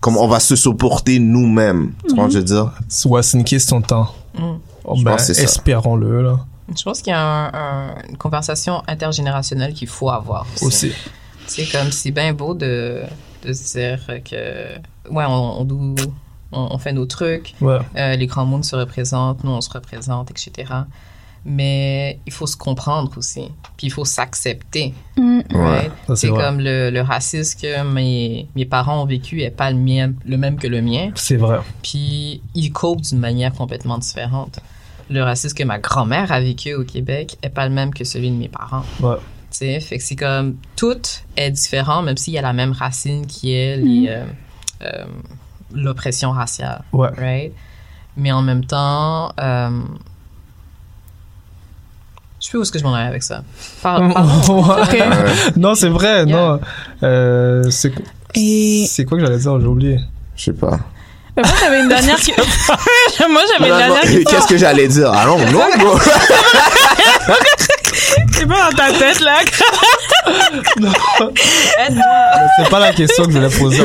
comme 0.00 0.16
on 0.16 0.26
va 0.28 0.40
se 0.40 0.56
supporter 0.56 1.18
nous-mêmes. 1.18 1.92
Tu 2.08 2.14
vois 2.14 2.24
ce 2.24 2.28
que 2.28 2.32
je 2.34 2.38
veux 2.38 2.44
dire? 2.44 2.72
Ouais, 3.06 3.22
c'est 3.22 3.36
une 3.38 3.44
question 3.44 3.80
de 3.80 3.86
temps. 3.86 4.08
Mhm. 4.38 4.58
Oh, 4.84 4.96
ben, 5.02 5.16
espérons-le, 5.16 6.22
là. 6.22 6.38
Je 6.76 6.82
pense 6.84 7.02
qu'il 7.02 7.10
y 7.10 7.14
a 7.14 7.20
un- 7.20 7.48
un- 7.52 7.94
une 8.08 8.16
conversation 8.16 8.82
intergénérationnelle 8.86 9.74
qu'il 9.74 9.88
faut 9.88 10.08
avoir 10.08 10.46
aussi. 10.62 10.64
Aussi. 10.64 10.92
C'est 11.46 11.66
comme, 11.70 11.90
c'est 11.90 12.12
bien 12.12 12.32
beau 12.32 12.54
de, 12.54 13.00
de 13.44 13.52
se 13.52 13.76
dire 13.78 14.00
que, 14.24 14.78
ouais, 15.10 15.24
on, 15.26 15.62
on, 15.62 15.94
on, 16.52 16.68
on 16.74 16.78
fait 16.78 16.92
nos 16.92 17.06
trucs, 17.06 17.54
Ouais. 17.60 17.78
euh, 17.96 18.16
les 18.16 18.26
grands 18.26 18.44
mondes 18.46 18.64
se 18.64 18.74
représentent, 18.76 19.44
nous 19.44 19.52
on 19.52 19.60
se 19.60 19.70
représente, 19.70 20.30
etc. 20.30 20.72
Mais 21.44 22.18
il 22.26 22.32
faut 22.32 22.46
se 22.46 22.56
comprendre 22.56 23.12
aussi. 23.16 23.48
Puis 23.78 23.86
il 23.86 23.90
faut 23.90 24.04
s'accepter. 24.04 24.92
Mm. 25.16 25.40
c'est 26.14 26.28
comme 26.28 26.60
le, 26.60 26.90
le 26.90 27.00
racisme 27.00 27.58
que 27.60 27.82
mes, 27.82 28.46
mes 28.54 28.66
parents 28.66 29.02
ont 29.02 29.06
vécu 29.06 29.36
n'est 29.36 29.50
pas 29.50 29.70
le, 29.70 29.78
mien, 29.78 30.12
le 30.26 30.36
même 30.36 30.58
que 30.58 30.66
le 30.66 30.82
mien. 30.82 31.10
C'est 31.14 31.36
vrai. 31.36 31.60
Puis 31.82 32.42
ils 32.54 32.70
copent 32.72 33.00
d'une 33.00 33.18
manière 33.20 33.52
complètement 33.54 33.96
différente. 33.96 34.60
Le 35.08 35.22
racisme 35.22 35.56
que 35.56 35.64
ma 35.64 35.78
grand-mère 35.78 36.30
a 36.30 36.40
vécu 36.40 36.74
au 36.74 36.84
Québec 36.84 37.38
est 37.42 37.48
pas 37.48 37.66
le 37.66 37.74
même 37.74 37.94
que 37.94 38.04
celui 38.04 38.30
de 38.30 38.36
mes 38.36 38.48
parents. 38.48 38.84
Ouais. 39.00 39.16
Tu 39.50 39.56
sais, 39.58 39.80
fait 39.80 39.96
que 39.98 40.04
c'est 40.04 40.14
comme 40.16 40.56
tout 40.76 41.00
est 41.36 41.50
différent, 41.50 42.02
même 42.02 42.16
s'il 42.18 42.34
y 42.34 42.38
a 42.38 42.42
la 42.42 42.52
même 42.52 42.72
racine 42.72 43.26
qui 43.26 43.52
est 43.54 43.76
les, 43.78 44.06
euh, 44.10 44.24
euh, 44.82 45.04
l'oppression 45.74 46.30
raciale, 46.32 46.82
Ouais. 46.92 47.08
right? 47.18 47.52
Mais 48.16 48.32
en 48.32 48.42
même 48.42 48.64
temps, 48.64 49.32
euh, 49.40 49.70
je 52.40 52.44
sais 52.46 52.50
plus 52.50 52.58
où 52.58 52.62
est-ce 52.62 52.72
que 52.72 52.78
je 52.78 52.84
m'en 52.84 52.94
allais 52.94 53.08
avec 53.08 53.22
ça. 53.22 53.42
Par, 53.82 53.96
par- 54.12 54.50
Ouais. 54.50 55.08
non, 55.56 55.74
c'est 55.74 55.88
vrai, 55.88 56.24
Yeah. 56.24 56.26
non. 56.26 56.60
Euh, 57.02 57.70
c'est 57.70 57.92
Et- 58.34 58.88
quoi 59.06 59.18
que 59.18 59.24
j'allais 59.24 59.38
dire, 59.38 59.60
j'ai 59.60 59.66
oublié. 59.66 59.98
Je 60.36 60.44
sais 60.44 60.52
pas. 60.52 60.78
Mais 61.36 61.42
moi, 61.44 61.52
j'avais 61.60 61.80
une 61.82 61.88
dernière 61.88 62.16
qui... 62.16 62.32
moi, 63.30 63.42
j'avais 63.56 63.70
une 63.70 63.76
dernière. 63.76 64.02
Qu'est-ce 64.02 64.46
que 64.48 64.56
j'allais 64.56 64.88
dire? 64.88 65.10
Ah 65.14 65.26
non, 65.26 65.38
pas 68.46 68.70
dans 68.70 68.76
ta 68.76 68.92
tête, 68.92 69.20
là. 69.20 69.38
C'est 72.56 72.68
pas 72.70 72.78
la 72.80 72.92
question 72.92 73.24
que 73.24 73.32
je 73.32 73.38
voulais 73.38 73.48
poser. 73.56 73.82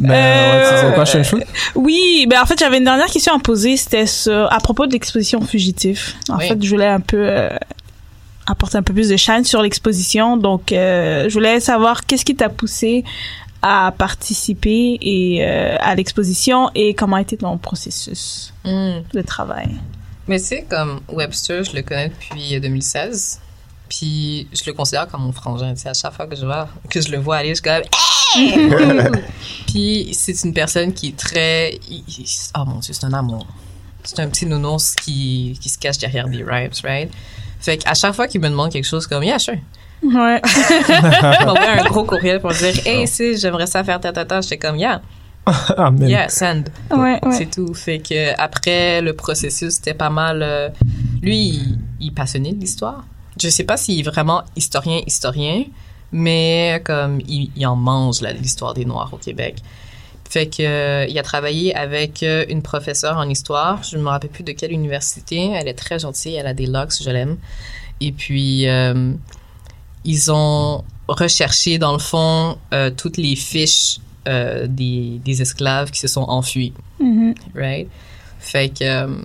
Mais 0.00 0.08
ouais, 0.08 0.64
c'est 0.64 0.86
Euh, 0.86 0.92
quoi, 0.92 1.04
je 1.04 1.22
fais 1.22 1.46
Oui, 1.74 2.26
ben 2.28 2.40
en 2.42 2.46
fait, 2.46 2.58
j'avais 2.58 2.78
une 2.78 2.84
dernière 2.84 3.06
question 3.06 3.34
à 3.34 3.38
poser, 3.38 3.76
c'était 3.76 4.04
à 4.28 4.58
propos 4.60 4.86
de 4.86 4.92
l'exposition 4.92 5.40
Fugitif. 5.40 6.16
En 6.28 6.36
Oui. 6.38 6.48
fait, 6.48 6.62
je 6.62 6.68
voulais 6.68 6.86
un 6.86 7.00
peu 7.00 7.16
euh, 7.28 7.48
apporter 8.46 8.78
un 8.78 8.82
peu 8.82 8.92
plus 8.94 9.08
de 9.08 9.16
shine 9.16 9.44
sur 9.44 9.62
l'exposition, 9.62 10.36
donc 10.36 10.72
euh, 10.72 11.28
je 11.28 11.34
voulais 11.34 11.60
savoir 11.60 12.06
qu'est-ce 12.06 12.24
qui 12.24 12.36
t'a 12.36 12.48
poussé 12.48 13.04
à 13.60 13.92
participer 13.96 14.98
et 15.00 15.38
euh, 15.42 15.74
à 15.80 15.94
l'exposition 15.96 16.70
et 16.76 16.94
comment 16.94 17.16
a 17.16 17.22
été 17.22 17.36
ton 17.36 17.58
processus 17.58 18.52
Hmm. 18.64 19.00
de 19.14 19.22
travail? 19.22 19.68
Mais 20.28 20.38
c'est 20.38 20.62
comme 20.62 21.00
Webster, 21.08 21.64
je 21.64 21.74
le 21.74 21.82
connais 21.82 22.10
depuis 22.10 22.60
2016. 22.60 23.40
Puis 23.88 24.46
je 24.52 24.62
le 24.66 24.74
considère 24.74 25.08
comme 25.08 25.22
mon 25.22 25.32
frangin. 25.32 25.72
Tu 25.74 25.80
sais, 25.80 25.88
à 25.88 25.94
chaque 25.94 26.12
fois 26.12 26.26
que 26.26 26.36
je, 26.36 26.44
vois, 26.44 26.68
que 26.90 27.00
je 27.00 27.10
le 27.10 27.18
vois 27.18 27.38
aller, 27.38 27.54
je 27.54 27.54
suis 27.54 27.62
comme 27.62 27.82
Hey! 28.36 29.22
Puis 29.66 30.10
c'est 30.12 30.44
une 30.44 30.52
personne 30.52 30.92
qui 30.92 31.08
est 31.08 31.16
très. 31.16 31.78
Oh 32.54 32.64
mon 32.66 32.80
Dieu, 32.80 32.92
c'est 32.92 33.06
un 33.06 33.14
amour. 33.14 33.46
C'est 34.04 34.20
un 34.20 34.28
petit 34.28 34.46
nounours 34.46 34.94
qui, 34.94 35.58
qui 35.60 35.68
se 35.70 35.78
cache 35.78 35.98
derrière 35.98 36.28
des 36.28 36.44
rhymes, 36.44 36.70
right? 36.84 37.10
Fait 37.60 37.78
qu'à 37.78 37.94
chaque 37.94 38.14
fois 38.14 38.28
qu'il 38.28 38.40
me 38.40 38.48
demande 38.48 38.70
quelque 38.70 38.86
chose 38.86 39.06
comme 39.06 39.24
Yeah, 39.24 39.38
sure. 39.38 39.54
Ouais. 40.02 40.40
Envoyé 41.46 41.68
un 41.68 41.84
gros 41.88 42.04
courriel 42.04 42.40
pour 42.40 42.52
dire, 42.52 42.74
hey, 42.86 43.06
si, 43.08 43.36
j'aimerais 43.36 43.66
ça 43.66 43.82
faire 43.82 44.00
ta 44.00 44.12
tata. 44.12 44.40
J'étais 44.40 44.58
comme, 44.58 44.76
yeah, 44.76 45.02
Ah, 45.76 45.90
mais 45.90 46.08
yeah, 46.08 46.28
send. 46.28 46.64
Ouais, 46.90 47.18
ouais. 47.24 47.32
C'est 47.32 47.50
tout. 47.50 47.72
Fait 47.74 47.98
que 48.00 48.38
après 48.40 49.00
le 49.00 49.14
processus, 49.14 49.74
c'était 49.74 49.94
pas 49.94 50.10
mal. 50.10 50.42
euh, 50.42 50.68
lui, 51.22 51.48
il, 51.48 51.78
il 52.00 52.08
est 52.08 52.14
passionné 52.14 52.52
de 52.52 52.60
l'histoire. 52.60 53.04
Je 53.40 53.48
sais 53.48 53.64
pas 53.64 53.76
s'il 53.76 53.98
est 54.00 54.02
vraiment 54.10 54.42
historien, 54.56 55.00
historien, 55.06 55.64
mais 56.12 56.82
comme 56.84 57.20
il, 57.28 57.50
il 57.56 57.66
en 57.66 57.76
mange 57.76 58.20
l'histoire 58.22 58.74
des 58.74 58.84
Noirs 58.84 59.10
au 59.12 59.16
Québec. 59.16 59.56
Fait 60.28 60.46
que 60.46 60.62
euh, 60.62 61.06
il 61.08 61.18
a 61.18 61.22
travaillé 61.22 61.74
avec 61.74 62.22
euh, 62.22 62.44
une 62.50 62.60
professeure 62.62 63.16
en 63.16 63.28
histoire. 63.28 63.82
Je 63.82 63.96
me 63.96 64.08
rappelle 64.08 64.30
plus 64.30 64.44
de 64.44 64.52
quelle 64.52 64.72
université. 64.72 65.52
Elle 65.54 65.68
est 65.68 65.74
très 65.74 65.98
gentille. 65.98 66.34
Elle 66.34 66.46
a 66.46 66.52
des 66.54 66.66
locks, 66.66 67.02
je 67.02 67.08
l'aime. 67.10 67.38
Et 68.00 68.12
puis 68.12 68.68
euh, 68.68 69.12
ils 70.04 70.30
ont 70.30 70.84
recherché 71.08 71.78
dans 71.78 71.92
le 71.92 71.98
fond 71.98 72.58
euh, 72.74 72.90
toutes 72.90 73.16
les 73.16 73.36
fiches 73.36 73.98
euh, 74.28 74.66
des, 74.68 75.20
des 75.24 75.42
esclaves 75.42 75.90
qui 75.90 75.98
se 76.00 76.08
sont 76.08 76.22
enfuis 76.28 76.72
Mhm. 77.00 77.34
right? 77.54 77.88
Fait 78.38 78.68
que 78.68 78.84
euh, 78.84 79.22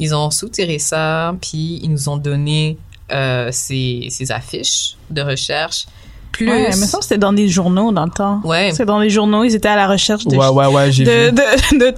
ils 0.00 0.14
ont 0.14 0.30
soutiré 0.30 0.78
ça, 0.78 1.34
puis 1.40 1.80
ils 1.82 1.90
nous 1.90 2.08
ont 2.08 2.16
donné 2.16 2.76
euh, 3.12 3.50
ces, 3.52 4.06
ces 4.10 4.30
affiches 4.32 4.96
de 5.10 5.20
recherche. 5.22 5.86
Plus, 6.34 6.48
Ouais, 6.50 6.64
mais 6.66 6.72
ça, 6.72 6.98
c'était 7.00 7.16
dans 7.18 7.32
des 7.32 7.48
journaux 7.48 7.92
dans 7.92 8.04
le 8.04 8.10
temps. 8.10 8.40
Ouais. 8.44 8.70
C'est 8.74 8.84
dans 8.84 8.98
les 8.98 9.08
journaux, 9.10 9.44
ils 9.44 9.54
étaient 9.54 9.68
à 9.68 9.76
la 9.76 9.86
recherche 9.86 10.24
de, 10.26 10.36
ouais, 10.36 10.48
ouais, 10.48 10.66
ouais, 10.66 10.90
j'ai 10.92 11.04
de, 11.04 11.10
vu. 11.10 11.32
de, 11.32 11.78
de 11.86 11.90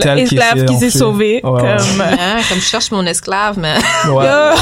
tel 0.00 0.18
esclave 0.20 0.64
qui 0.64 0.74
s'est 0.76 0.90
sauvé. 0.90 1.40
Ouais, 1.44 1.50
ouais. 1.50 1.60
comme, 1.76 2.00
Hein, 2.00 2.36
comme 2.48 2.58
je 2.58 2.64
cherche 2.64 2.90
mon 2.90 3.04
esclave, 3.06 3.58
mais 3.58 3.74
Ouais, 4.08 4.24
euh, 4.26 4.52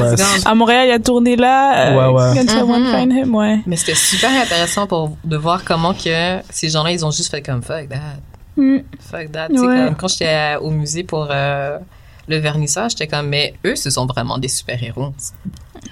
ouais, 0.00 0.14
à 0.44 0.54
Montréal, 0.54 0.88
il 0.88 0.92
a 0.92 0.98
tourné 0.98 1.36
là. 1.36 1.86
euh, 1.88 2.12
Ouais, 2.12 2.34
ouais. 2.34 2.42
Mhm. 2.42 2.86
find 2.90 3.12
him? 3.12 3.34
Ouais. 3.34 3.60
mais 3.66 3.76
c'était 3.76 3.94
super 3.94 4.30
intéressant 4.30 4.86
pour 4.86 5.16
de 5.24 5.36
voir 5.36 5.62
comment 5.64 5.94
que 5.94 6.38
ces 6.50 6.68
gens-là 6.68 6.90
ils 6.92 7.04
ont 7.06 7.10
juste 7.10 7.30
fait 7.30 7.42
comme 7.42 7.62
fuck 7.62 7.88
that, 7.88 7.96
Mm. 8.56 8.78
fuck 9.10 9.32
that. 9.32 9.48
Ouais. 9.50 9.56
comme 9.86 9.96
quand 9.96 10.08
j'étais 10.08 10.56
au 10.60 10.70
musée 10.70 11.04
pour 11.04 11.28
euh, 11.30 11.78
le 12.28 12.36
vernissage, 12.38 12.90
j'étais 12.92 13.06
comme 13.06 13.28
mais 13.28 13.54
eux 13.64 13.76
ce 13.76 13.88
sont 13.90 14.06
vraiment 14.06 14.36
des 14.38 14.48
super 14.48 14.82
héros. 14.82 15.12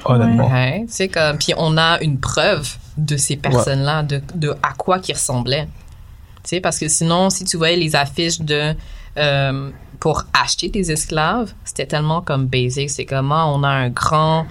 Honnêtement. 0.05 0.49
Ouais, 0.51 0.85
sais 0.89 1.09
comme 1.09 1.39
puis 1.39 1.53
on 1.57 1.77
a 1.79 2.01
une 2.01 2.19
preuve 2.19 2.77
de 2.97 3.17
ces 3.17 3.37
personnes-là, 3.37 4.03
de, 4.03 4.21
de 4.35 4.51
à 4.63 4.73
quoi 4.77 4.99
qu'ils 4.99 5.15
ressemblaient. 5.15 5.67
Tu 6.43 6.51
sais 6.57 6.61
parce 6.61 6.79
que 6.79 6.89
sinon 6.89 7.31
si 7.31 7.45
tu 7.45 7.57
voyais 7.57 7.77
les 7.77 7.97
affiches 7.97 8.41
de 8.41 8.75
euh, 9.19 9.71
pour 9.99 10.25
acheter 10.33 10.69
des 10.69 10.91
esclaves, 10.93 11.53
c'était 11.65 11.87
tellement 11.87 12.23
comme 12.23 12.47
basic, 12.47 12.89
c'est 12.91 13.05
comment 13.05 13.55
on 13.55 13.63
a 13.63 13.69
un 13.69 13.89
grand 13.91 14.47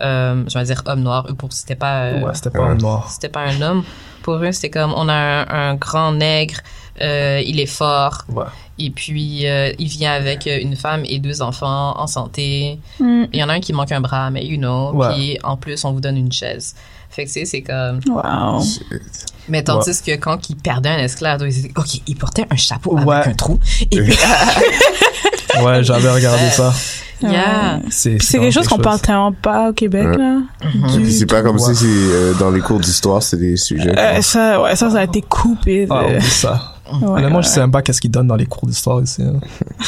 euh, 0.00 0.44
je 0.48 0.58
vais 0.58 0.64
dire 0.64 0.82
homme 0.86 1.02
noir, 1.02 1.26
eux 1.28 1.34
pour 1.34 1.52
c'était 1.52 1.74
pas 1.74 2.04
euh, 2.04 2.20
Ouais, 2.22 2.34
c'était 2.34 2.50
pas 2.50 2.64
un 2.64 2.74
noir. 2.76 3.10
c'était 3.10 3.28
pas 3.28 3.40
un 3.42 3.60
homme. 3.60 3.84
Pour 4.22 4.34
eux, 4.36 4.52
c'était 4.52 4.70
comme 4.70 4.94
on 4.96 5.08
a 5.08 5.12
un, 5.14 5.70
un 5.70 5.74
grand 5.74 6.12
nègre, 6.12 6.56
euh, 7.00 7.40
il 7.44 7.58
est 7.60 7.66
fort, 7.66 8.24
Ouais. 8.34 8.44
et 8.78 8.90
puis 8.90 9.46
euh, 9.48 9.72
il 9.78 9.88
vient 9.88 10.12
avec 10.12 10.46
euh, 10.46 10.58
une 10.60 10.76
femme 10.76 11.02
et 11.06 11.18
deux 11.18 11.40
enfants 11.42 11.98
en 11.98 12.06
santé. 12.06 12.78
Mm. 13.00 13.24
Il 13.32 13.38
y 13.40 13.42
en 13.44 13.48
a 13.48 13.54
un 13.54 13.60
qui 13.60 13.72
manque 13.72 13.92
un 13.92 14.00
bras, 14.00 14.30
mais 14.30 14.44
you 14.46 14.58
know. 14.58 14.92
Ouais. 14.92 15.08
Puis 15.14 15.38
en 15.42 15.56
plus, 15.56 15.84
on 15.84 15.92
vous 15.92 16.00
donne 16.00 16.16
une 16.16 16.32
chaise. 16.32 16.74
Fait 17.10 17.24
que 17.24 17.28
tu 17.28 17.40
sais, 17.40 17.44
c'est 17.44 17.62
comme. 17.62 18.00
Wow. 18.08 18.62
Mais 19.48 19.62
tandis 19.62 20.00
que 20.02 20.12
quand 20.16 20.48
il 20.48 20.56
perdait 20.56 20.88
un 20.88 20.98
esclave, 20.98 21.42
ils 21.42 21.48
disaient, 21.48 21.72
ok, 21.76 22.00
il 22.06 22.16
portait 22.16 22.46
un 22.50 22.56
chapeau 22.56 22.96
Ouais. 22.98 23.16
avec 23.16 23.28
un 23.28 23.34
trou. 23.34 23.58
Et 23.90 24.00
puis, 24.00 24.16
Ouais, 25.62 25.84
j'avais 25.84 26.10
regardé 26.10 26.48
ça. 26.50 26.72
yeah. 27.22 27.80
C'est 27.90 28.16
quelque 28.18 28.50
chose 28.50 28.66
qu'on 28.66 28.78
parle 28.78 29.00
tellement 29.00 29.32
pas 29.32 29.68
au 29.68 29.72
Québec, 29.74 30.06
Ouais. 30.06 30.16
là. 30.16 30.38
Puis 30.94 31.12
c'est 31.12 31.26
pas 31.26 31.42
comme 31.42 31.58
si 31.58 31.74
c'est, 31.74 31.84
euh, 31.86 32.34
dans 32.34 32.50
les 32.50 32.60
cours 32.60 32.80
d'histoire, 32.80 33.22
c'est 33.22 33.36
des 33.36 33.56
sujets. 33.58 33.96
Euh, 33.98 34.22
ça, 34.22 34.62
ouais, 34.62 34.74
ça, 34.76 34.88
ça 34.90 35.00
a 35.00 35.04
été 35.04 35.20
coupé. 35.20 35.84
de- 35.86 35.92
Ah, 35.92 36.20
ça. 36.20 36.71
Ouais, 37.00 37.08
Honnêtement, 37.08 37.36
ouais. 37.38 37.42
je 37.42 37.48
sais 37.48 37.60
même 37.60 37.70
pas 37.70 37.82
qu'est-ce 37.82 38.00
qu'ils 38.00 38.10
donnent 38.10 38.26
dans 38.28 38.36
les 38.36 38.46
cours 38.46 38.66
d'histoire 38.66 39.02
ici. 39.02 39.22
hein. 39.22 39.40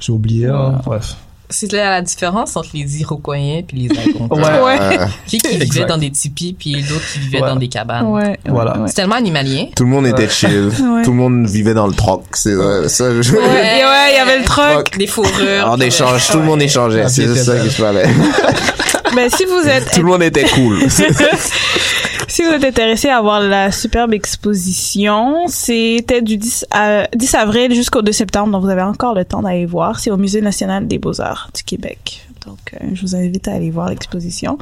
J'ai 0.00 0.12
oublié, 0.12 0.46
hein. 0.48 0.80
bref. 0.84 1.14
C'est 1.52 1.72
là 1.72 1.90
la 1.90 2.00
différence 2.00 2.54
entre 2.56 2.68
les 2.74 3.00
Iroquois 3.00 3.34
puis 3.66 3.88
les 3.88 3.98
Algonquins. 3.98 4.36
Ouais. 4.62 4.78
Ouais. 4.78 4.98
Qui, 5.26 5.38
qui 5.38 5.48
vivaient 5.48 5.64
Exact. 5.64 5.88
dans 5.88 5.98
des 5.98 6.10
tipis 6.12 6.52
puis 6.56 6.74
d'autres 6.84 7.04
qui 7.12 7.18
vivaient 7.18 7.42
Ouais. 7.42 7.48
dans 7.48 7.56
des 7.56 7.66
cabanes. 7.66 8.06
Ouais, 8.06 8.38
Voilà. 8.46 8.78
ouais. 8.78 8.86
C'est 8.86 8.94
tellement 8.94 9.16
animalier. 9.16 9.70
tout 9.74 9.82
le 9.82 9.90
monde 9.90 10.06
était 10.06 10.28
chill. 10.28 10.70
Ouais. 10.80 11.02
Tout 11.02 11.10
le 11.10 11.16
monde 11.16 11.46
vivait 11.48 11.74
dans 11.74 11.88
le 11.88 11.92
troc. 11.92 12.22
C'est 12.34 12.54
ça. 12.88 13.20
Je... 13.20 13.32
Ouais, 13.32 13.38
ouais, 13.40 14.12
il 14.12 14.14
y 14.14 14.18
avait 14.20 14.38
le 14.38 14.44
truc. 14.44 14.96
Des 14.96 15.08
fourrures. 15.08 15.66
En 15.68 15.80
échange, 15.80 16.28
tout 16.30 16.38
le 16.38 16.44
monde 16.44 16.62
échangeait. 16.62 17.02
La 17.02 17.08
C'est 17.08 17.26
ça 17.34 17.58
que 17.58 17.68
je 17.68 17.82
parlais. 17.82 18.04
Ben, 19.14 19.28
si 19.30 19.44
vous 19.44 19.68
êtes 19.68 19.90
tout 19.92 20.02
le 20.02 20.08
monde 20.08 20.22
était 20.22 20.44
cool. 20.48 20.78
Si 22.28 22.44
vous 22.44 22.50
êtes 22.50 22.62
intéressé 22.64 23.08
à 23.08 23.20
voir 23.20 23.40
la 23.40 23.72
superbe 23.72 24.14
exposition, 24.14 25.48
c'était 25.48 26.22
du 26.22 26.36
10, 26.36 26.64
à- 26.70 27.08
10 27.12 27.34
avril 27.34 27.74
jusqu'au 27.74 28.02
2 28.02 28.12
septembre, 28.12 28.52
donc 28.52 28.62
vous 28.62 28.68
avez 28.70 28.82
encore 28.82 29.14
le 29.14 29.24
temps 29.24 29.42
d'aller 29.42 29.66
voir. 29.66 29.98
C'est 29.98 30.12
au 30.12 30.16
Musée 30.16 30.40
national 30.40 30.86
des 30.86 30.98
beaux-arts 30.98 31.50
du 31.54 31.64
Québec. 31.64 32.28
Donc, 32.46 32.58
euh, 32.74 32.86
je 32.94 33.00
vous 33.02 33.16
invite 33.16 33.48
à 33.48 33.54
aller 33.54 33.70
voir 33.70 33.88
l'exposition. 33.88 34.58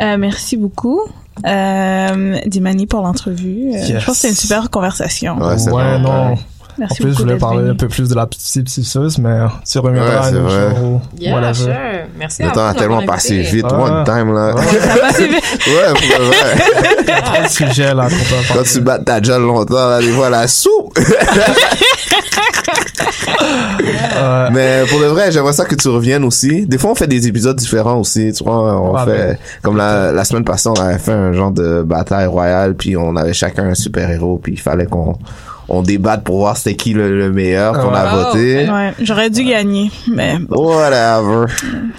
Euh, 0.00 0.16
merci 0.18 0.56
beaucoup, 0.56 1.00
euh, 1.46 2.38
Dimani, 2.44 2.86
pour 2.88 3.02
l'entrevue. 3.02 3.70
Euh, 3.72 3.76
Yes. 3.76 4.00
Je 4.00 4.04
pense 4.04 4.14
que 4.16 4.20
c'est 4.22 4.28
une 4.30 4.34
super 4.34 4.68
conversation. 4.68 5.36
Ouais, 5.38 5.98
non. 6.00 6.34
Merci 6.78 7.02
en 7.02 7.04
plus, 7.04 7.14
je 7.14 7.18
voulais 7.18 7.36
parler 7.36 7.60
venu. 7.62 7.70
un 7.70 7.74
peu 7.74 7.88
plus 7.88 8.08
de 8.08 8.14
la 8.14 8.26
petite 8.26 8.68
suceuse, 8.68 9.18
mais 9.18 9.38
tu 9.70 9.78
reviendras 9.78 10.30
Ouais, 10.30 10.36
à 10.38 10.80
ou 10.82 11.00
Yeah, 11.18 11.34
whatever. 11.34 11.54
sure. 11.54 11.72
Merci 12.18 12.42
Le 12.42 12.50
temps 12.52 12.66
a 12.66 12.74
tellement 12.74 13.02
passé 13.06 13.38
invité. 13.38 13.56
vite, 13.56 13.66
Ouais. 13.66 13.72
one 13.90 14.04
time, 14.04 14.34
là. 14.34 14.48
A 14.56 14.98
passé 14.98 15.28
vite. 15.28 15.44
Ouais, 15.66 15.92
pour 15.94 16.18
le 16.18 16.24
vrai. 16.26 17.22
Trop 17.22 17.42
de 17.42 17.48
sujets, 17.48 17.94
là, 17.94 18.04
qu'on 18.04 18.16
peut 18.16 18.54
Quand 18.54 18.62
tu 18.64 18.80
battes 18.80 19.04
ta 19.04 19.22
jolle 19.22 19.42
longtemps, 19.42 19.88
là, 19.88 20.00
des 20.00 20.10
fois, 20.12 20.30
la 20.30 20.46
soupe. 20.48 20.98
Ouais. 22.98 24.50
Mais 24.52 24.82
pour 24.88 24.98
le 25.00 25.06
vrai, 25.06 25.30
j'aimerais 25.30 25.52
ça 25.52 25.64
que 25.64 25.74
tu 25.74 25.88
reviennes 25.88 26.24
aussi. 26.24 26.66
Des 26.66 26.78
fois, 26.78 26.90
on 26.90 26.94
fait 26.94 27.06
des 27.06 27.26
épisodes 27.28 27.56
différents 27.56 27.98
aussi. 28.00 28.32
Tu 28.32 28.42
vois, 28.44 28.80
on 28.80 28.94
Ah, 28.96 29.04
fait, 29.04 29.10
ben. 29.16 29.36
comme 29.62 29.76
la, 29.76 30.12
la 30.12 30.24
semaine 30.24 30.44
passée, 30.44 30.68
on 30.68 30.74
avait 30.74 30.98
fait 30.98 31.12
un 31.12 31.32
genre 31.32 31.50
de 31.52 31.82
bataille 31.82 32.26
royale, 32.26 32.74
puis 32.74 32.96
on 32.96 33.14
avait 33.16 33.32
chacun 33.34 33.64
un 33.68 33.74
super-héros, 33.74 34.40
puis 34.42 34.54
il 34.54 34.60
fallait 34.60 34.86
qu'on, 34.86 35.16
on 35.68 35.82
débatte 35.82 36.22
pour 36.24 36.38
voir 36.38 36.56
c'était 36.56 36.76
qui 36.76 36.92
le, 36.92 37.18
le 37.18 37.32
meilleur 37.32 37.74
qu'on 37.74 37.92
a 37.94 38.14
Oh, 38.14 38.26
voté. 38.32 38.68
Ouais, 38.70 38.94
j'aurais 39.00 39.30
dû 39.30 39.42
gagner, 39.44 39.90
mais 40.06 40.38
bon. 40.38 40.76
Whatever. 40.76 41.46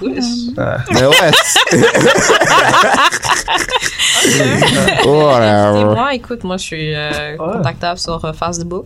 Mais 0.01 1.05
ouais. 1.05 1.32
Et 1.74 1.82
Whatever. 5.07 5.95
moi, 5.95 6.13
écoute, 6.13 6.43
moi, 6.43 6.57
je 6.57 6.63
suis 6.63 6.95
euh, 6.95 7.36
contactable 7.38 7.99
sur 7.99 8.24
euh, 8.24 8.34
Facebook. 8.34 8.86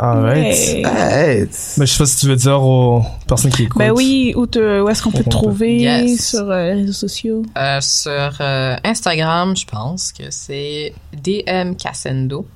Alright. 0.00 0.36
Ouais. 0.36 0.82
Hey, 0.86 1.48
Mais 1.76 1.86
je 1.86 1.92
sais 1.92 1.98
pas 1.98 2.06
si 2.06 2.16
tu 2.18 2.26
veux 2.28 2.36
dire 2.36 2.62
aux 2.62 3.02
personnes 3.26 3.50
qui 3.50 3.64
écoutent. 3.64 3.80
Ben 3.80 3.90
oui, 3.90 4.32
où, 4.36 4.46
te- 4.46 4.80
où 4.80 4.88
est-ce 4.88 5.02
qu'on 5.02 5.10
peut 5.10 5.24
te 5.24 5.28
trouver? 5.28 5.76
Yes. 5.78 6.28
sur 6.30 6.48
euh, 6.50 6.66
les 6.72 6.80
réseaux 6.82 6.92
sociaux? 6.92 7.42
Euh, 7.56 7.80
sur 7.80 8.30
euh, 8.40 8.76
Instagram, 8.84 9.56
je 9.56 9.66
pense 9.66 10.12
que 10.12 10.24
c'est 10.30 10.92
DM 11.12 11.74
Cassendo. 11.74 12.46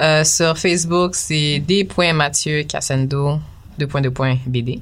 Euh, 0.00 0.24
sur 0.24 0.56
Facebook, 0.56 1.14
c'est 1.14 1.58
d.mathieu 1.60 2.62
Cassendo, 2.62 3.40
2.2. 3.78 4.38
BD. 4.46 4.80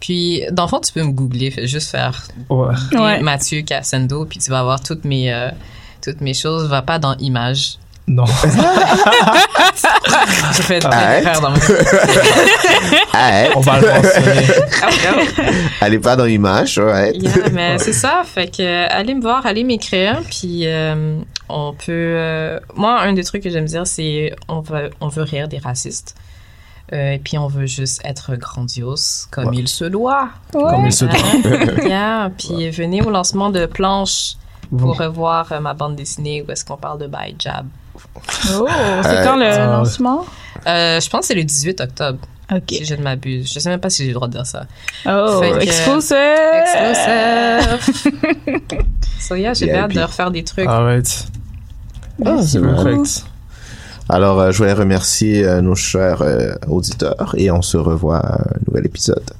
Puis, 0.00 0.42
dans 0.52 0.64
le 0.64 0.68
fond, 0.68 0.80
tu 0.80 0.92
peux 0.92 1.02
me 1.02 1.12
googler, 1.12 1.50
fais 1.50 1.66
juste 1.66 1.90
faire 1.90 2.26
Ouais. 2.48 3.20
Mathieu 3.20 3.62
Cassendo, 3.62 4.24
puis 4.24 4.38
tu 4.38 4.50
vas 4.50 4.60
avoir 4.60 4.80
toutes 4.80 5.04
mes, 5.04 5.32
euh, 5.32 5.50
toutes 6.02 6.20
mes 6.20 6.34
choses. 6.34 6.68
Va 6.68 6.82
pas 6.82 6.98
dans 6.98 7.16
Images. 7.18 7.78
Non. 8.08 8.24
Je 10.54 10.62
fais 10.62 10.78
plein 10.78 10.90
Arrête. 10.90 11.24
d'affaires 11.24 11.40
dans 11.40 11.50
ma 11.50 11.56
On 13.56 13.60
va 13.60 13.80
le 13.80 13.86
mentionner. 13.86 14.46
elle 15.80 15.94
est 15.94 15.98
pas 15.98 16.16
dans 16.16 16.24
l'image, 16.24 16.78
ouais. 16.78 17.12
Yeah, 17.16 17.32
mais 17.52 17.78
c'est 17.78 17.92
ça. 17.92 18.22
Fait 18.24 18.48
que 18.48 18.62
euh, 18.62 18.86
allez 18.90 19.14
me 19.14 19.20
voir, 19.22 19.44
allez 19.46 19.64
m'écrire, 19.64 20.20
puis 20.30 20.66
euh, 20.66 21.18
on 21.48 21.72
peut. 21.74 21.84
euh, 21.88 22.58
moi, 22.74 23.00
un 23.02 23.12
des 23.12 23.24
trucs 23.24 23.42
que 23.42 23.50
j'aime 23.50 23.66
dire, 23.66 23.86
c'est 23.86 24.34
on 24.48 24.60
veut 24.60 24.90
on 25.00 25.08
veut 25.08 25.22
rire 25.22 25.48
des 25.48 25.58
racistes. 25.58 26.14
Euh, 26.94 27.12
et 27.12 27.18
puis 27.18 27.36
on 27.36 27.48
veut 27.48 27.66
juste 27.66 28.00
être 28.02 28.34
grandiose 28.36 29.26
comme 29.30 29.48
Ouais. 29.48 29.56
il 29.58 29.68
se 29.68 29.84
doit. 29.84 30.30
Comme 30.52 30.86
il 30.86 30.92
se 30.92 31.04
doit. 31.04 31.18
Yeah, 31.86 32.30
Puis 32.38 32.70
venez 32.70 33.02
au 33.02 33.10
lancement 33.10 33.50
de 33.50 33.66
planche 33.66 34.36
pour 34.76 34.96
revoir 34.98 35.52
euh, 35.52 35.60
ma 35.60 35.74
bande 35.74 35.96
dessinée 35.96 36.42
où 36.46 36.50
est-ce 36.50 36.64
qu'on 36.64 36.78
parle 36.78 36.98
de 36.98 37.06
By 37.06 37.36
Jab. 37.38 37.66
Oh, 38.54 38.66
c'est 39.02 39.08
Euh, 39.18 39.24
quand 39.24 39.36
le 39.36 39.42
ouais. 39.42 39.66
lancement? 39.66 40.24
Euh, 40.66 41.00
je 41.00 41.08
pense 41.08 41.20
que 41.20 41.26
c'est 41.28 41.34
le 41.34 41.44
18 41.44 41.80
octobre, 41.80 42.18
Ok. 42.52 42.62
si 42.68 42.84
je 42.84 42.94
ne 42.94 43.02
m'abuse. 43.02 43.52
Je 43.52 43.58
sais 43.60 43.68
même 43.70 43.80
pas 43.80 43.90
si 43.90 44.02
j'ai 44.02 44.08
le 44.08 44.14
droit 44.14 44.26
de 44.28 44.32
dire 44.32 44.46
ça. 44.46 44.64
Oh, 45.06 45.40
que- 45.40 45.60
exclusive! 45.62 46.16
Exclusive! 47.82 48.78
so 49.20 49.34
yeah, 49.34 49.54
j'ai 49.54 49.72
hâte 49.74 49.92
de 49.92 50.00
refaire 50.00 50.30
des 50.30 50.44
trucs. 50.44 50.66
Alright. 50.68 51.26
Ah, 52.24 52.36
c'est. 52.42 52.60
Alors, 54.10 54.40
euh, 54.40 54.50
je 54.52 54.58
voulais 54.58 54.72
remercier 54.72 55.44
euh, 55.46 55.60
nos 55.60 55.74
chers 55.74 56.22
euh, 56.22 56.54
auditeurs 56.66 57.34
et 57.36 57.50
on 57.50 57.60
se 57.62 57.76
revoit 57.76 58.18
à 58.18 58.34
un 58.40 58.58
nouvel 58.66 58.86
épisode. 58.86 59.30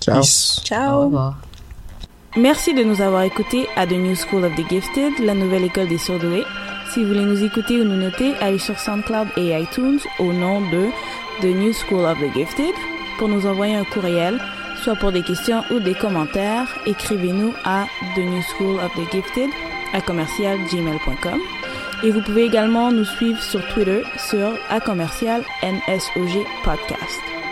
Ciao. 0.00 0.20
Peace. 0.20 0.60
Ciao! 0.64 1.10
Merci 2.36 2.74
de 2.74 2.82
nous 2.84 3.00
avoir 3.00 3.22
écoutés 3.22 3.66
à 3.76 3.86
The 3.86 3.92
New 3.92 4.14
School 4.16 4.44
of 4.44 4.54
the 4.54 4.68
Gifted, 4.68 5.14
la 5.24 5.34
nouvelle 5.34 5.64
école 5.64 5.88
des 5.88 5.98
surdoués. 5.98 6.44
Si 6.94 7.02
vous 7.02 7.08
voulez 7.08 7.24
nous 7.24 7.42
écouter 7.42 7.80
ou 7.80 7.84
nous 7.84 7.96
noter, 7.96 8.36
allez 8.40 8.60
sur 8.60 8.78
SoundCloud 8.78 9.26
et 9.36 9.60
iTunes 9.60 9.98
au 10.20 10.32
nom 10.32 10.60
de 10.60 10.90
The 11.40 11.46
New 11.46 11.72
School 11.72 12.04
of 12.04 12.20
the 12.20 12.32
Gifted. 12.32 12.72
Pour 13.18 13.26
nous 13.26 13.46
envoyer 13.46 13.74
un 13.74 13.82
courriel, 13.82 14.38
soit 14.76 14.94
pour 14.94 15.10
des 15.10 15.22
questions 15.22 15.64
ou 15.72 15.80
des 15.80 15.94
commentaires, 15.94 16.68
écrivez-nous 16.86 17.52
à 17.64 17.86
The 18.14 18.20
New 18.20 18.42
School 18.42 18.76
of 18.76 18.92
the 18.94 19.10
Gifted 19.10 19.50
à 19.92 20.00
commercialgmail.com. 20.02 21.40
Et 22.04 22.12
vous 22.12 22.20
pouvez 22.20 22.44
également 22.44 22.92
nous 22.92 23.04
suivre 23.04 23.42
sur 23.42 23.66
Twitter 23.70 24.04
sur 24.16 24.52
à 24.70 24.78
commercial 24.78 25.42
NSOG 25.64 26.46
Podcast. 26.62 27.43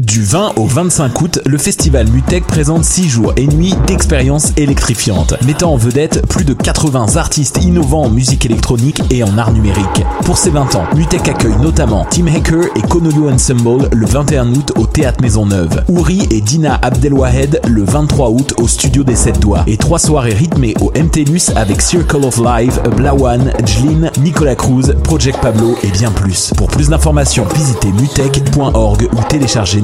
Du 0.00 0.24
20 0.24 0.54
au 0.56 0.66
25 0.66 1.20
août, 1.20 1.40
le 1.46 1.56
festival 1.56 2.08
Mutec 2.08 2.44
présente 2.48 2.82
6 2.82 3.08
jours 3.08 3.32
et 3.36 3.46
nuits 3.46 3.76
d'expériences 3.86 4.52
électrifiantes, 4.56 5.34
mettant 5.46 5.72
en 5.72 5.76
vedette 5.76 6.26
plus 6.26 6.44
de 6.44 6.52
80 6.52 7.14
artistes 7.14 7.62
innovants 7.62 8.02
en 8.02 8.10
musique 8.10 8.44
électronique 8.44 9.00
et 9.10 9.22
en 9.22 9.38
art 9.38 9.52
numérique. 9.52 10.04
Pour 10.24 10.36
ses 10.36 10.50
20 10.50 10.74
ans, 10.74 10.82
Mutec 10.96 11.28
accueille 11.28 11.56
notamment 11.62 12.08
Tim 12.10 12.26
Hacker 12.26 12.64
et 12.74 12.82
Konolu 12.82 13.28
Ensemble 13.28 13.88
le 13.92 14.04
21 14.04 14.52
août 14.54 14.72
au 14.76 14.86
Théâtre 14.86 15.22
Maisonneuve, 15.22 15.84
Ouri 15.88 16.26
et 16.32 16.40
Dina 16.40 16.74
Abdelwahed 16.82 17.60
le 17.68 17.84
23 17.84 18.30
août 18.30 18.54
au 18.58 18.66
Studio 18.66 19.04
des 19.04 19.14
7 19.14 19.38
Doigts, 19.38 19.62
et 19.68 19.76
trois 19.76 20.00
soirées 20.00 20.34
rythmées 20.34 20.74
au 20.80 20.90
MTLUS 20.90 21.52
avec 21.54 21.80
Circle 21.80 22.24
of 22.24 22.38
Life, 22.38 22.80
Blawan, 22.96 23.52
Jlin, 23.64 24.10
Nicolas 24.18 24.56
Cruz, 24.56 24.92
Project 25.04 25.38
Pablo 25.40 25.76
et 25.84 25.88
bien 25.92 26.10
plus. 26.10 26.52
Pour 26.56 26.66
plus 26.66 26.88
d'informations, 26.88 27.46
visitez 27.54 27.92
mutech.org 27.92 29.08
ou 29.12 29.22
téléchargez 29.28 29.83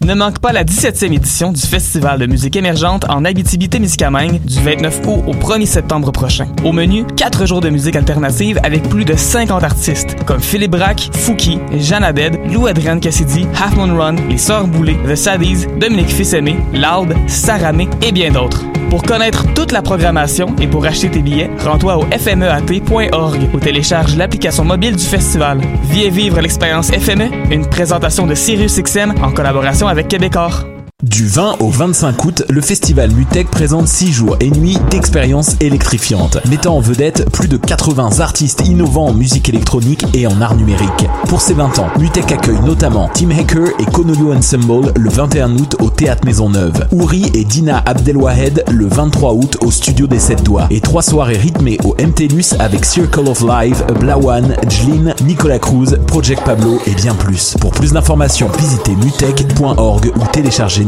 Ne 0.00 0.14
manque 0.14 0.38
pas 0.38 0.52
la 0.52 0.64
17e 0.64 1.12
édition 1.12 1.52
du 1.52 1.60
Festival 1.60 2.18
de 2.18 2.26
musique 2.26 2.56
émergente 2.56 3.04
en 3.10 3.26
Abitibi-Témiscamingue 3.26 4.40
du 4.42 4.58
29 4.58 5.00
août 5.06 5.24
au 5.26 5.34
1er 5.34 5.66
septembre 5.66 6.12
prochain. 6.12 6.46
Au 6.64 6.72
menu, 6.72 7.04
4 7.16 7.46
jours 7.46 7.60
de 7.60 7.68
musique 7.68 7.94
alternative 7.94 8.58
avec 8.62 8.88
plus 8.88 9.04
de 9.04 9.14
50 9.14 9.62
artistes 9.62 10.16
comme 10.24 10.40
Philippe 10.40 10.70
Braque, 10.70 11.10
Fouki, 11.12 11.58
Jeanne 11.78 12.04
Abed, 12.04 12.38
Lou 12.50 12.66
Adrienne 12.66 13.00
Cassidy, 13.00 13.46
Half 13.62 13.76
Moon 13.76 13.98
Run, 13.98 14.16
Les 14.30 14.38
Sœurs 14.38 14.66
Boulay, 14.66 14.96
The 15.06 15.14
Saddies, 15.14 15.66
Dominique 15.78 16.08
Fils-Aimé, 16.08 16.56
Loud, 16.72 17.14
Saramé 17.26 17.86
et 18.00 18.12
bien 18.12 18.30
d'autres. 18.30 18.64
Pour 18.90 19.02
connaître 19.02 19.44
toute 19.54 19.72
la 19.72 19.82
programmation 19.82 20.56
et 20.60 20.66
pour 20.66 20.86
acheter 20.86 21.10
tes 21.10 21.20
billets, 21.20 21.50
rends-toi 21.58 21.98
au 21.98 22.04
fmeat.org 22.04 23.38
ou 23.52 23.60
télécharge 23.60 24.16
l'application 24.16 24.64
mobile 24.64 24.96
du 24.96 25.04
festival. 25.04 25.60
Viens 25.90 26.10
vivre 26.10 26.40
l'expérience 26.40 26.90
FME, 26.90 27.28
une 27.50 27.66
présentation 27.66 28.26
de 28.26 28.34
SiriusXM 28.34 29.14
en 29.22 29.30
collaboration 29.30 29.88
avec 29.88 30.08
Québecor. 30.08 30.64
Du 31.04 31.28
20 31.28 31.58
au 31.60 31.68
25 31.68 32.24
août, 32.24 32.42
le 32.50 32.60
festival 32.60 33.12
Mutec 33.12 33.48
présente 33.52 33.86
6 33.86 34.10
jours 34.10 34.36
et 34.40 34.50
nuits 34.50 34.78
d'expériences 34.90 35.54
électrifiantes, 35.60 36.38
mettant 36.48 36.74
en 36.74 36.80
vedette 36.80 37.30
plus 37.30 37.46
de 37.46 37.56
80 37.56 38.18
artistes 38.18 38.66
innovants 38.66 39.06
en 39.06 39.14
musique 39.14 39.48
électronique 39.48 40.04
et 40.12 40.26
en 40.26 40.40
art 40.40 40.56
numérique. 40.56 41.06
Pour 41.28 41.40
ses 41.40 41.54
20 41.54 41.78
ans, 41.78 41.86
Mutec 42.00 42.32
accueille 42.32 42.58
notamment 42.64 43.08
Tim 43.14 43.30
Hacker 43.30 43.68
et 43.78 43.84
Konolu 43.84 44.32
Ensemble 44.32 44.92
le 44.96 45.08
21 45.08 45.56
août 45.56 45.76
au 45.78 45.88
Théâtre 45.88 46.24
Maisonneuve, 46.26 46.88
Ouri 46.90 47.30
et 47.32 47.44
Dina 47.44 47.80
Abdelwahed 47.86 48.64
le 48.68 48.88
23 48.88 49.34
août 49.34 49.56
au 49.60 49.70
Studio 49.70 50.08
des 50.08 50.18
7 50.18 50.42
Doigts, 50.42 50.66
et 50.70 50.80
trois 50.80 51.02
soirées 51.02 51.38
rythmées 51.38 51.78
au 51.84 51.94
MTLUS 51.94 52.56
avec 52.58 52.84
Circle 52.84 53.28
of 53.28 53.42
Life, 53.42 53.84
Blawan, 54.00 54.56
Jlin, 54.68 55.14
Nicolas 55.22 55.60
Cruz, 55.60 55.96
Project 56.08 56.42
Pablo 56.42 56.80
et 56.88 56.94
bien 56.96 57.14
plus. 57.14 57.54
Pour 57.60 57.70
plus 57.70 57.92
d'informations, 57.92 58.50
visitez 58.58 58.96
mutech.org 58.96 60.10
ou 60.16 60.26
téléchargez 60.32 60.87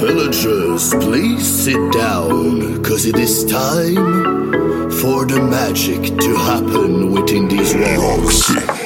Villagers, 0.00 0.94
please 1.04 1.64
sit 1.64 1.92
down, 1.92 2.82
cause 2.82 3.06
it 3.06 3.18
is 3.18 3.44
time 3.44 4.90
for 4.90 5.26
the 5.26 5.40
magic 5.50 6.02
to 6.18 6.36
happen 6.36 7.12
within 7.12 7.48
these 7.48 7.74
walls. 7.74 8.81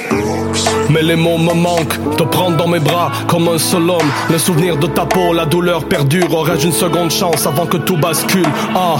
Mais 0.97 1.03
les 1.03 1.15
mots 1.15 1.37
me 1.37 1.53
manquent, 1.53 2.17
te 2.17 2.23
prendre 2.23 2.57
dans 2.57 2.69
mes 2.69 2.79
bras 2.79 3.13
comme 3.29 3.49
un 3.49 3.59
seul 3.59 3.83
homme. 3.83 4.11
Le 4.31 4.39
souvenir 4.39 4.79
de 4.79 4.87
ta 4.87 5.05
peau, 5.05 5.35
la 5.35 5.45
douleur 5.45 5.85
perdure. 5.85 6.33
Aurais-je 6.33 6.69
une 6.69 6.73
seconde 6.73 7.11
chance 7.11 7.47
avant 7.47 7.67
que 7.67 7.77
tout 7.77 7.99
bascule? 7.99 8.47
Ah! 8.75 8.97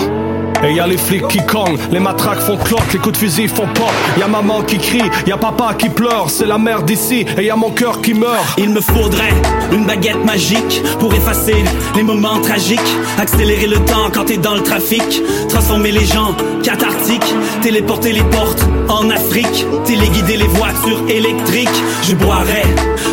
Et 0.65 0.73
y 0.73 0.81
a 0.81 0.87
les 0.87 0.97
flics 0.97 1.29
qui 1.29 1.45
cognent, 1.45 1.79
les 1.91 2.01
matraques 2.01 2.41
font 2.41 2.57
cloc, 2.57 2.83
les 2.93 2.99
coups 2.99 3.13
de 3.13 3.19
fusil 3.19 3.49
font 3.49 3.67
pop. 3.75 3.93
Y 4.19 4.23
a 4.23 4.29
maman 4.29 4.63
qui 4.63 4.79
crie, 4.79 5.03
y 5.27 5.33
a 5.33 5.37
papa 5.37 5.75
qui 5.79 5.89
pleure, 5.89 6.31
c'est 6.31 6.47
la 6.47 6.59
merde 6.59 6.87
d'ici, 6.87 7.27
et 7.37 7.45
y 7.45 7.51
a 7.51 7.57
mon 7.57 7.71
cœur 7.71 8.01
qui 8.01 8.15
meurt. 8.15 8.45
Il 8.59 8.71
me 8.71 8.81
faudrait 8.81 9.35
une 9.73 9.85
baguette 9.85 10.25
magique 10.25 10.83
pour 10.99 11.15
effacer 11.15 11.65
les 11.95 12.03
moments 12.03 12.41
tragiques, 12.41 12.81
accélérer 13.19 13.67
le 13.67 13.79
temps 13.85 14.11
quand 14.13 14.25
t'es 14.25 14.39
dans 14.39 14.55
le 14.55 14.63
trafic, 14.63 15.23
transformer 15.49 15.93
les 15.93 16.05
gens 16.05 16.35
cathartiques, 16.63 17.35
téléporter 17.63 18.13
les 18.13 18.25
portes 18.25 18.65
en 18.89 19.11
Afrique, 19.11 19.67
téléguider 19.85 20.37
les 20.37 20.49
voitures 20.49 21.03
électriques. 21.09 21.69
Je 22.03 22.15
boirais 22.15 22.65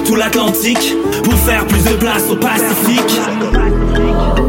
tout 0.05 0.15
l'Atlantique 0.15 0.95
pour 1.23 1.33
faire 1.35 1.65
plus 1.67 1.83
de 1.83 1.95
place 1.95 2.23
au 2.31 2.35
Pacifique. 2.35 3.19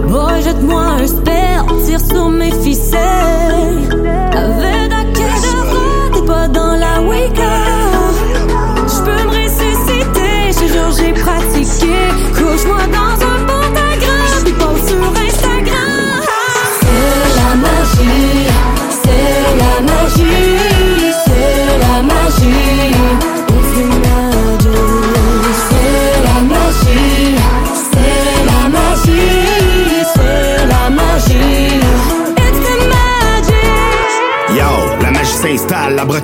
Boy, 0.09 0.43
jette-moi 0.43 0.81
un 0.81 1.07
spell, 1.07 1.54
tire 1.85 2.01
sur 2.01 2.29
mes 2.29 2.53
ficelles. 2.53 3.89
Avec 4.33 4.93
un 4.93 5.05
cadavre, 5.13 6.11
t'es 6.13 6.23
pas 6.23 6.49
dans 6.49 6.75
la 6.77 7.01
wake 7.03 7.41
Je 8.89 8.99
peux 9.05 9.25
me 9.25 9.31
ressusciter, 9.31 10.53
je 10.53 10.73
jure, 10.73 10.93
j'ai 10.99 11.13
pratiqué. 11.13 11.95
Couche-moi 12.35 12.83
dans 12.93 13.24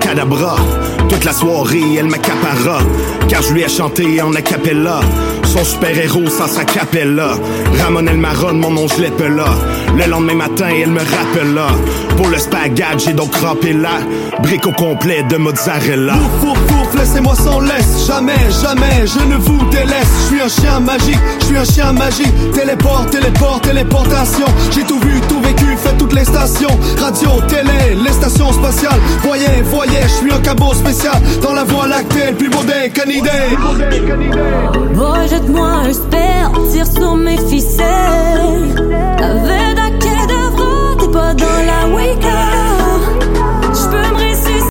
abracadabra 0.01 1.00
Toute 1.11 1.25
la 1.25 1.33
soirée, 1.33 1.97
elle 1.99 2.07
m'accapara. 2.07 2.79
Car 3.29 3.43
je 3.43 3.53
lui 3.53 3.63
ai 3.63 3.69
chanté 3.69 4.23
en 4.23 4.33
acapella. 4.33 5.01
Son 5.45 5.65
super-héros 5.65 6.29
sans 6.29 6.47
sa 6.47 6.65
capella. 6.65 7.31
Ramon 7.83 8.07
El 8.07 8.19
mon 8.19 8.71
nom, 8.71 8.87
je 8.87 9.25
là. 9.25 9.45
Le 9.99 10.09
lendemain 10.09 10.35
matin, 10.35 10.69
elle 10.69 10.91
me 10.91 11.01
rappela. 11.01 11.67
Pour 12.17 12.29
le 12.29 12.39
spaghetti, 12.39 13.07
j'ai 13.07 13.13
donc 13.13 13.33
crampé 13.33 13.73
là. 13.73 13.99
Au 14.65 14.73
complet 14.73 15.25
de 15.29 15.37
mozzarella. 15.37 16.15
Pouf, 16.41 16.53
pouf, 16.53 16.67
pouf, 16.67 17.01
laissez-moi 17.01 17.35
sans 17.35 17.61
laisse. 17.61 18.07
Jamais, 18.07 18.39
jamais, 18.63 19.07
je 19.07 19.25
ne 19.27 19.37
vous 19.37 19.65
délaisse. 19.71 20.09
Je 20.23 20.27
suis 20.27 20.41
un 20.41 20.49
chien 20.49 20.81
magique, 20.81 21.19
je 21.41 21.47
suis 21.47 21.57
un 21.57 21.65
chien 21.65 21.93
magique. 21.93 22.53
Téléport, 22.53 23.07
téléport, 23.11 23.61
téléportation. 23.63 24.47
J'ai 24.73 24.83
tout 24.83 24.99
vu, 25.01 25.21
tout 25.29 25.41
vécu, 25.41 25.77
fait 25.77 25.97
toutes 25.99 26.13
les 26.13 26.25
stations. 26.25 26.79
Radio, 27.01 27.31
télé, 27.49 27.97
les 28.05 28.13
stations 28.13 28.53
spatiales. 28.53 29.01
Voyez, 29.23 29.63
voyez, 29.65 30.03
je 30.03 30.09
suis 30.09 30.33
un 30.33 30.41
cabot 30.41 30.75
spécial. 30.75 31.00
Dans 31.43 31.55
la 31.55 31.65
voie 31.65 31.87
lactée, 31.87 32.33
beau 32.33 32.63
des 32.65 32.91
canidés. 32.91 33.57
Boy, 34.95 35.29
jette-moi 35.29 35.67
un 35.67 35.93
sperme, 35.93 36.71
tire 36.71 36.87
sur 36.87 37.17
mes 37.17 37.39
ficelles. 37.39 38.75
Avec 39.19 39.79
un 39.79 39.91
quai 39.99 40.27
de 40.27 41.01
t'es 41.01 41.09
pas 41.13 41.35
dans 41.35 41.63
la 41.67 41.97
week-end. 41.97 42.60